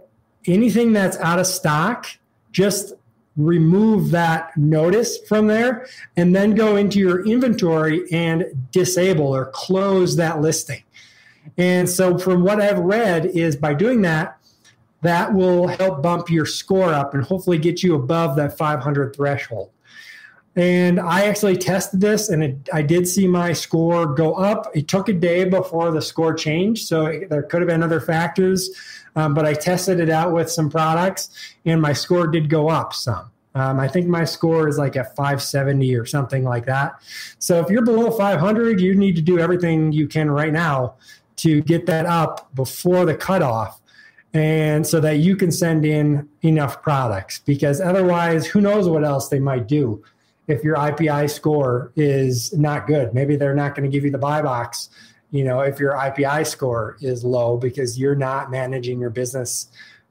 anything 0.47 0.93
that's 0.93 1.17
out 1.19 1.39
of 1.39 1.47
stock, 1.47 2.07
just 2.53 2.95
remove 3.37 4.11
that 4.11 4.55
notice 4.57 5.19
from 5.27 5.47
there 5.47 5.87
and 6.17 6.35
then 6.37 6.55
go 6.55 6.77
into 6.77 6.99
your 6.99 7.25
inventory 7.27 8.03
and 8.13 8.45
disable 8.71 9.35
or 9.35 9.47
close 9.47 10.17
that 10.17 10.41
listing. 10.41 10.83
And 11.57 11.89
so 11.89 12.19
from 12.19 12.43
what 12.43 12.61
I've 12.61 12.79
read 12.79 13.27
is 13.27 13.57
by 13.57 13.75
doing 13.75 14.03
that, 14.03 14.39
that 15.01 15.35
will 15.35 15.67
help 15.67 16.03
bump 16.03 16.31
your 16.31 16.47
score 16.47 16.93
up 16.93 17.15
and 17.15 17.25
hopefully 17.25 17.59
get 17.59 17.83
you 17.83 17.95
above 17.95 18.37
that 18.37 18.57
500 18.57 19.17
threshold. 19.17 19.71
And 20.55 21.01
I 21.01 21.25
actually 21.25 21.57
tested 21.57 22.01
this 22.01 22.29
and 22.29 22.45
it, 22.45 22.69
I 22.73 22.83
did 22.83 23.09
see 23.09 23.27
my 23.27 23.53
score 23.55 24.07
go 24.07 24.35
up. 24.35 24.71
It 24.75 24.87
took 24.87 25.09
a 25.09 25.13
day 25.13 25.45
before 25.45 25.91
the 25.91 26.03
score 26.03 26.35
changed. 26.35 26.87
So 26.87 27.07
it, 27.07 27.31
there 27.31 27.43
could 27.43 27.63
have 27.63 27.69
been 27.69 27.83
other 27.83 28.01
factors, 28.01 28.71
um, 29.17 29.35
but 29.35 29.45
I 29.45 29.55
tested 29.55 30.01
it 30.01 30.11
out 30.11 30.33
with 30.33 30.51
some 30.51 30.71
products 30.71 31.31
and 31.65 31.81
my 31.81 31.93
score 31.93 32.27
did 32.27 32.49
go 32.49 32.69
up 32.69 32.95
some. 32.95 33.31
Um, 33.55 33.79
I 33.79 33.87
think 33.87 34.07
my 34.07 34.25
score 34.25 34.67
is 34.67 34.79
like 34.79 34.97
a 34.97 35.05
570 35.05 35.95
or 35.97 36.07
something 36.07 36.43
like 36.43 36.65
that. 36.67 36.95
So 37.39 37.61
if 37.61 37.69
you're 37.69 37.85
below 37.85 38.11
500, 38.11 38.81
you 38.81 38.95
need 38.95 39.15
to 39.17 39.23
do 39.23 39.39
everything 39.39 39.93
you 39.93 40.09
can 40.09 40.31
right 40.31 40.53
now 40.53 40.95
to 41.37 41.61
get 41.63 41.87
that 41.87 42.07
up 42.07 42.55
before 42.55 43.05
the 43.05 43.15
cutoff 43.15 43.81
and 44.35 44.87
so 44.87 45.01
that 45.01 45.19
you 45.19 45.37
can 45.37 45.53
send 45.53 45.85
in 45.85 46.29
enough 46.43 46.83
products 46.83 47.41
because 47.41 47.81
otherwise 47.81 48.47
who 48.47 48.61
knows 48.61 48.89
what 48.89 49.05
else 49.05 49.29
they 49.29 49.39
might 49.39 49.69
do 49.69 50.03
if 50.49 50.65
your 50.65 50.77
ipi 50.77 51.31
score 51.31 51.93
is 51.97 52.53
not 52.57 52.87
good 52.87 53.13
maybe 53.13 53.37
they're 53.37 53.55
not 53.55 53.75
going 53.75 53.89
to 53.89 53.95
give 53.95 54.05
you 54.05 54.11
the 54.11 54.19
buy 54.19 54.41
box 54.41 54.89
you 55.33 55.43
know 55.43 55.61
if 55.61 55.81
your 55.81 55.95
ipi 55.95 56.47
score 56.47 56.97
is 57.01 57.25
low 57.25 57.57
because 57.57 57.99
you're 57.99 58.15
not 58.15 58.51
managing 58.51 59.01
your 59.01 59.11
business 59.11 59.67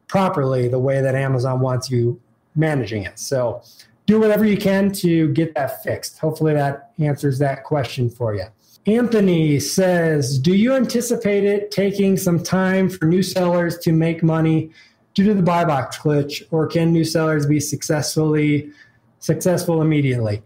properly 0.07 0.67
the 0.67 0.79
way 0.79 1.01
that 1.01 1.15
amazon 1.15 1.61
wants 1.61 1.89
you 1.89 2.19
managing 2.55 3.03
it. 3.03 3.17
So 3.19 3.61
do 4.05 4.19
whatever 4.19 4.45
you 4.45 4.57
can 4.57 4.91
to 4.93 5.29
get 5.33 5.53
that 5.55 5.83
fixed. 5.83 6.19
Hopefully 6.19 6.53
that 6.53 6.91
answers 6.99 7.39
that 7.39 7.63
question 7.63 8.09
for 8.09 8.35
you. 8.35 8.45
Anthony 8.87 9.59
says, 9.59 10.39
Do 10.39 10.55
you 10.55 10.73
anticipate 10.73 11.43
it 11.43 11.71
taking 11.71 12.17
some 12.17 12.41
time 12.41 12.89
for 12.89 13.05
new 13.05 13.21
sellers 13.21 13.77
to 13.79 13.91
make 13.91 14.23
money 14.23 14.71
due 15.13 15.25
to 15.25 15.33
the 15.33 15.43
buy 15.43 15.65
box 15.65 15.99
glitch, 15.99 16.41
or 16.51 16.67
can 16.67 16.91
new 16.91 17.03
sellers 17.03 17.45
be 17.45 17.59
successfully 17.59 18.71
successful 19.19 19.81
immediately? 19.81 20.41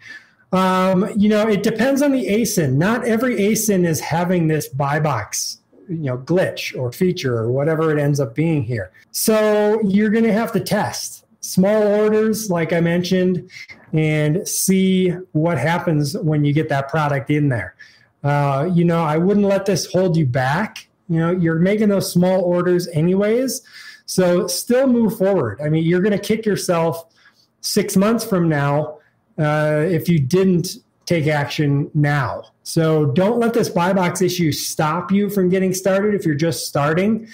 Um, 0.55 1.11
you 1.17 1.27
know, 1.27 1.49
it 1.49 1.63
depends 1.63 2.01
on 2.01 2.13
the 2.13 2.25
ASIN. 2.27 2.75
Not 2.75 3.05
every 3.05 3.35
ASIN 3.35 3.85
is 3.85 3.99
having 3.99 4.47
this 4.47 4.69
buy 4.69 5.01
box, 5.01 5.59
you 5.89 5.97
know, 5.97 6.17
glitch 6.17 6.77
or 6.79 6.93
feature 6.93 7.37
or 7.37 7.51
whatever 7.51 7.91
it 7.91 8.01
ends 8.01 8.21
up 8.21 8.33
being 8.33 8.63
here. 8.63 8.91
So 9.11 9.81
you're 9.83 10.09
going 10.09 10.23
to 10.23 10.31
have 10.31 10.53
to 10.53 10.61
test 10.61 11.25
small 11.41 11.83
orders, 11.83 12.49
like 12.49 12.71
I 12.71 12.79
mentioned, 12.79 13.49
and 13.91 14.47
see 14.47 15.09
what 15.33 15.57
happens 15.57 16.17
when 16.17 16.45
you 16.45 16.53
get 16.53 16.69
that 16.69 16.87
product 16.87 17.29
in 17.29 17.49
there. 17.49 17.75
Uh, 18.23 18.69
you 18.73 18.85
know, 18.85 19.03
I 19.03 19.17
wouldn't 19.17 19.45
let 19.45 19.65
this 19.65 19.85
hold 19.85 20.15
you 20.15 20.25
back. 20.25 20.87
You 21.09 21.19
know, 21.19 21.31
you're 21.31 21.59
making 21.59 21.89
those 21.89 22.11
small 22.11 22.41
orders 22.41 22.87
anyways. 22.87 23.61
So 24.05 24.47
still 24.47 24.87
move 24.87 25.17
forward. 25.17 25.59
I 25.61 25.67
mean, 25.67 25.83
you're 25.83 26.01
going 26.01 26.17
to 26.17 26.17
kick 26.17 26.45
yourself 26.45 27.13
six 27.59 27.97
months 27.97 28.23
from 28.23 28.47
now 28.47 28.94
uh, 29.37 29.85
if 29.87 30.07
you 30.07 30.19
didn't 30.19 30.77
take 31.05 31.27
action 31.27 31.89
now. 31.93 32.43
So 32.63 33.07
don't 33.07 33.39
let 33.39 33.53
this 33.53 33.69
buy 33.69 33.93
box 33.93 34.21
issue 34.21 34.51
stop 34.51 35.11
you 35.11 35.29
from 35.29 35.49
getting 35.49 35.73
started 35.73 36.15
if 36.15 36.25
you're 36.25 36.35
just 36.35 36.65
starting. 36.65 37.27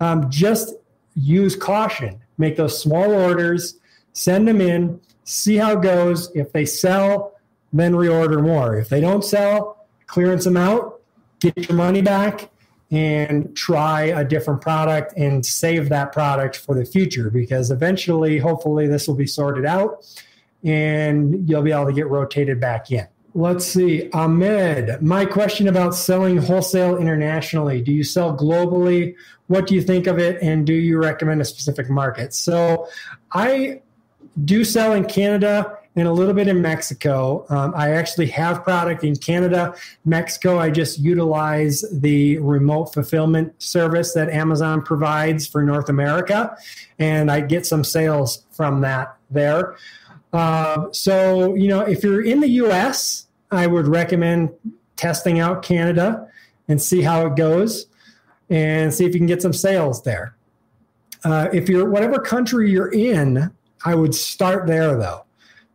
Um, 0.00 0.28
just 0.30 0.74
use 1.14 1.56
caution. 1.56 2.20
Make 2.36 2.56
those 2.56 2.80
small 2.80 3.12
orders, 3.12 3.78
send 4.12 4.46
them 4.46 4.60
in, 4.60 5.00
see 5.24 5.56
how 5.56 5.72
it 5.72 5.82
goes. 5.82 6.30
If 6.34 6.52
they 6.52 6.66
sell, 6.66 7.32
then 7.72 7.92
reorder 7.92 8.42
more. 8.42 8.76
If 8.76 8.88
they 8.88 9.00
don't 9.00 9.24
sell, 9.24 9.86
clearance 10.06 10.44
them 10.44 10.56
out, 10.56 11.00
get 11.40 11.68
your 11.68 11.76
money 11.76 12.02
back, 12.02 12.50
and 12.90 13.56
try 13.56 14.02
a 14.02 14.24
different 14.24 14.60
product 14.60 15.14
and 15.16 15.44
save 15.44 15.88
that 15.88 16.12
product 16.12 16.56
for 16.56 16.74
the 16.74 16.84
future 16.84 17.30
because 17.30 17.70
eventually, 17.70 18.38
hopefully, 18.38 18.86
this 18.86 19.08
will 19.08 19.14
be 19.14 19.26
sorted 19.26 19.64
out 19.64 20.04
and 20.64 21.48
you'll 21.48 21.62
be 21.62 21.72
able 21.72 21.86
to 21.86 21.92
get 21.92 22.08
rotated 22.08 22.60
back 22.60 22.90
in. 22.90 23.06
Let's 23.36 23.66
see. 23.66 24.08
Ahmed, 24.12 25.02
my 25.02 25.24
question 25.24 25.66
about 25.66 25.94
selling 25.94 26.36
wholesale 26.36 26.96
internationally. 26.96 27.82
Do 27.82 27.92
you 27.92 28.04
sell 28.04 28.36
globally? 28.36 29.16
What 29.48 29.66
do 29.66 29.74
you 29.74 29.82
think 29.82 30.06
of 30.06 30.18
it? 30.18 30.40
And 30.40 30.64
do 30.64 30.72
you 30.72 30.98
recommend 30.98 31.40
a 31.40 31.44
specific 31.44 31.90
market? 31.90 32.32
So 32.32 32.88
I 33.32 33.82
do 34.44 34.64
sell 34.64 34.92
in 34.92 35.04
Canada 35.06 35.78
and 35.96 36.08
a 36.08 36.12
little 36.12 36.34
bit 36.34 36.48
in 36.48 36.60
Mexico. 36.60 37.46
Um, 37.48 37.72
I 37.76 37.90
actually 37.90 38.26
have 38.28 38.64
product 38.64 39.04
in 39.04 39.16
Canada. 39.16 39.74
Mexico, 40.04 40.58
I 40.58 40.70
just 40.70 40.98
utilize 40.98 41.84
the 41.92 42.38
remote 42.38 42.86
fulfillment 42.94 43.60
service 43.62 44.12
that 44.14 44.28
Amazon 44.28 44.82
provides 44.82 45.46
for 45.46 45.62
North 45.62 45.88
America, 45.88 46.56
and 46.98 47.30
I 47.30 47.40
get 47.40 47.64
some 47.66 47.84
sales 47.84 48.44
from 48.50 48.80
that 48.80 49.16
there. 49.30 49.76
Uh, 50.34 50.90
so, 50.90 51.54
you 51.54 51.68
know, 51.68 51.82
if 51.82 52.02
you're 52.02 52.24
in 52.24 52.40
the 52.40 52.48
US, 52.48 53.28
I 53.52 53.68
would 53.68 53.86
recommend 53.86 54.50
testing 54.96 55.38
out 55.38 55.62
Canada 55.62 56.28
and 56.66 56.82
see 56.82 57.02
how 57.02 57.24
it 57.26 57.36
goes 57.36 57.86
and 58.50 58.92
see 58.92 59.04
if 59.04 59.14
you 59.14 59.20
can 59.20 59.28
get 59.28 59.40
some 59.40 59.52
sales 59.52 60.02
there. 60.02 60.34
Uh, 61.22 61.48
if 61.52 61.68
you're 61.68 61.88
whatever 61.88 62.18
country 62.18 62.68
you're 62.68 62.92
in, 62.92 63.52
I 63.84 63.94
would 63.94 64.12
start 64.12 64.66
there 64.66 64.96
though. 64.96 65.24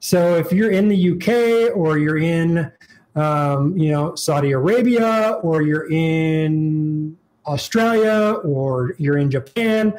So 0.02 0.36
if 0.36 0.52
you're 0.52 0.72
in 0.72 0.90
the 0.90 1.12
UK 1.12 1.76
or 1.76 1.98
you're 1.98 2.18
in, 2.18 2.70
um, 3.16 3.78
you 3.78 3.92
know, 3.92 4.14
Saudi 4.16 4.52
Arabia 4.52 5.40
or 5.42 5.62
you're 5.62 5.90
in 5.90 7.18
Australia 7.48 8.34
or 8.44 8.94
you're 8.98 9.18
in 9.18 9.32
Japan, 9.32 9.94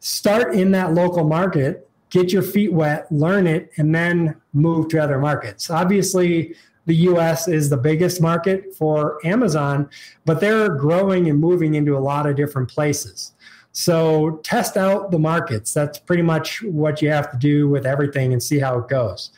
start 0.00 0.56
in 0.56 0.72
that 0.72 0.92
local 0.92 1.22
market, 1.22 1.88
get 2.12 2.30
your 2.30 2.42
feet 2.42 2.72
wet, 2.72 3.10
learn 3.10 3.46
it, 3.46 3.70
and 3.78 3.92
then 3.92 4.36
move 4.52 4.88
to 4.88 5.02
other 5.02 5.18
markets. 5.18 5.70
Obviously, 5.70 6.54
the 6.84 6.94
US 7.08 7.48
is 7.48 7.70
the 7.70 7.76
biggest 7.76 8.20
market 8.20 8.74
for 8.74 9.18
Amazon, 9.24 9.88
but 10.26 10.38
they're 10.38 10.68
growing 10.68 11.30
and 11.30 11.40
moving 11.40 11.74
into 11.74 11.96
a 11.96 11.98
lot 11.98 12.26
of 12.26 12.36
different 12.36 12.68
places. 12.68 13.32
So 13.72 14.40
test 14.42 14.76
out 14.76 15.10
the 15.10 15.18
markets. 15.18 15.72
That's 15.72 15.98
pretty 15.98 16.22
much 16.22 16.62
what 16.62 17.00
you 17.00 17.08
have 17.08 17.30
to 17.30 17.38
do 17.38 17.68
with 17.68 17.86
everything 17.86 18.34
and 18.34 18.42
see 18.42 18.58
how 18.58 18.78
it 18.78 18.88
goes. 18.88 19.30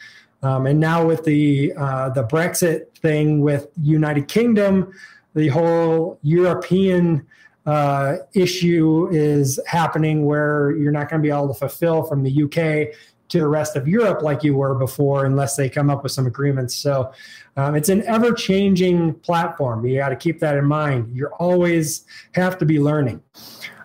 Um, 0.43 0.67
and 0.67 0.81
now 0.81 1.07
with 1.07 1.25
the 1.25 1.73
uh, 1.77 2.11
the 2.11 2.25
Brexit 2.25 2.93
thing 2.99 3.41
with 3.41 3.69
United 3.81 4.27
Kingdom, 4.27 4.93
the 5.35 5.49
whole 5.49 6.19
European 6.23 7.25
uh, 7.67 8.17
issue 8.35 9.09
is 9.11 9.59
happening 9.67 10.27
where 10.27 10.73
you're 10.73 10.93
not 10.93 11.09
going 11.09 11.23
to 11.23 11.27
be 11.27 11.33
able 11.33 11.49
to 11.49 11.55
fulfill 11.55 12.03
from 12.03 12.23
the 12.23 12.43
UK 12.45 12.95
to 13.29 13.39
the 13.39 13.49
rest 13.49 13.75
of 13.75 13.89
Europe 13.89 14.23
like 14.23 14.45
you 14.45 14.55
were 14.55 14.75
before, 14.75 15.25
unless 15.25 15.57
they 15.57 15.69
come 15.69 15.89
up 15.89 16.03
with 16.03 16.13
some 16.13 16.27
agreements. 16.27 16.75
So 16.75 17.13
um, 17.57 17.75
it's 17.75 17.89
an 17.89 18.03
ever 18.03 18.33
changing 18.33 19.15
platform. 19.15 19.85
You 19.87 19.99
got 19.99 20.11
to 20.11 20.17
keep 20.17 20.41
that 20.41 20.57
in 20.57 20.67
mind. 20.67 21.17
You 21.17 21.29
always 21.39 22.05
have 22.33 22.59
to 22.59 22.67
be 22.67 22.79
learning. 22.79 23.23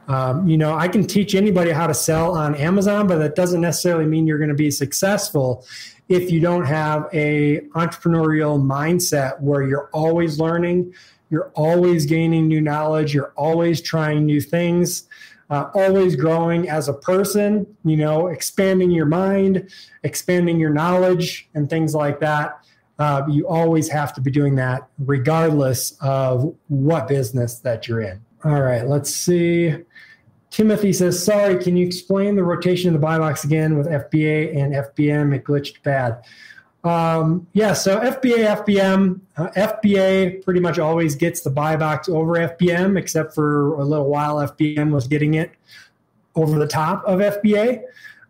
Um, 0.10 0.48
you 0.48 0.58
know, 0.58 0.74
I 0.74 0.88
can 0.88 1.06
teach 1.06 1.36
anybody 1.36 1.72
how 1.72 1.88
to 1.88 1.94
sell 1.94 2.36
on 2.36 2.56
Amazon, 2.56 3.08
but 3.08 3.20
that 3.20 3.36
doesn't 3.36 3.62
necessarily 3.62 4.06
mean 4.06 4.26
you're 4.26 4.40
going 4.40 4.50
to 4.50 4.56
be 4.56 4.72
successful 4.72 5.66
if 6.10 6.32
you 6.32 6.40
don't 6.40 6.66
have 6.66 7.08
a 7.14 7.62
entrepreneurial 7.76 8.60
mindset 8.60 9.40
where 9.40 9.62
you're 9.62 9.90
always 9.94 10.40
learning, 10.40 10.92
you're 11.30 11.52
always 11.56 12.06
gaining 12.06 12.48
new 12.48 12.62
knowledge, 12.62 13.14
you're 13.14 13.34
always 13.36 13.82
trying 13.82 14.26
new 14.26 14.42
things. 14.42 15.08
Uh, 15.52 15.72
always 15.74 16.16
growing 16.16 16.70
as 16.70 16.90
a 16.90 16.94
person, 16.94 17.66
you 17.84 17.98
know, 17.98 18.28
expanding 18.28 18.92
your 18.92 19.08
mind, 19.08 19.68
expanding 20.04 20.60
your 20.60 20.70
knowledge, 20.70 21.50
and 21.56 21.68
things 21.68 21.96
like 21.96 22.20
that. 22.20 22.64
Uh, 23.00 23.24
you 23.28 23.48
always 23.48 23.90
have 23.90 24.14
to 24.14 24.22
be 24.22 24.30
doing 24.30 24.56
that 24.56 24.88
regardless 25.00 25.98
of 26.02 26.56
what 26.68 27.08
business 27.08 27.56
that 27.60 27.88
you're 27.88 28.02
in. 28.02 28.24
All 28.44 28.62
right, 28.62 28.88
let's 28.88 29.14
see. 29.14 29.76
Timothy 30.52 30.94
says, 30.94 31.24
sorry, 31.24 31.62
can 31.64 31.78
you 31.78 31.86
explain 31.86 32.36
the 32.36 32.44
rotation 32.44 32.90
of 32.90 32.94
the 32.94 33.00
buy 33.00 33.18
box 33.18 33.44
again 33.44 33.78
with 33.78 33.88
FBA 33.88 34.56
and 34.58 34.74
FBM? 34.74 35.34
It 35.36 35.44
glitched 35.44 35.82
bad. 35.84 36.24
Um, 36.84 37.48
yeah, 37.54 37.74
so 37.74 38.00
FBA, 38.00 38.66
FBM, 38.66 39.20
uh, 39.36 39.50
FBA 39.50 40.44
pretty 40.44 40.62
much 40.62 40.80
always 40.80 41.16
gets 41.16 41.42
the 41.42 41.50
buy 41.50 41.76
box 41.76 42.08
over 42.08 42.34
FBM, 42.36 42.98
except 42.98 43.36
for 43.36 43.74
a 43.74 43.84
little 43.84 44.08
while 44.08 44.36
FBM 44.36 44.92
was 44.92 45.08
getting 45.08 45.34
it 45.34 45.52
over 46.36 46.58
the 46.58 46.68
top 46.68 47.04
of 47.06 47.20
FBA 47.20 47.84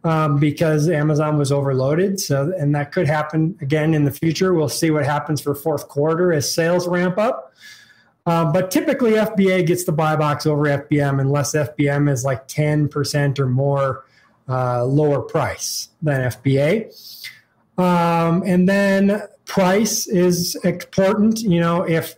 um, 0.04 0.40
because 0.40 0.90
Amazon 0.90 1.38
was 1.38 1.52
overloaded. 1.52 2.20
So, 2.20 2.54
and 2.58 2.74
that 2.74 2.92
could 2.92 3.08
happen 3.08 3.58
again 3.62 3.94
in 3.94 4.06
the 4.06 4.12
future. 4.12 4.54
We'll 4.54 4.70
see 4.70 4.90
what 4.90 5.06
happens 5.06 5.42
for 5.42 5.54
fourth 5.54 5.88
quarter 5.88 6.34
as 6.34 6.52
sales 6.52 6.88
ramp 6.88 7.18
up. 7.18 7.54
Uh, 8.26 8.52
but 8.52 8.70
typically, 8.72 9.12
FBA 9.12 9.66
gets 9.66 9.86
the 9.86 9.92
buy 9.92 10.16
box 10.16 10.46
over 10.46 10.64
FBM 10.64 11.20
unless 11.20 11.54
FBM 11.54 12.12
is 12.12 12.24
like 12.24 12.48
10% 12.48 13.40
or 13.40 13.48
more 13.48 14.06
uh, 14.48 14.84
lower 14.86 15.22
price 15.22 15.90
than 16.02 16.30
FBA. 16.30 17.28
Um, 17.80 18.44
and 18.46 18.68
then 18.68 19.22
price 19.46 20.06
is 20.08 20.56
important. 20.66 21.40
You 21.40 21.62
know, 21.62 21.84
if 21.84 22.16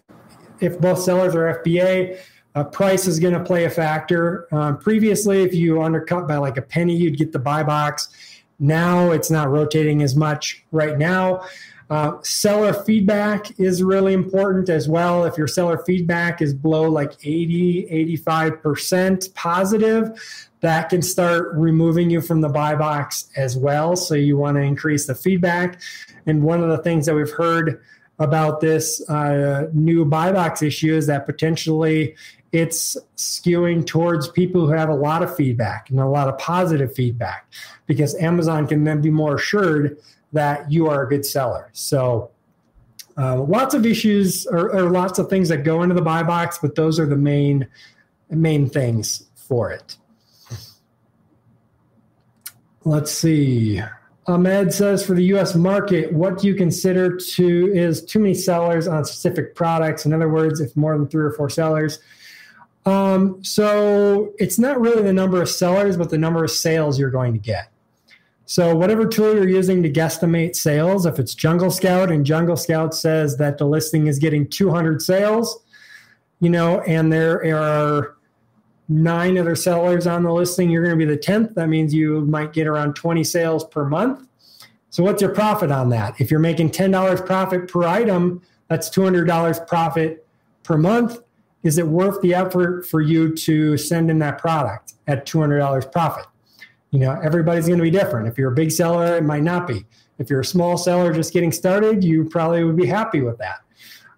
if 0.60 0.80
both 0.80 1.00
sellers 1.00 1.36
are 1.36 1.62
FBA, 1.64 2.20
uh, 2.56 2.64
price 2.66 3.08
is 3.08 3.20
going 3.20 3.34
to 3.34 3.44
play 3.44 3.66
a 3.66 3.70
factor. 3.70 4.48
Um, 4.52 4.78
previously, 4.80 5.44
if 5.44 5.54
you 5.54 5.82
undercut 5.82 6.28
by 6.28 6.38
like 6.38 6.58
a 6.58 6.62
penny, 6.62 6.96
you'd 6.96 7.18
get 7.18 7.32
the 7.32 7.40
buy 7.40 7.64
box. 7.64 8.10
Now 8.60 9.12
it's 9.12 9.32
not 9.32 9.50
rotating 9.50 10.02
as 10.02 10.16
much 10.16 10.64
right 10.72 10.98
now. 10.98 11.44
Uh, 11.92 12.18
seller 12.24 12.72
feedback 12.72 13.60
is 13.60 13.84
really 13.84 14.14
important 14.14 14.70
as 14.70 14.88
well. 14.88 15.26
If 15.26 15.38
your 15.38 15.46
seller 15.46 15.78
feedback 15.80 16.42
is 16.42 16.54
below 16.54 16.90
like 16.90 17.12
80, 17.22 18.16
85% 18.18 19.34
positive, 19.36 20.48
that 20.62 20.88
can 20.88 21.02
start 21.02 21.50
removing 21.54 22.10
you 22.10 22.22
from 22.22 22.40
the 22.40 22.48
buy 22.48 22.76
box 22.76 23.30
as 23.36 23.58
well. 23.58 23.98
So 23.98 24.16
you 24.16 24.38
want 24.38 24.56
to 24.56 24.62
increase 24.62 25.06
the 25.06 25.16
feedback. 25.16 25.82
And 26.26 26.44
one 26.44 26.64
of 26.64 26.70
the 26.70 26.78
things 26.78 27.08
that 27.08 27.16
we've 27.16 27.30
heard 27.30 27.84
about 28.20 28.62
this 28.62 29.02
uh, 29.10 29.68
new 29.74 30.06
buy 30.06 30.32
box 30.32 30.62
issue 30.62 30.96
is 30.96 31.08
that 31.08 31.26
potentially 31.26 32.16
it's 32.54 32.96
skewing 33.18 33.86
towards 33.86 34.30
people 34.30 34.66
who 34.66 34.72
have 34.72 34.88
a 34.88 34.96
lot 34.96 35.24
of 35.24 35.36
feedback 35.36 35.90
and 35.90 36.00
a 36.00 36.08
lot 36.08 36.30
of 36.30 36.38
positive 36.38 36.94
feedback 36.94 37.52
because 37.86 38.16
Amazon 38.16 38.66
can 38.66 38.86
then 38.86 39.02
be 39.02 39.10
more 39.10 39.36
assured 39.36 39.98
that 40.34 40.72
you 40.72 40.88
are 40.88 41.04
a 41.04 41.10
good 41.10 41.26
seller. 41.26 41.70
So, 41.74 42.32
uh, 43.18 43.42
lots 43.42 43.74
of 43.74 43.86
issues 43.86 44.46
or, 44.48 44.74
or, 44.74 44.90
lots 44.90 45.20
of 45.20 45.30
things 45.30 45.50
that 45.50 45.66
go 45.66 45.84
into 45.84 45.94
the 45.94 46.02
buy 46.02 46.24
box, 46.24 46.60
but 46.62 46.76
those 46.76 46.98
are 46.98 47.06
the 47.06 47.18
main 47.18 47.68
main 48.30 48.70
things 48.70 49.30
for 49.36 49.70
it. 49.72 49.98
Let's 52.86 53.12
see. 53.12 53.82
Ahmed 54.28 54.74
says 54.74 55.06
for 55.06 55.14
the 55.14 55.26
U.S. 55.26 55.56
market, 55.56 56.14
what 56.14 56.40
do 56.40 56.48
you 56.48 56.56
consider 56.56 57.18
to 57.18 57.74
is 57.74 58.04
too 58.06 58.20
many 58.20 58.34
sellers 58.34 58.88
on 58.88 59.04
specific 59.04 59.56
products? 59.56 60.06
In 60.06 60.14
other 60.14 60.30
words, 60.30 60.62
if 60.62 60.76
more 60.78 60.98
than 60.98 61.08
three 61.08 61.24
or 61.24 61.32
four 61.32 61.50
sellers. 61.50 62.00
Um, 62.86 63.44
so 63.44 64.34
it's 64.40 64.58
not 64.58 64.80
really 64.80 65.04
the 65.04 65.14
number 65.14 65.42
of 65.42 65.50
sellers, 65.50 65.98
but 65.98 66.10
the 66.10 66.18
number 66.18 66.44
of 66.44 66.52
sales 66.52 67.00
you're 67.00 67.12
going 67.12 67.34
to 67.34 67.40
get. 67.40 67.70
So, 68.52 68.76
whatever 68.76 69.08
tool 69.08 69.34
you're 69.34 69.48
using 69.48 69.82
to 69.82 69.90
guesstimate 69.90 70.58
sales, 70.58 71.06
if 71.06 71.20
it's 71.20 71.34
Jungle 71.34 71.72
Scout 71.72 72.12
and 72.12 72.26
Jungle 72.26 72.58
Scout 72.58 72.94
says 72.94 73.38
that 73.38 73.58
the 73.58 73.66
listing 73.66 74.08
is 74.08 74.20
getting 74.20 74.46
200 74.46 75.02
sales, 75.02 75.64
you 76.42 76.50
know, 76.50 76.82
and 76.82 77.14
there 77.14 77.46
are 77.56 78.18
nine 78.90 79.38
other 79.38 79.56
sellers 79.56 80.06
on 80.06 80.24
the 80.24 80.34
listing, 80.34 80.70
you're 80.70 80.84
going 80.84 81.00
to 81.00 81.06
be 81.06 81.10
the 81.10 81.18
10th. 81.18 81.54
That 81.54 81.70
means 81.70 81.94
you 81.94 82.26
might 82.26 82.52
get 82.52 82.68
around 82.68 82.98
20 82.98 83.24
sales 83.24 83.64
per 83.64 83.86
month. 83.86 84.28
So, 84.90 85.02
what's 85.02 85.22
your 85.22 85.34
profit 85.34 85.72
on 85.72 85.88
that? 85.92 86.20
If 86.20 86.30
you're 86.30 86.42
making 86.42 86.72
$10 86.72 87.26
profit 87.26 87.70
per 87.70 87.84
item, 87.84 88.42
that's 88.68 88.90
$200 88.90 89.66
profit 89.66 90.28
per 90.64 90.78
month. 90.78 91.20
Is 91.64 91.78
it 91.78 91.88
worth 91.88 92.20
the 92.20 92.34
effort 92.34 92.86
for 92.86 93.00
you 93.00 93.34
to 93.34 93.78
send 93.78 94.12
in 94.12 94.20
that 94.20 94.40
product 94.40 94.96
at 95.08 95.26
$200 95.26 95.90
profit? 95.94 96.26
You 96.92 97.00
know, 97.00 97.20
everybody's 97.24 97.68
going 97.68 97.80
to 97.80 97.84
be 97.84 97.92
different. 97.92 98.28
If 98.28 98.38
you're 98.38 98.52
a 98.52 98.56
big 98.56 98.72
seller, 98.72 99.18
it 99.18 99.24
might 99.24 99.44
not 99.44 99.68
be. 99.68 99.86
If 100.20 100.30
you're 100.30 100.42
a 100.42 100.46
small 100.46 100.78
seller 100.78 101.14
just 101.14 101.34
getting 101.34 101.52
started, 101.52 102.04
you 102.04 102.26
probably 102.26 102.64
would 102.64 102.76
be 102.76 102.86
happy 102.86 103.22
with 103.22 103.38
that. 103.40 103.62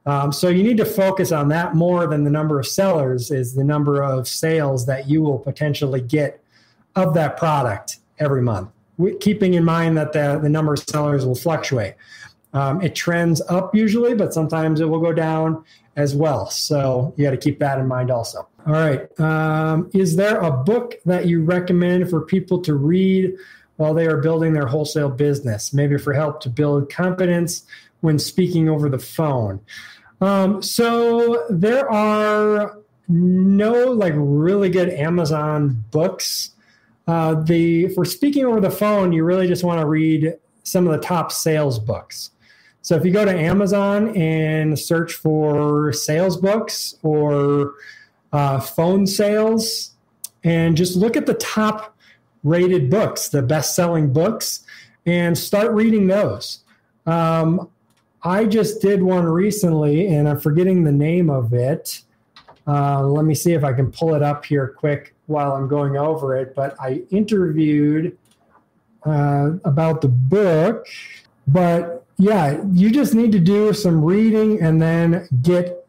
Um, 0.06 0.34
so 0.34 0.50
you 0.50 0.64
need 0.64 0.78
to 0.78 0.86
focus 0.86 1.32
on 1.32 1.48
that 1.50 1.76
more 1.76 2.08
than 2.08 2.24
the 2.24 2.30
number 2.30 2.60
of 2.60 2.68
sellers 2.68 3.32
is 3.32 3.56
the 3.56 3.64
number 3.64 4.04
of 4.04 4.28
sales 4.28 4.86
that 4.88 5.08
you 5.08 5.22
will 5.22 5.40
potentially 5.40 6.02
get 6.02 6.44
of 6.96 7.14
that 7.14 7.38
product 7.38 8.00
every 8.20 8.42
month. 8.42 8.70
Keeping 9.22 9.54
in 9.54 9.64
mind 9.64 9.98
that 9.98 10.12
the, 10.12 10.40
the 10.42 10.50
number 10.50 10.74
of 10.74 10.80
sellers 10.80 11.26
will 11.26 11.36
fluctuate. 11.36 11.96
Um, 12.54 12.82
it 12.82 12.96
trends 12.96 13.42
up 13.50 13.74
usually, 13.74 14.14
but 14.14 14.34
sometimes 14.34 14.82
it 14.82 14.86
will 14.86 15.00
go 15.00 15.14
down 15.14 15.64
as 15.96 16.16
well. 16.16 16.50
So 16.50 17.14
you 17.18 17.24
got 17.24 17.32
to 17.32 17.38
keep 17.38 17.60
that 17.60 17.80
in 17.80 17.88
mind 17.88 18.12
also. 18.12 18.48
All 18.66 18.74
right. 18.74 19.20
Um, 19.20 19.90
is 19.94 20.16
there 20.16 20.40
a 20.40 20.52
book 20.52 20.96
that 21.06 21.26
you 21.26 21.44
recommend 21.44 22.10
for 22.10 22.22
people 22.22 22.62
to 22.62 22.76
read 22.76 23.34
while 23.76 23.94
they 23.94 24.08
are 24.08 24.18
building 24.18 24.54
their 24.54 24.68
wholesale 24.68 25.10
business, 25.10 25.74
maybe 25.74 25.98
for 25.98 26.14
help 26.14 26.40
to 26.42 26.50
build 26.50 26.90
confidence 26.90 27.64
when 28.00 28.18
speaking 28.18 28.70
over 28.70 28.88
the 28.90 29.00
phone? 29.00 29.60
Um, 30.22 30.62
so 30.62 31.46
there 31.50 31.92
are 31.92 32.80
no 33.10 33.92
like 33.92 34.14
really 34.16 34.70
good 34.70 34.90
Amazon 34.90 35.84
books. 35.92 36.52
Uh, 37.06 37.36
the 37.36 37.90
for 37.90 38.06
speaking 38.06 38.46
over 38.46 38.62
the 38.62 38.72
phone, 38.72 39.12
you 39.12 39.26
really 39.26 39.48
just 39.48 39.66
want 39.66 39.82
to 39.82 39.86
read 39.86 40.36
some 40.64 40.88
of 40.88 40.94
the 40.94 41.06
top 41.06 41.34
sales 41.34 41.80
books. 41.80 42.30
So 42.82 42.96
if 42.96 43.04
you 43.06 43.12
go 43.12 43.26
to 43.26 43.32
Amazon 43.32 44.16
and 44.16 44.80
search 44.80 45.14
for 45.14 45.92
sales 45.92 46.38
books 46.38 46.96
or 47.04 47.74
uh, 48.34 48.60
phone 48.60 49.08
sales, 49.08 49.92
and 50.44 50.76
just 50.76 50.98
look 50.98 51.16
at 51.16 51.26
the 51.26 51.36
top 51.36 51.96
rated 52.44 52.90
books, 52.90 53.30
the 53.30 53.42
best 53.42 53.76
selling 53.76 54.12
books, 54.12 54.66
and 55.06 55.38
start 55.38 55.72
reading 55.72 56.08
those. 56.08 56.60
Um, 57.06 57.70
I 58.24 58.46
just 58.46 58.82
did 58.82 59.02
one 59.04 59.26
recently, 59.26 60.08
and 60.08 60.28
I'm 60.28 60.40
forgetting 60.40 60.84
the 60.84 60.92
name 60.92 61.30
of 61.30 61.54
it. 61.54 62.02
Uh, 62.66 63.06
let 63.06 63.26
me 63.26 63.36
see 63.36 63.54
if 63.54 63.64
I 63.64 63.74
can 63.74 63.92
pull 63.92 64.16
it 64.16 64.24
up 64.24 64.46
here 64.46 64.68
quick 64.78 65.14
while 65.28 65.54
I'm 65.54 65.68
going 65.68 65.98
over 65.98 66.36
it. 66.36 66.56
But 66.56 66.76
I 66.80 67.04
interviewed 67.12 68.18
uh, 69.06 69.52
about 69.66 70.02
the 70.02 70.08
book, 70.08 70.88
but 71.48 72.06
yeah, 72.18 72.64
you 72.72 72.90
just 72.90 73.14
need 73.14 73.32
to 73.34 73.40
do 73.40 73.74
some 73.74 74.04
reading 74.04 74.62
and 74.62 74.82
then 74.82 75.28
get 75.42 75.83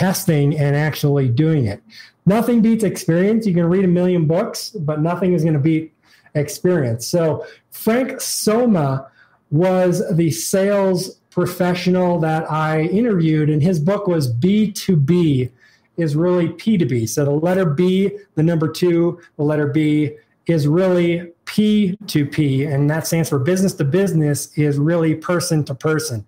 testing 0.00 0.56
and 0.56 0.74
actually 0.74 1.28
doing 1.28 1.66
it. 1.66 1.82
Nothing 2.24 2.62
beats 2.62 2.84
experience. 2.84 3.46
You 3.46 3.52
can 3.52 3.66
read 3.66 3.84
a 3.84 3.88
million 3.88 4.26
books, 4.26 4.70
but 4.70 5.02
nothing 5.02 5.34
is 5.34 5.42
going 5.42 5.52
to 5.52 5.60
beat 5.60 5.92
experience. 6.34 7.06
So, 7.06 7.44
Frank 7.70 8.18
Soma 8.22 9.10
was 9.50 10.02
the 10.16 10.30
sales 10.30 11.20
professional 11.28 12.18
that 12.20 12.50
I 12.50 12.82
interviewed, 12.84 13.50
and 13.50 13.62
his 13.62 13.78
book 13.78 14.06
was 14.06 14.32
B2B 14.32 15.50
is 15.98 16.16
really 16.16 16.48
P2P. 16.48 17.06
So, 17.06 17.26
the 17.26 17.32
letter 17.32 17.66
B, 17.66 18.10
the 18.36 18.42
number 18.42 18.68
two, 18.68 19.20
the 19.36 19.42
letter 19.42 19.66
B 19.66 20.16
is 20.46 20.66
really 20.66 21.30
P2P, 21.50 22.72
and 22.72 22.88
that 22.88 23.06
stands 23.08 23.28
for 23.28 23.38
business 23.38 23.74
to 23.74 23.84
business, 23.84 24.56
is 24.56 24.78
really 24.78 25.16
person 25.16 25.64
to 25.64 25.74
person. 25.74 26.24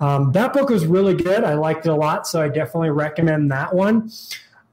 Um, 0.00 0.32
that 0.32 0.54
book 0.54 0.70
was 0.70 0.86
really 0.86 1.14
good. 1.14 1.44
I 1.44 1.54
liked 1.54 1.84
it 1.84 1.90
a 1.90 1.94
lot, 1.94 2.26
so 2.26 2.40
I 2.40 2.48
definitely 2.48 2.90
recommend 2.90 3.50
that 3.52 3.74
one. 3.74 4.10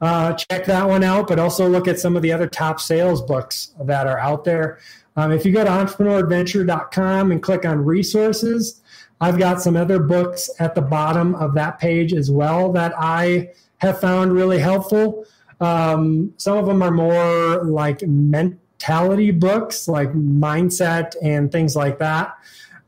Uh, 0.00 0.32
check 0.32 0.64
that 0.64 0.88
one 0.88 1.04
out, 1.04 1.28
but 1.28 1.38
also 1.38 1.68
look 1.68 1.86
at 1.86 2.00
some 2.00 2.16
of 2.16 2.22
the 2.22 2.32
other 2.32 2.46
top 2.46 2.80
sales 2.80 3.20
books 3.20 3.74
that 3.82 4.06
are 4.06 4.18
out 4.18 4.44
there. 4.44 4.78
Um, 5.16 5.32
if 5.32 5.44
you 5.44 5.52
go 5.52 5.64
to 5.64 5.70
entrepreneuradventure.com 5.70 7.30
and 7.30 7.42
click 7.42 7.66
on 7.66 7.84
resources, 7.84 8.80
I've 9.20 9.38
got 9.38 9.60
some 9.60 9.76
other 9.76 9.98
books 9.98 10.48
at 10.58 10.74
the 10.74 10.80
bottom 10.80 11.34
of 11.34 11.52
that 11.54 11.78
page 11.78 12.14
as 12.14 12.30
well 12.30 12.72
that 12.72 12.94
I 12.96 13.50
have 13.78 14.00
found 14.00 14.32
really 14.32 14.58
helpful. 14.58 15.26
Um, 15.60 16.32
some 16.38 16.56
of 16.56 16.64
them 16.64 16.80
are 16.80 16.90
more 16.90 17.64
like 17.64 18.00
mental 18.06 18.58
mentality 18.80 19.30
books 19.30 19.88
like 19.88 20.10
mindset 20.12 21.14
and 21.22 21.52
things 21.52 21.76
like 21.76 21.98
that. 21.98 22.36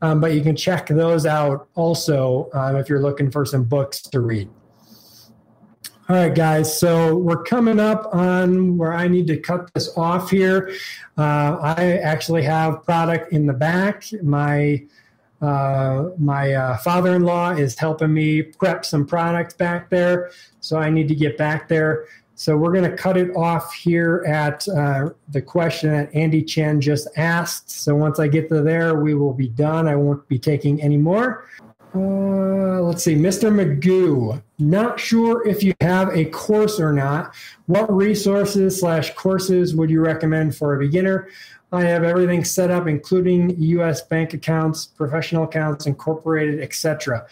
Um, 0.01 0.19
but 0.19 0.33
you 0.33 0.41
can 0.41 0.55
check 0.55 0.87
those 0.87 1.25
out 1.25 1.67
also 1.75 2.49
um, 2.53 2.75
if 2.75 2.89
you're 2.89 3.01
looking 3.01 3.31
for 3.31 3.45
some 3.45 3.63
books 3.63 4.01
to 4.01 4.19
read. 4.19 4.49
All 6.09 6.17
right, 6.17 6.35
guys. 6.35 6.77
So 6.77 7.15
we're 7.15 7.43
coming 7.43 7.79
up 7.79 8.13
on 8.13 8.77
where 8.77 8.91
I 8.91 9.07
need 9.07 9.27
to 9.27 9.37
cut 9.37 9.73
this 9.73 9.95
off 9.97 10.31
here. 10.31 10.73
Uh, 11.17 11.57
I 11.61 11.99
actually 12.03 12.43
have 12.43 12.83
product 12.83 13.31
in 13.31 13.45
the 13.45 13.53
back. 13.53 14.05
My 14.21 14.83
uh, 15.41 16.09
my 16.17 16.53
uh, 16.53 16.77
father-in-law 16.77 17.51
is 17.51 17.77
helping 17.77 18.13
me 18.13 18.41
prep 18.41 18.85
some 18.85 19.05
product 19.05 19.57
back 19.57 19.89
there, 19.89 20.31
so 20.61 20.77
I 20.77 20.89
need 20.89 21.09
to 21.09 21.15
get 21.15 21.37
back 21.37 21.67
there. 21.67 22.05
So 22.43 22.57
we're 22.57 22.73
going 22.73 22.91
to 22.91 22.97
cut 22.97 23.15
it 23.15 23.33
off 23.37 23.73
here 23.73 24.25
at 24.27 24.67
uh, 24.67 25.11
the 25.29 25.41
question 25.41 25.91
that 25.91 26.13
Andy 26.13 26.43
Chen 26.43 26.81
just 26.81 27.07
asked. 27.15 27.69
So 27.69 27.95
once 27.95 28.19
I 28.19 28.27
get 28.27 28.49
to 28.49 28.61
there, 28.61 28.95
we 28.95 29.13
will 29.13 29.31
be 29.31 29.47
done. 29.47 29.87
I 29.87 29.95
won't 29.95 30.27
be 30.27 30.37
taking 30.37 30.81
any 30.81 30.97
more. 30.97 31.45
Uh, 31.95 32.81
let's 32.81 33.01
see, 33.01 33.15
Mr. 33.15 33.49
Magoo. 33.49 34.43
Not 34.59 34.99
sure 34.99 35.47
if 35.47 35.63
you 35.63 35.73
have 35.79 36.09
a 36.09 36.25
course 36.25 36.81
or 36.81 36.91
not. 36.91 37.33
What 37.67 37.89
resources 37.89 38.77
slash 38.77 39.13
courses 39.13 39.73
would 39.73 39.89
you 39.89 40.01
recommend 40.01 40.53
for 40.53 40.75
a 40.75 40.79
beginner? 40.79 41.29
I 41.71 41.83
have 41.83 42.03
everything 42.03 42.43
set 42.43 42.69
up, 42.69 42.87
including 42.87 43.57
U.S. 43.57 44.01
bank 44.01 44.33
accounts, 44.33 44.85
professional 44.85 45.45
accounts, 45.45 45.85
incorporated, 45.85 46.59
etc. 46.59 47.25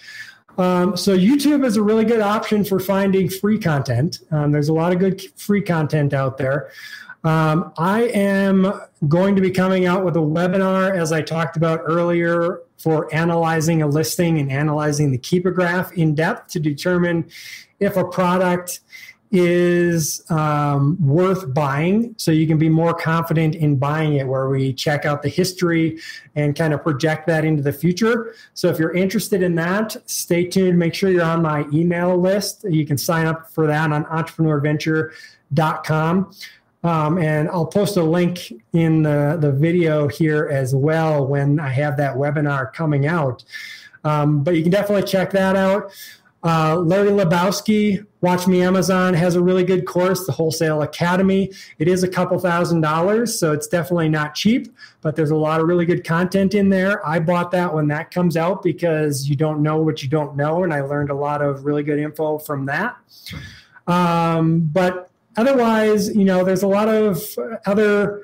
Um, 0.57 0.97
so 0.97 1.15
YouTube 1.17 1.65
is 1.65 1.77
a 1.77 1.81
really 1.81 2.05
good 2.05 2.19
option 2.19 2.63
for 2.63 2.79
finding 2.79 3.29
free 3.29 3.57
content. 3.57 4.19
Um, 4.31 4.51
there's 4.51 4.69
a 4.69 4.73
lot 4.73 4.91
of 4.91 4.99
good 4.99 5.21
free 5.39 5.61
content 5.61 6.13
out 6.13 6.37
there. 6.37 6.71
Um, 7.23 7.71
I 7.77 8.03
am 8.03 8.81
going 9.07 9.35
to 9.35 9.41
be 9.41 9.51
coming 9.51 9.85
out 9.85 10.03
with 10.03 10.15
a 10.15 10.21
webinar, 10.21 10.97
as 10.97 11.11
I 11.11 11.21
talked 11.21 11.55
about 11.55 11.81
earlier, 11.83 12.61
for 12.79 13.13
analyzing 13.13 13.83
a 13.83 13.87
listing 13.87 14.39
and 14.39 14.51
analyzing 14.51 15.11
the 15.11 15.19
Keepa 15.19 15.53
graph 15.53 15.93
in 15.93 16.15
depth 16.15 16.51
to 16.53 16.59
determine 16.59 17.29
if 17.79 17.95
a 17.95 18.03
product 18.03 18.79
is 19.31 20.23
um, 20.29 20.95
worth 21.05 21.53
buying. 21.53 22.15
So 22.17 22.31
you 22.31 22.45
can 22.45 22.57
be 22.57 22.69
more 22.69 22.93
confident 22.93 23.55
in 23.55 23.77
buying 23.77 24.15
it 24.15 24.27
where 24.27 24.49
we 24.49 24.73
check 24.73 25.05
out 25.05 25.21
the 25.21 25.29
history 25.29 25.99
and 26.35 26.53
kind 26.55 26.73
of 26.73 26.83
project 26.83 27.27
that 27.27 27.45
into 27.45 27.63
the 27.63 27.71
future. 27.71 28.35
So 28.53 28.67
if 28.67 28.77
you're 28.77 28.93
interested 28.93 29.41
in 29.41 29.55
that 29.55 29.95
stay 30.05 30.43
tuned. 30.45 30.77
Make 30.77 30.93
sure 30.93 31.09
you're 31.09 31.23
on 31.23 31.41
my 31.41 31.65
email 31.73 32.17
list. 32.17 32.65
You 32.69 32.85
can 32.85 32.97
sign 32.97 33.25
up 33.25 33.49
for 33.51 33.65
that 33.67 33.89
on 33.91 34.03
entrepreneuradventure.com 34.05 36.31
um, 36.83 37.19
and 37.19 37.47
I'll 37.49 37.67
post 37.67 37.97
a 37.97 38.03
link 38.03 38.51
in 38.73 39.03
the, 39.03 39.37
the 39.39 39.51
video 39.51 40.07
here 40.07 40.49
as 40.51 40.73
well 40.73 41.25
when 41.25 41.59
I 41.59 41.69
have 41.69 41.97
that 41.97 42.15
webinar 42.15 42.73
coming 42.73 43.05
out. 43.05 43.43
Um, 44.03 44.43
but 44.43 44.55
you 44.55 44.63
can 44.63 44.71
definitely 44.71 45.03
check 45.03 45.29
that 45.31 45.55
out. 45.55 45.91
Uh, 46.43 46.77
Larry 46.77 47.09
Lubarsky, 47.09 48.05
Watch 48.21 48.47
Me 48.47 48.61
Amazon, 48.61 49.15
has 49.15 49.35
a 49.35 49.41
really 49.41 49.63
good 49.63 49.85
course, 49.85 50.27
the 50.27 50.31
Wholesale 50.31 50.83
Academy. 50.83 51.51
It 51.79 51.87
is 51.87 52.03
a 52.03 52.07
couple 52.07 52.37
thousand 52.37 52.81
dollars, 52.81 53.37
so 53.37 53.51
it's 53.51 53.67
definitely 53.67 54.09
not 54.09 54.35
cheap, 54.35 54.67
but 55.01 55.15
there's 55.15 55.31
a 55.31 55.35
lot 55.35 55.59
of 55.59 55.67
really 55.67 55.85
good 55.85 56.03
content 56.03 56.53
in 56.53 56.69
there. 56.69 57.05
I 57.05 57.19
bought 57.19 57.49
that 57.51 57.73
when 57.73 57.87
that 57.87 58.11
comes 58.11 58.37
out 58.37 58.61
because 58.61 59.27
you 59.27 59.35
don't 59.35 59.63
know 59.63 59.81
what 59.81 60.03
you 60.03 60.09
don't 60.09 60.35
know, 60.35 60.63
and 60.63 60.71
I 60.71 60.81
learned 60.81 61.09
a 61.09 61.15
lot 61.15 61.41
of 61.41 61.65
really 61.65 61.81
good 61.81 61.97
info 61.97 62.37
from 62.37 62.67
that. 62.67 62.95
Um, 63.87 64.69
but 64.71 65.09
otherwise, 65.35 66.15
you 66.15 66.23
know, 66.23 66.43
there's 66.43 66.63
a 66.63 66.67
lot 66.67 66.89
of 66.89 67.23
other 67.65 68.21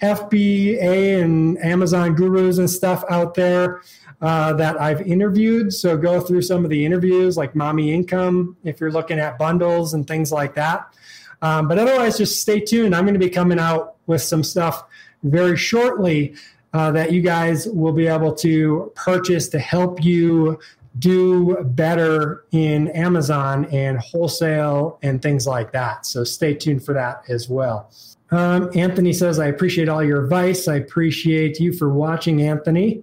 FBA 0.00 1.22
and 1.22 1.58
Amazon 1.58 2.14
gurus 2.14 2.58
and 2.58 2.70
stuff 2.70 3.04
out 3.10 3.34
there 3.34 3.80
uh, 4.20 4.52
that 4.54 4.80
I've 4.80 5.02
interviewed. 5.02 5.72
So 5.72 5.96
go 5.96 6.20
through 6.20 6.42
some 6.42 6.64
of 6.64 6.70
the 6.70 6.84
interviews, 6.84 7.36
like 7.36 7.54
Mommy 7.54 7.92
Income, 7.92 8.56
if 8.64 8.80
you're 8.80 8.92
looking 8.92 9.18
at 9.18 9.38
bundles 9.38 9.94
and 9.94 10.06
things 10.06 10.32
like 10.32 10.54
that. 10.54 10.94
Um, 11.42 11.68
but 11.68 11.78
otherwise, 11.78 12.16
just 12.16 12.40
stay 12.40 12.60
tuned. 12.60 12.94
I'm 12.94 13.04
going 13.04 13.14
to 13.14 13.20
be 13.20 13.30
coming 13.30 13.58
out 13.58 13.96
with 14.06 14.22
some 14.22 14.42
stuff 14.42 14.84
very 15.22 15.56
shortly 15.56 16.34
uh, 16.72 16.90
that 16.92 17.12
you 17.12 17.22
guys 17.22 17.68
will 17.68 17.92
be 17.92 18.06
able 18.06 18.34
to 18.34 18.92
purchase 18.94 19.48
to 19.48 19.58
help 19.58 20.02
you 20.02 20.58
do 20.98 21.56
better 21.62 22.44
in 22.52 22.88
Amazon 22.88 23.64
and 23.66 23.98
wholesale 23.98 24.98
and 25.02 25.20
things 25.20 25.46
like 25.46 25.72
that. 25.72 26.06
So 26.06 26.24
stay 26.24 26.54
tuned 26.54 26.84
for 26.84 26.94
that 26.94 27.24
as 27.28 27.48
well. 27.48 27.90
Um, 28.30 28.70
Anthony 28.74 29.12
says, 29.12 29.38
I 29.38 29.46
appreciate 29.46 29.88
all 29.88 30.02
your 30.02 30.24
advice. 30.24 30.66
I 30.66 30.76
appreciate 30.76 31.60
you 31.60 31.72
for 31.72 31.88
watching, 31.88 32.42
Anthony. 32.42 33.02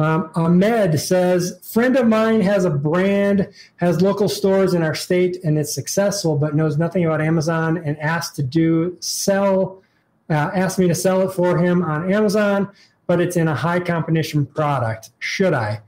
Um, 0.00 0.30
Ahmed 0.34 0.98
says, 0.98 1.60
friend 1.62 1.94
of 1.94 2.06
mine 2.06 2.40
has 2.40 2.64
a 2.64 2.70
brand, 2.70 3.50
has 3.76 4.00
local 4.00 4.30
stores 4.30 4.72
in 4.72 4.82
our 4.82 4.94
state, 4.94 5.36
and 5.44 5.58
it's 5.58 5.74
successful, 5.74 6.36
but 6.36 6.54
knows 6.54 6.78
nothing 6.78 7.04
about 7.04 7.20
Amazon 7.20 7.76
and 7.84 7.98
asked 7.98 8.34
to 8.36 8.42
do 8.42 8.96
sell, 9.00 9.82
uh, 10.30 10.50
asked 10.54 10.78
me 10.78 10.88
to 10.88 10.94
sell 10.94 11.20
it 11.28 11.34
for 11.34 11.58
him 11.58 11.82
on 11.82 12.10
Amazon, 12.10 12.70
but 13.06 13.20
it's 13.20 13.36
in 13.36 13.46
a 13.46 13.54
high 13.54 13.78
competition 13.78 14.46
product. 14.46 15.10
Should 15.18 15.52
I? 15.52 15.82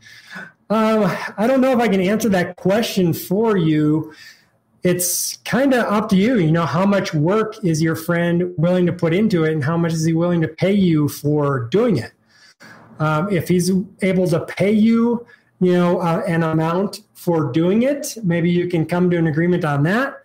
Um, 0.68 1.10
I 1.38 1.46
don't 1.46 1.62
know 1.62 1.72
if 1.72 1.78
I 1.78 1.88
can 1.88 2.02
answer 2.02 2.28
that 2.28 2.56
question 2.56 3.14
for 3.14 3.56
you. 3.56 4.12
It's 4.82 5.38
kind 5.46 5.72
of 5.72 5.86
up 5.90 6.10
to 6.10 6.16
you. 6.16 6.36
You 6.36 6.52
know, 6.52 6.66
how 6.66 6.84
much 6.84 7.14
work 7.14 7.64
is 7.64 7.80
your 7.80 7.96
friend 7.96 8.52
willing 8.58 8.84
to 8.84 8.92
put 8.92 9.14
into 9.14 9.44
it, 9.44 9.54
and 9.54 9.64
how 9.64 9.78
much 9.78 9.94
is 9.94 10.04
he 10.04 10.12
willing 10.12 10.42
to 10.42 10.48
pay 10.48 10.74
you 10.74 11.08
for 11.08 11.60
doing 11.70 11.96
it? 11.96 12.12
Um, 13.02 13.30
if 13.30 13.48
he's 13.48 13.70
able 14.02 14.28
to 14.28 14.40
pay 14.46 14.70
you, 14.70 15.26
you 15.60 15.72
know, 15.72 15.98
uh, 15.98 16.22
an 16.26 16.42
amount 16.44 17.02
for 17.14 17.50
doing 17.50 17.82
it, 17.82 18.16
maybe 18.22 18.48
you 18.48 18.68
can 18.68 18.86
come 18.86 19.10
to 19.10 19.16
an 19.16 19.26
agreement 19.26 19.64
on 19.64 19.82
that. 19.84 20.18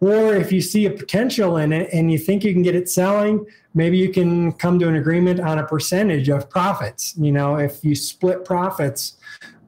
Or 0.00 0.34
if 0.34 0.50
you 0.52 0.60
see 0.60 0.86
a 0.86 0.90
potential 0.90 1.56
in 1.56 1.72
it 1.72 1.88
and 1.92 2.10
you 2.10 2.18
think 2.18 2.44
you 2.44 2.52
can 2.52 2.62
get 2.62 2.74
it 2.74 2.88
selling, 2.88 3.46
maybe 3.74 3.96
you 3.96 4.10
can 4.10 4.52
come 4.52 4.78
to 4.80 4.88
an 4.88 4.96
agreement 4.96 5.38
on 5.40 5.58
a 5.58 5.66
percentage 5.66 6.28
of 6.28 6.50
profits. 6.50 7.14
You 7.16 7.32
know, 7.32 7.56
if 7.56 7.84
you 7.84 7.94
split 7.94 8.44
profits 8.44 9.16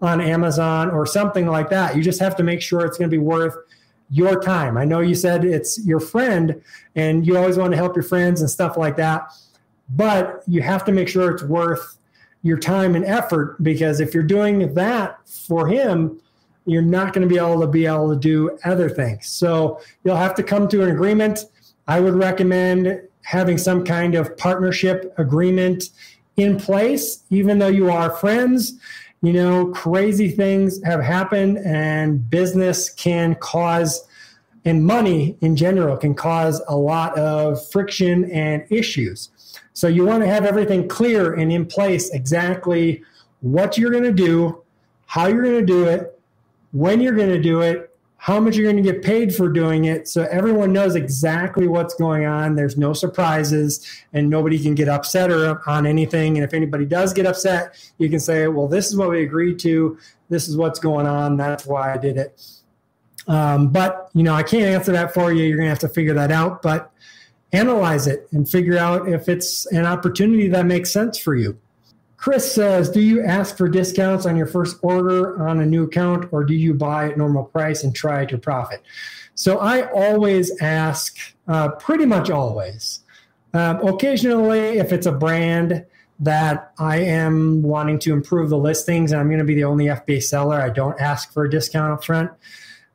on 0.02 0.20
Amazon 0.20 0.90
or 0.90 1.06
something 1.06 1.46
like 1.46 1.70
that. 1.70 1.96
You 1.96 2.02
just 2.02 2.20
have 2.20 2.36
to 2.36 2.42
make 2.42 2.60
sure 2.62 2.84
it's 2.84 2.98
going 2.98 3.10
to 3.10 3.14
be 3.14 3.22
worth 3.22 3.56
your 4.10 4.40
time. 4.40 4.76
I 4.76 4.84
know 4.84 5.00
you 5.00 5.14
said 5.14 5.44
it's 5.44 5.84
your 5.84 6.00
friend 6.00 6.60
and 6.94 7.26
you 7.26 7.36
always 7.36 7.56
want 7.56 7.72
to 7.72 7.76
help 7.76 7.94
your 7.94 8.04
friends 8.04 8.40
and 8.40 8.48
stuff 8.48 8.76
like 8.76 8.96
that, 8.96 9.32
but 9.90 10.42
you 10.46 10.62
have 10.62 10.84
to 10.86 10.92
make 10.92 11.08
sure 11.08 11.30
it's 11.30 11.42
worth 11.42 11.97
your 12.42 12.58
time 12.58 12.94
and 12.94 13.04
effort 13.04 13.62
because 13.62 14.00
if 14.00 14.14
you're 14.14 14.22
doing 14.22 14.74
that 14.74 15.18
for 15.26 15.66
him, 15.66 16.20
you're 16.66 16.82
not 16.82 17.12
going 17.12 17.26
to 17.26 17.32
be 17.32 17.38
able 17.38 17.60
to 17.60 17.66
be 17.66 17.86
able 17.86 18.12
to 18.12 18.18
do 18.18 18.58
other 18.64 18.88
things. 18.88 19.28
So 19.28 19.80
you'll 20.04 20.16
have 20.16 20.34
to 20.36 20.42
come 20.42 20.68
to 20.68 20.82
an 20.82 20.90
agreement. 20.90 21.46
I 21.86 22.00
would 22.00 22.14
recommend 22.14 23.00
having 23.22 23.58
some 23.58 23.84
kind 23.84 24.14
of 24.14 24.36
partnership 24.36 25.14
agreement 25.18 25.90
in 26.36 26.58
place, 26.58 27.24
even 27.30 27.58
though 27.58 27.68
you 27.68 27.90
are 27.90 28.10
friends 28.10 28.78
you 29.22 29.32
know, 29.32 29.66
crazy 29.66 30.30
things 30.30 30.82
have 30.84 31.02
happened, 31.02 31.58
and 31.58 32.28
business 32.30 32.88
can 32.90 33.34
cause, 33.36 34.06
and 34.64 34.84
money 34.84 35.36
in 35.40 35.56
general 35.56 35.96
can 35.96 36.14
cause 36.14 36.62
a 36.68 36.76
lot 36.76 37.18
of 37.18 37.58
friction 37.70 38.30
and 38.30 38.64
issues. 38.70 39.30
So 39.78 39.86
you 39.86 40.04
want 40.04 40.24
to 40.24 40.28
have 40.28 40.44
everything 40.44 40.88
clear 40.88 41.34
and 41.34 41.52
in 41.52 41.64
place 41.64 42.10
exactly 42.10 43.04
what 43.42 43.78
you're 43.78 43.92
going 43.92 44.02
to 44.02 44.12
do, 44.12 44.64
how 45.06 45.28
you're 45.28 45.44
going 45.44 45.60
to 45.60 45.64
do 45.64 45.84
it, 45.84 46.20
when 46.72 47.00
you're 47.00 47.14
going 47.14 47.28
to 47.28 47.40
do 47.40 47.60
it, 47.60 47.96
how 48.16 48.40
much 48.40 48.56
you're 48.56 48.68
going 48.68 48.82
to 48.82 48.92
get 48.92 49.04
paid 49.04 49.32
for 49.32 49.48
doing 49.48 49.84
it 49.84 50.08
so 50.08 50.26
everyone 50.32 50.72
knows 50.72 50.96
exactly 50.96 51.68
what's 51.68 51.94
going 51.94 52.26
on. 52.26 52.56
There's 52.56 52.76
no 52.76 52.92
surprises 52.92 53.86
and 54.12 54.28
nobody 54.28 54.58
can 54.60 54.74
get 54.74 54.88
upset 54.88 55.30
or 55.30 55.62
on 55.68 55.86
anything. 55.86 56.36
And 56.36 56.44
if 56.44 56.54
anybody 56.54 56.84
does 56.84 57.12
get 57.12 57.24
upset 57.24 57.76
you 57.98 58.10
can 58.10 58.18
say 58.18 58.48
well 58.48 58.66
this 58.66 58.88
is 58.88 58.96
what 58.96 59.10
we 59.10 59.22
agreed 59.22 59.60
to. 59.60 59.96
This 60.28 60.48
is 60.48 60.56
what's 60.56 60.80
going 60.80 61.06
on. 61.06 61.36
That's 61.36 61.64
why 61.64 61.94
i 61.94 61.96
did 61.96 62.16
it. 62.16 62.42
Um, 63.28 63.68
but 63.68 64.10
you 64.12 64.24
know 64.24 64.34
i 64.34 64.42
can't 64.42 64.64
answer 64.64 64.90
that 64.90 65.14
for 65.14 65.32
you. 65.32 65.44
You're 65.44 65.56
going 65.56 65.66
to 65.66 65.70
have 65.70 65.78
to 65.78 65.88
figure 65.88 66.14
that 66.14 66.32
out. 66.32 66.62
But 66.62 66.90
analyze 67.52 68.06
it 68.06 68.28
and 68.32 68.48
figure 68.48 68.76
out 68.76 69.08
if 69.08 69.28
it's 69.28 69.66
an 69.72 69.86
opportunity 69.86 70.48
that 70.48 70.66
makes 70.66 70.90
sense 70.92 71.18
for 71.18 71.34
you 71.34 71.58
Chris 72.18 72.52
says, 72.52 72.90
do 72.90 73.00
you 73.00 73.22
ask 73.22 73.56
for 73.56 73.68
discounts 73.68 74.26
on 74.26 74.36
your 74.36 74.46
first 74.46 74.76
order 74.82 75.40
on 75.48 75.60
a 75.60 75.66
new 75.66 75.84
account 75.84 76.28
or 76.32 76.42
do 76.44 76.52
you 76.52 76.74
buy 76.74 77.10
at 77.10 77.16
normal 77.16 77.44
price 77.44 77.84
and 77.84 77.94
try 77.94 78.26
to 78.26 78.36
profit? 78.36 78.82
So 79.36 79.58
I 79.58 79.88
always 79.92 80.60
ask, 80.60 81.16
uh, 81.46 81.70
pretty 81.76 82.06
much 82.06 82.28
always. 82.28 83.04
Um, 83.54 83.86
occasionally, 83.86 84.78
if 84.78 84.92
it's 84.92 85.06
a 85.06 85.12
brand 85.12 85.86
that 86.18 86.72
I 86.80 86.98
am 86.98 87.62
wanting 87.62 88.00
to 88.00 88.12
improve 88.12 88.50
the 88.50 88.58
listings 88.58 89.12
and 89.12 89.20
I'm 89.20 89.28
going 89.28 89.38
to 89.38 89.44
be 89.44 89.54
the 89.54 89.64
only 89.64 89.84
FBA 89.84 90.24
seller, 90.24 90.60
I 90.60 90.70
don't 90.70 91.00
ask 91.00 91.32
for 91.32 91.44
a 91.44 91.50
discount 91.50 91.92
up 91.92 92.04
front. 92.04 92.32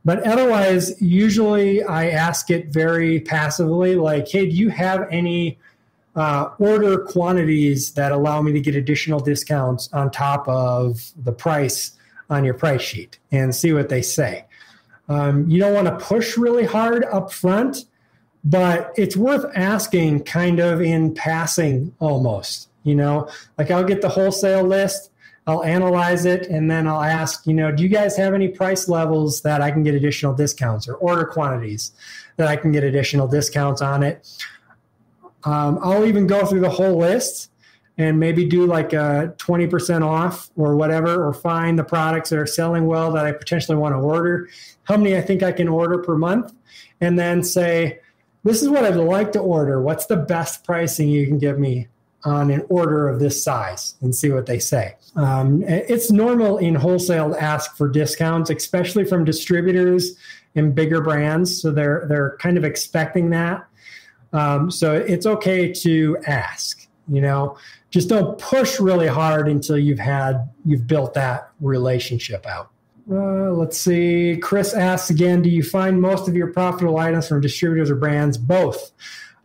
But 0.05 0.23
otherwise, 0.27 1.01
usually 1.01 1.83
I 1.83 2.09
ask 2.09 2.49
it 2.49 2.67
very 2.67 3.21
passively, 3.21 3.95
like, 3.95 4.27
hey, 4.27 4.49
do 4.49 4.55
you 4.55 4.69
have 4.69 5.07
any 5.09 5.57
uh, 6.15 6.49
order 6.59 6.99
quantities 6.99 7.93
that 7.93 8.11
allow 8.11 8.41
me 8.41 8.51
to 8.51 8.59
get 8.59 8.75
additional 8.75 9.19
discounts 9.19 9.91
on 9.93 10.11
top 10.11 10.47
of 10.47 11.11
the 11.23 11.31
price 11.31 11.93
on 12.29 12.43
your 12.43 12.53
price 12.53 12.81
sheet 12.81 13.19
and 13.31 13.53
see 13.53 13.73
what 13.73 13.89
they 13.89 14.01
say. 14.01 14.45
Um, 15.09 15.49
you 15.49 15.59
don't 15.59 15.73
want 15.73 15.87
to 15.87 16.05
push 16.05 16.37
really 16.37 16.65
hard 16.65 17.03
up 17.05 17.31
front, 17.31 17.85
but 18.43 18.91
it's 18.95 19.15
worth 19.15 19.45
asking 19.55 20.23
kind 20.23 20.59
of 20.59 20.81
in 20.81 21.13
passing 21.13 21.93
almost. 21.99 22.69
You 22.83 22.95
know, 22.95 23.29
like 23.57 23.71
I'll 23.71 23.83
get 23.83 24.01
the 24.01 24.09
wholesale 24.09 24.63
list, 24.63 25.09
I'll 25.45 25.63
analyze 25.63 26.25
it, 26.25 26.47
and 26.47 26.71
then 26.71 26.87
I'll 26.87 27.03
ask, 27.03 27.45
you 27.45 27.53
know, 27.53 27.71
do 27.71 27.83
you 27.83 27.89
guys 27.89 28.15
have 28.15 28.33
any 28.33 28.47
price 28.47 28.87
levels 28.87 29.41
that 29.41 29.61
I 29.61 29.71
can 29.71 29.83
get 29.83 29.93
additional 29.93 30.33
discounts 30.33 30.87
or 30.87 30.95
order 30.95 31.25
quantities 31.25 31.91
that 32.37 32.47
I 32.47 32.55
can 32.55 32.71
get 32.71 32.83
additional 32.83 33.27
discounts 33.27 33.81
on 33.81 34.03
it? 34.03 34.25
Um, 35.43 35.79
I'll 35.81 36.05
even 36.05 36.27
go 36.27 36.45
through 36.45 36.61
the 36.61 36.69
whole 36.69 36.97
list 36.97 37.51
and 37.97 38.19
maybe 38.19 38.45
do 38.45 38.65
like 38.65 38.93
a 38.93 39.35
20% 39.37 40.01
off 40.01 40.49
or 40.55 40.75
whatever, 40.75 41.27
or 41.27 41.33
find 41.33 41.77
the 41.77 41.83
products 41.83 42.29
that 42.29 42.39
are 42.39 42.45
selling 42.45 42.87
well 42.87 43.11
that 43.11 43.25
I 43.25 43.33
potentially 43.33 43.77
want 43.77 43.93
to 43.93 43.99
order, 43.99 44.49
how 44.83 44.97
many 44.97 45.15
I 45.17 45.21
think 45.21 45.43
I 45.43 45.51
can 45.51 45.67
order 45.67 45.99
per 45.99 46.17
month, 46.17 46.53
and 47.01 47.19
then 47.19 47.43
say, 47.43 47.99
this 48.43 48.61
is 48.61 48.69
what 48.69 48.85
I'd 48.85 48.95
like 48.95 49.33
to 49.33 49.39
order. 49.39 49.81
What's 49.81 50.05
the 50.05 50.17
best 50.17 50.63
pricing 50.63 51.09
you 51.09 51.27
can 51.27 51.37
give 51.37 51.59
me 51.59 51.87
on 52.25 52.49
an 52.51 52.63
order 52.69 53.07
of 53.07 53.19
this 53.19 53.43
size 53.43 53.95
and 54.01 54.15
see 54.15 54.31
what 54.31 54.45
they 54.45 54.59
say. 54.59 54.95
Um, 55.15 55.63
it's 55.63 56.11
normal 56.11 56.57
in 56.57 56.73
wholesale 56.75 57.31
to 57.31 57.41
ask 57.41 57.75
for 57.77 57.87
discounts, 57.87 58.49
especially 58.49 59.05
from 59.05 59.25
distributors 59.25 60.15
and 60.55 60.73
bigger 60.73 61.01
brands. 61.01 61.61
So 61.61 61.71
they're 61.71 62.05
they're 62.07 62.37
kind 62.37 62.57
of 62.57 62.63
expecting 62.63 63.29
that. 63.31 63.67
Um, 64.33 64.71
so 64.71 64.95
it's 64.95 65.25
okay 65.27 65.71
to 65.71 66.17
ask, 66.25 66.87
you 67.07 67.21
know, 67.21 67.57
just 67.91 68.09
don't 68.09 68.39
push 68.39 68.79
really 68.79 69.07
hard 69.07 69.47
until 69.47 69.77
you've 69.77 69.99
had, 69.99 70.49
you've 70.65 70.87
built 70.87 71.13
that 71.13 71.51
relationship 71.61 72.47
out. 72.47 72.71
Uh, 73.09 73.51
let's 73.51 73.77
see. 73.77 74.37
Chris 74.41 74.73
asks 74.73 75.09
again 75.09 75.41
Do 75.41 75.49
you 75.49 75.61
find 75.61 76.01
most 76.01 76.27
of 76.27 76.35
your 76.35 76.47
profitable 76.47 76.97
items 76.97 77.27
from 77.27 77.41
distributors 77.41 77.91
or 77.91 77.95
brands? 77.95 78.37
Both. 78.37 78.91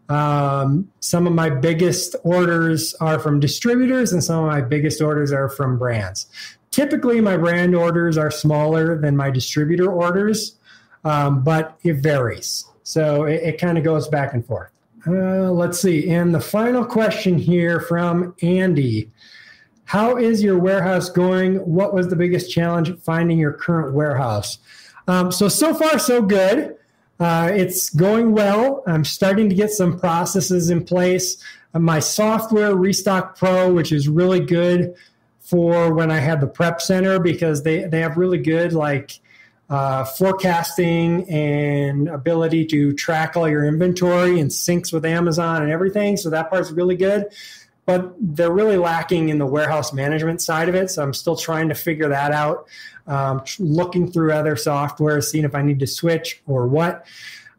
Um, 0.08 0.90
some 1.00 1.26
of 1.26 1.32
my 1.34 1.50
biggest 1.50 2.16
orders 2.24 2.94
are 2.94 3.18
from 3.18 3.40
distributors, 3.40 4.12
and 4.12 4.24
some 4.24 4.44
of 4.44 4.50
my 4.50 4.60
biggest 4.60 5.02
orders 5.02 5.32
are 5.32 5.48
from 5.48 5.78
brands. 5.78 6.26
Typically, 6.70 7.20
my 7.20 7.36
brand 7.36 7.74
orders 7.74 8.16
are 8.16 8.30
smaller 8.30 8.98
than 8.98 9.16
my 9.16 9.30
distributor 9.30 9.90
orders, 9.90 10.56
um, 11.04 11.42
but 11.42 11.78
it 11.82 11.96
varies. 11.96 12.64
So 12.82 13.24
it, 13.24 13.42
it 13.42 13.60
kind 13.60 13.76
of 13.76 13.84
goes 13.84 14.08
back 14.08 14.32
and 14.32 14.44
forth. 14.44 14.70
Uh, 15.06 15.50
let's 15.50 15.80
see. 15.80 16.10
And 16.10 16.34
the 16.34 16.40
final 16.40 16.84
question 16.84 17.38
here 17.38 17.80
from 17.80 18.34
Andy 18.42 19.10
How 19.84 20.16
is 20.16 20.42
your 20.42 20.58
warehouse 20.58 21.08
going? 21.08 21.56
What 21.56 21.94
was 21.94 22.08
the 22.08 22.16
biggest 22.16 22.50
challenge 22.50 22.98
finding 23.02 23.38
your 23.38 23.52
current 23.52 23.94
warehouse? 23.94 24.58
Um, 25.06 25.32
so, 25.32 25.48
so 25.48 25.72
far, 25.72 25.98
so 25.98 26.20
good. 26.20 26.76
Uh, 27.20 27.50
it's 27.52 27.90
going 27.90 28.32
well. 28.32 28.82
I'm 28.86 29.04
starting 29.04 29.48
to 29.48 29.54
get 29.54 29.70
some 29.70 29.98
processes 29.98 30.70
in 30.70 30.84
place. 30.84 31.42
Uh, 31.74 31.80
my 31.80 31.98
software, 31.98 32.74
Restock 32.74 33.36
Pro, 33.36 33.72
which 33.72 33.92
is 33.92 34.08
really 34.08 34.40
good 34.40 34.94
for 35.40 35.92
when 35.94 36.10
I 36.10 36.18
had 36.18 36.40
the 36.40 36.46
prep 36.46 36.80
center 36.80 37.18
because 37.18 37.62
they, 37.62 37.84
they 37.84 38.00
have 38.00 38.16
really 38.16 38.38
good 38.38 38.72
like 38.72 39.18
uh, 39.70 40.04
forecasting 40.04 41.28
and 41.28 42.08
ability 42.08 42.66
to 42.66 42.92
track 42.92 43.36
all 43.36 43.48
your 43.48 43.64
inventory 43.64 44.40
and 44.40 44.50
syncs 44.50 44.92
with 44.92 45.04
Amazon 45.04 45.62
and 45.62 45.70
everything. 45.70 46.16
So 46.16 46.30
that 46.30 46.50
part's 46.50 46.70
really 46.70 46.96
good. 46.96 47.26
But 47.84 48.14
they're 48.20 48.52
really 48.52 48.76
lacking 48.76 49.30
in 49.30 49.38
the 49.38 49.46
warehouse 49.46 49.94
management 49.94 50.42
side 50.42 50.68
of 50.68 50.74
it. 50.74 50.90
So 50.90 51.02
I'm 51.02 51.14
still 51.14 51.36
trying 51.36 51.70
to 51.70 51.74
figure 51.74 52.08
that 52.08 52.32
out 52.32 52.68
um, 53.08 53.42
looking 53.58 54.10
through 54.10 54.32
other 54.32 54.56
software, 54.56 55.20
seeing 55.20 55.44
if 55.44 55.54
I 55.54 55.62
need 55.62 55.80
to 55.80 55.86
switch 55.86 56.42
or 56.46 56.66
what. 56.66 57.06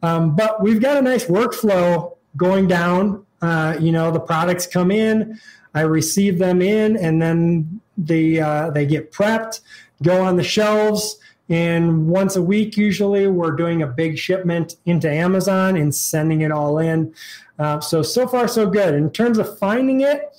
Um, 0.02 0.36
but 0.36 0.62
we've 0.62 0.82
got 0.82 0.98
a 0.98 1.02
nice 1.02 1.26
workflow 1.26 2.16
going 2.38 2.68
down. 2.68 3.26
Uh, 3.42 3.78
you 3.80 3.92
know, 3.92 4.12
the 4.12 4.20
products 4.20 4.68
come 4.68 4.92
in, 4.92 5.40
I 5.74 5.82
receive 5.82 6.40
them 6.40 6.62
in, 6.62 6.98
and 6.98 7.22
then 7.22 7.82
the 7.98 8.42
uh, 8.42 8.70
they 8.72 8.86
get 8.86 9.12
prepped, 9.12 9.62
go 10.04 10.22
on 10.22 10.38
the 10.38 10.44
shelves. 10.44 11.20
And 11.50 12.08
once 12.08 12.36
a 12.36 12.42
week, 12.42 12.78
usually, 12.78 13.28
we're 13.28 13.52
doing 13.52 13.82
a 13.82 13.88
big 13.88 14.20
shipment 14.20 14.76
into 14.86 15.10
Amazon 15.10 15.78
and 15.78 15.94
sending 15.94 16.42
it 16.42 16.52
all 16.52 16.78
in. 16.78 17.14
Uh, 17.58 17.80
so, 17.80 18.04
so 18.04 18.28
far, 18.28 18.48
so 18.48 18.70
good. 18.70 18.94
In 18.94 19.10
terms 19.10 19.40
of 19.40 19.58
finding 19.58 20.02
it, 20.02 20.30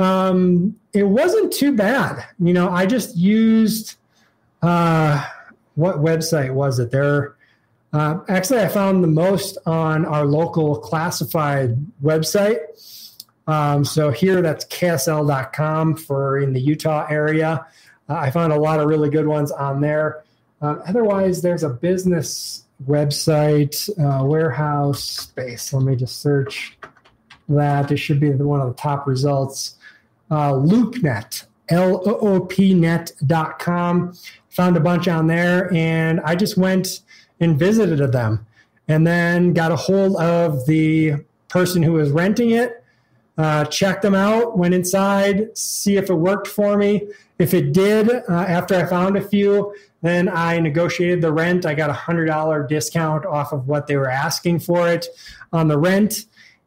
um, 0.00 0.76
it 0.92 1.04
wasn't 1.04 1.52
too 1.52 1.72
bad. 1.72 2.24
You 2.40 2.52
know, 2.52 2.68
I 2.68 2.84
just 2.84 3.16
used 3.16 3.94
uh, 4.64 5.24
what 5.74 5.96
website 5.96 6.52
was 6.52 6.78
it? 6.78 6.90
There, 6.90 7.36
uh, 7.92 8.20
actually, 8.28 8.60
I 8.60 8.68
found 8.68 9.04
the 9.04 9.08
most 9.08 9.58
on 9.66 10.04
our 10.04 10.24
local 10.24 10.76
classified 10.78 11.76
website. 12.02 12.58
Um, 13.46 13.84
so 13.84 14.10
here, 14.10 14.40
that's 14.40 14.64
KSL.com 14.66 15.96
for 15.96 16.38
in 16.38 16.52
the 16.52 16.60
Utah 16.60 17.06
area. 17.08 17.66
Uh, 18.08 18.14
I 18.14 18.30
found 18.30 18.52
a 18.52 18.58
lot 18.58 18.80
of 18.80 18.86
really 18.88 19.10
good 19.10 19.26
ones 19.26 19.52
on 19.52 19.80
there. 19.80 20.24
Uh, 20.62 20.76
otherwise, 20.86 21.42
there's 21.42 21.62
a 21.62 21.68
business 21.68 22.64
website, 22.86 23.88
uh, 23.98 24.24
warehouse 24.24 25.02
space. 25.04 25.72
Let 25.72 25.84
me 25.84 25.94
just 25.96 26.20
search 26.20 26.78
that. 27.48 27.92
It 27.92 27.98
should 27.98 28.20
be 28.20 28.30
one 28.30 28.60
of 28.60 28.68
the 28.68 28.74
top 28.74 29.06
results. 29.06 29.76
Uh, 30.30 30.52
LoopNet, 30.52 31.44
L 31.68 32.02
O 32.06 32.16
O 32.16 32.40
P 32.40 32.74
net.com 32.74 34.14
found 34.54 34.76
a 34.76 34.80
bunch 34.80 35.08
on 35.08 35.26
there, 35.26 35.72
and 35.74 36.20
I 36.20 36.36
just 36.36 36.56
went 36.56 37.00
and 37.40 37.58
visited 37.58 38.12
them, 38.12 38.46
and 38.88 39.06
then 39.06 39.52
got 39.52 39.72
a 39.72 39.76
hold 39.76 40.16
of 40.16 40.64
the 40.66 41.14
person 41.48 41.82
who 41.82 41.92
was 41.92 42.10
renting 42.10 42.50
it, 42.50 42.82
uh, 43.36 43.64
checked 43.64 44.02
them 44.02 44.14
out, 44.14 44.56
went 44.56 44.74
inside, 44.74 45.56
see 45.58 45.96
if 45.96 46.08
it 46.08 46.14
worked 46.14 46.46
for 46.46 46.76
me. 46.76 47.08
If 47.38 47.52
it 47.52 47.72
did, 47.72 48.08
uh, 48.08 48.22
after 48.28 48.76
I 48.76 48.86
found 48.86 49.16
a 49.16 49.20
few, 49.20 49.74
then 50.02 50.28
I 50.28 50.60
negotiated 50.60 51.20
the 51.20 51.32
rent. 51.32 51.66
I 51.66 51.74
got 51.74 51.90
a 51.90 51.94
hundred 51.94 52.26
dollar 52.26 52.64
discount 52.64 53.26
off 53.26 53.52
of 53.52 53.66
what 53.66 53.88
they 53.88 53.96
were 53.96 54.10
asking 54.10 54.60
for 54.60 54.88
it 54.88 55.06
on 55.52 55.66
the 55.66 55.78
rent 55.78 56.26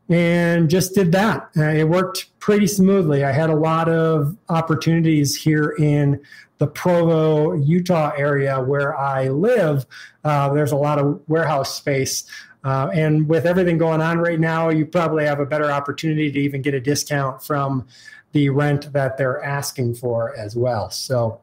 and 0.09 0.69
just 0.69 0.95
did 0.95 1.11
that. 1.11 1.49
Uh, 1.57 1.63
it 1.63 1.87
worked 1.87 2.27
pretty 2.39 2.67
smoothly. 2.67 3.23
I 3.23 3.31
had 3.31 3.49
a 3.49 3.55
lot 3.55 3.89
of 3.89 4.37
opportunities 4.49 5.35
here 5.35 5.75
in 5.77 6.21
the 6.59 6.67
Provo, 6.67 7.53
Utah 7.53 8.13
area 8.17 8.59
where 8.61 8.97
I 8.97 9.27
live. 9.27 9.85
Uh, 10.23 10.53
there's 10.53 10.71
a 10.71 10.77
lot 10.77 10.97
of 10.97 11.21
warehouse 11.27 11.75
space. 11.75 12.25
Uh, 12.63 12.89
and 12.93 13.29
with 13.29 13.45
everything 13.45 13.77
going 13.77 14.01
on 14.01 14.17
right 14.17 14.39
now, 14.39 14.69
you 14.69 14.85
probably 14.85 15.25
have 15.25 15.39
a 15.39 15.45
better 15.45 15.71
opportunity 15.71 16.31
to 16.31 16.39
even 16.39 16.61
get 16.61 16.73
a 16.73 16.79
discount 16.79 17.43
from 17.43 17.87
the 18.31 18.49
rent 18.49 18.91
that 18.93 19.17
they're 19.17 19.43
asking 19.43 19.95
for 19.95 20.35
as 20.35 20.55
well. 20.55 20.89
So, 20.89 21.39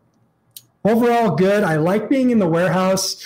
overall, 0.85 1.31
good. 1.35 1.65
I 1.65 1.77
like 1.77 2.09
being 2.09 2.31
in 2.31 2.39
the 2.39 2.49
warehouse. 2.49 3.25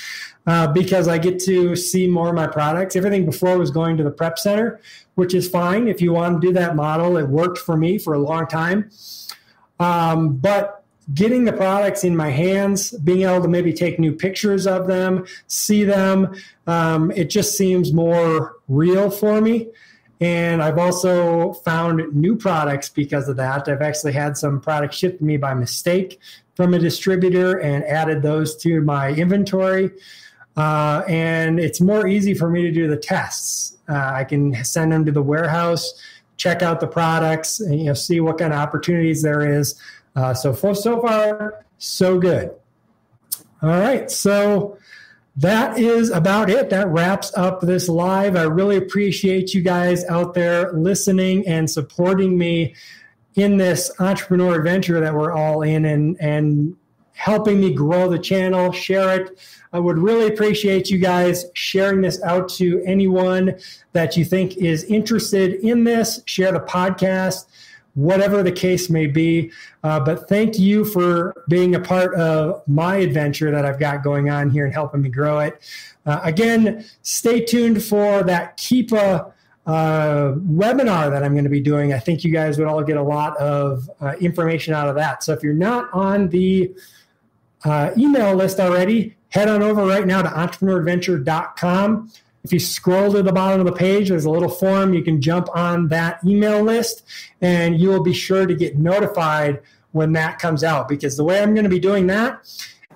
Uh, 0.49 0.67
because 0.67 1.09
I 1.09 1.19
get 1.19 1.39
to 1.41 1.77
see 1.77 2.07
more 2.07 2.31
of 2.31 2.35
my 2.35 2.47
products. 2.47 2.97
Everything 2.97 3.27
before 3.27 3.59
was 3.59 3.71
going 3.71 3.99
to 3.99 4.03
the 4.03 4.11
prep 4.11 4.39
center, 4.39 4.81
which 5.15 5.35
is 5.35 5.47
fine. 5.47 5.89
If 5.89 6.01
you 6.01 6.15
want 6.15 6.41
to 6.41 6.47
do 6.47 6.55
that 6.55 6.75
model, 6.75 7.19
it 7.19 7.29
worked 7.29 7.59
for 7.59 7.77
me 7.77 7.99
for 7.99 8.15
a 8.15 8.19
long 8.19 8.47
time. 8.47 8.91
Um, 9.79 10.39
but 10.39 10.85
getting 11.13 11.45
the 11.45 11.53
products 11.53 12.03
in 12.03 12.17
my 12.17 12.31
hands, 12.31 12.93
being 12.93 13.29
able 13.29 13.43
to 13.43 13.49
maybe 13.49 13.75
take 13.75 13.99
new 13.99 14.11
pictures 14.11 14.67
of 14.67 14.87
them, 14.87 15.27
see 15.49 15.85
them, 15.85 16.35
um, 16.67 17.11
it 17.11 17.29
just 17.29 17.59
seems 17.59 17.93
more 17.93 18.57
real 18.69 19.11
for 19.11 19.43
me. 19.43 19.69
And 20.23 20.63
I've 20.63 20.79
also 20.79 21.53
found 21.53 22.15
new 22.15 22.37
products 22.37 22.89
because 22.89 23.29
of 23.29 23.37
that. 23.37 23.69
I've 23.69 23.83
actually 23.83 24.13
had 24.13 24.39
some 24.39 24.63
products 24.63 24.97
shipped 24.97 25.19
to 25.19 25.25
me 25.27 25.37
by 25.37 25.53
mistake 25.53 26.21
from 26.55 26.73
a 26.73 26.79
distributor 26.79 27.59
and 27.59 27.85
added 27.85 28.23
those 28.23 28.57
to 28.63 28.81
my 28.81 29.11
inventory. 29.11 29.91
Uh, 30.59 31.05
and 31.07 31.61
it's 31.61 31.81
more 31.81 32.09
easy 32.09 32.35
for 32.35 32.51
me 32.51 32.63
to 32.63 32.73
do 32.73 32.89
the 32.89 32.97
tests. 32.97 33.77
Uh, 33.89 34.11
I 34.13 34.25
can 34.25 34.65
send 34.65 34.91
them 34.91 35.05
to 35.05 35.13
the 35.13 35.23
warehouse, 35.23 35.95
check 36.37 36.63
out 36.63 36.81
the 36.81 36.87
products, 36.89 37.61
and 37.61 37.79
you 37.79 37.87
know 37.87 37.95
see 37.95 38.19
what 38.19 38.39
kind 38.39 38.53
of 38.53 38.59
opportunities 38.59 39.23
there 39.23 39.49
is. 39.49 39.81
Uh, 40.17 40.35
so 40.35 40.53
for, 40.53 40.75
so 40.75 41.01
far, 41.01 41.65
so 41.79 42.19
good. 42.19 42.51
All 43.63 43.69
right, 43.69 44.11
so 44.11 44.77
that 45.37 45.79
is 45.79 46.11
about 46.11 46.51
it. 46.51 46.71
That 46.71 46.89
wraps 46.89 47.33
up 47.37 47.61
this 47.61 47.89
live. 47.89 48.35
I 48.35 48.43
really 48.43 48.79
appreciate 48.79 49.55
you 49.55 49.63
guys 49.63 50.05
out 50.07 50.35
there 50.35 50.73
listening 50.73 51.47
and 51.47 51.71
supporting 51.71 52.37
me 52.37 52.75
in 53.37 53.59
this 53.59 53.93
entrepreneur 54.01 54.57
adventure 54.57 54.99
that 54.99 55.15
we're 55.15 55.31
all 55.31 55.63
in 55.63 55.85
and 55.85 56.17
and 56.21 56.77
helping 57.19 57.59
me 57.61 57.75
grow 57.75 58.09
the 58.09 58.19
channel, 58.19 58.71
share 58.71 59.21
it. 59.21 59.39
I 59.73 59.81
would 59.81 59.99
really 59.99 60.29
appreciate 60.29 60.89
you 60.89 60.99
guys 60.99 61.47
sharing 61.53 62.01
this 62.01 62.23
out 62.23 62.49
to 62.51 62.81
anyone 62.87 63.59
that 63.93 64.17
you 64.17 64.25
think 64.25 64.57
is 64.57 64.85
interested 64.85 65.55
in 65.55 65.83
this. 65.83 66.23
Share 66.27 66.53
the 66.53 66.61
podcast 66.61 67.47
whatever 67.95 68.45
the 68.45 68.53
case 68.53 68.89
may 68.89 69.09
be. 69.09 69.51
Uh, 69.83 69.99
but 69.99 70.29
thank 70.29 70.57
you 70.57 70.85
for 70.85 71.35
being 71.49 71.75
a 71.75 71.81
part 71.81 72.15
of 72.15 72.63
my 72.69 72.97
adventure 72.97 73.51
that 73.51 73.65
I've 73.65 73.81
got 73.81 74.05
going 74.05 74.31
on 74.31 74.51
here 74.51 74.65
and 74.65 74.73
helping 74.73 75.03
me 75.03 75.09
grow 75.09 75.41
it. 75.41 75.61
Uh, 76.07 76.21
again, 76.23 76.85
stay 77.03 77.45
tuned 77.45 77.83
for 77.83 78.23
that 78.23 78.57
Keepa 78.57 79.33
uh, 79.67 80.33
webinar 80.35 81.11
that 81.11 81.25
I'm 81.25 81.33
going 81.33 81.45
to 81.45 81.51
be 81.51 81.61
doing. 81.61 81.93
I 81.93 81.99
think 81.99 82.23
you 82.23 82.33
guys 82.33 82.57
would 82.59 82.69
all 82.69 82.85
get 82.85 82.97
a 82.97 83.03
lot 83.03 83.37
of 83.39 83.91
uh, 84.01 84.13
information 84.21 84.73
out 84.73 84.89
of 84.89 84.95
that. 84.95 85.25
So 85.25 85.33
if 85.33 85.43
you're 85.43 85.53
not 85.53 85.93
on 85.93 86.29
the 86.29 86.73
uh, 87.65 87.91
email 87.97 88.35
list 88.35 88.61
already, 88.61 89.17
head 89.31 89.49
on 89.49 89.63
over 89.63 89.85
right 89.85 90.07
now 90.07 90.23
to 90.23 90.29
entrepreneuradventure.com. 90.29 92.11
If 92.45 92.53
you 92.53 92.61
scroll 92.61 93.13
to 93.13 93.23
the 93.23 93.33
bottom 93.33 93.61
of 93.61 93.67
the 93.67 93.73
page, 93.73 94.09
there's 94.09 94.25
a 94.25 94.31
little 94.31 94.49
form. 94.49 94.95
You 94.95 95.03
can 95.03 95.21
jump 95.21 95.49
on 95.55 95.89
that 95.89 96.21
email 96.25 96.63
list 96.63 97.05
and 97.41 97.79
you 97.79 97.89
will 97.89 98.03
be 98.03 98.15
sure 98.15 98.47
to 98.47 98.55
get 98.55 98.79
notified 98.79 99.61
when 99.93 100.13
that 100.13 100.39
comes 100.39 100.63
out. 100.65 100.89
Because 100.89 101.17
the 101.17 101.25
way 101.25 101.43
I'm 101.43 101.55
going 101.55 101.65
to 101.65 101.71
be 101.71 101.81
doing 101.81 102.07
that 102.07 102.47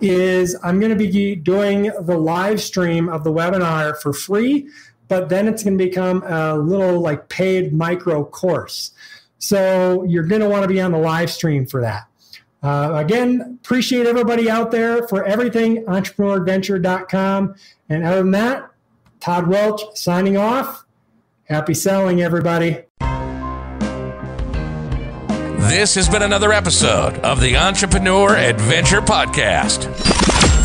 is 0.01 0.57
I'm 0.63 0.81
going 0.81 0.97
to 0.97 0.97
be 0.97 1.37
doing 1.37 1.91
the 2.01 2.17
live 2.17 2.61
stream 2.61 3.09
of 3.09 3.25
the 3.25 3.33
webinar 3.33 4.01
for 4.01 4.13
free, 4.13 4.69
but 5.09 5.29
then 5.29 5.47
it's 5.49 5.63
going 5.63 5.77
to 5.77 5.85
become 5.85 6.23
a 6.25 6.57
little 6.57 7.01
like 7.01 7.29
paid 7.29 7.73
micro 7.73 8.25
course. 8.25 8.93
So 9.39 10.05
you're 10.05 10.25
going 10.25 10.41
to 10.41 10.49
want 10.49 10.63
to 10.63 10.69
be 10.69 10.81
on 10.81 10.93
the 10.93 10.99
live 10.99 11.31
stream 11.31 11.67
for 11.67 11.81
that. 11.83 12.07
Uh, 12.63 12.93
again, 12.95 13.59
appreciate 13.63 14.07
everybody 14.07 14.49
out 14.49 14.71
there 14.71 15.07
for 15.09 15.25
everything, 15.25 15.85
entrepreneuradventure.com. 15.85 17.55
And 17.89 18.05
other 18.05 18.19
than 18.19 18.31
that, 18.33 18.71
Todd 19.21 19.49
Welch 19.49 19.83
signing 19.95 20.37
off. 20.37 20.85
Happy 21.45 21.75
selling, 21.75 22.23
everybody. 22.23 22.85
This 25.69 25.95
has 25.95 26.09
been 26.09 26.23
another 26.23 26.53
episode 26.53 27.19
of 27.21 27.41
the 27.41 27.57
Entrepreneur 27.57 28.37
Adventure 28.37 29.01
Podcast. 29.01 29.93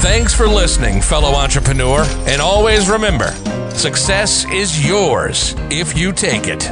Thanks 0.01 0.33
for 0.33 0.47
listening, 0.47 1.01
fellow 1.01 1.33
entrepreneur. 1.33 2.03
And 2.27 2.41
always 2.41 2.89
remember 2.89 3.31
success 3.71 4.45
is 4.51 4.85
yours 4.87 5.55
if 5.71 5.97
you 5.97 6.11
take 6.11 6.47
it. 6.47 6.63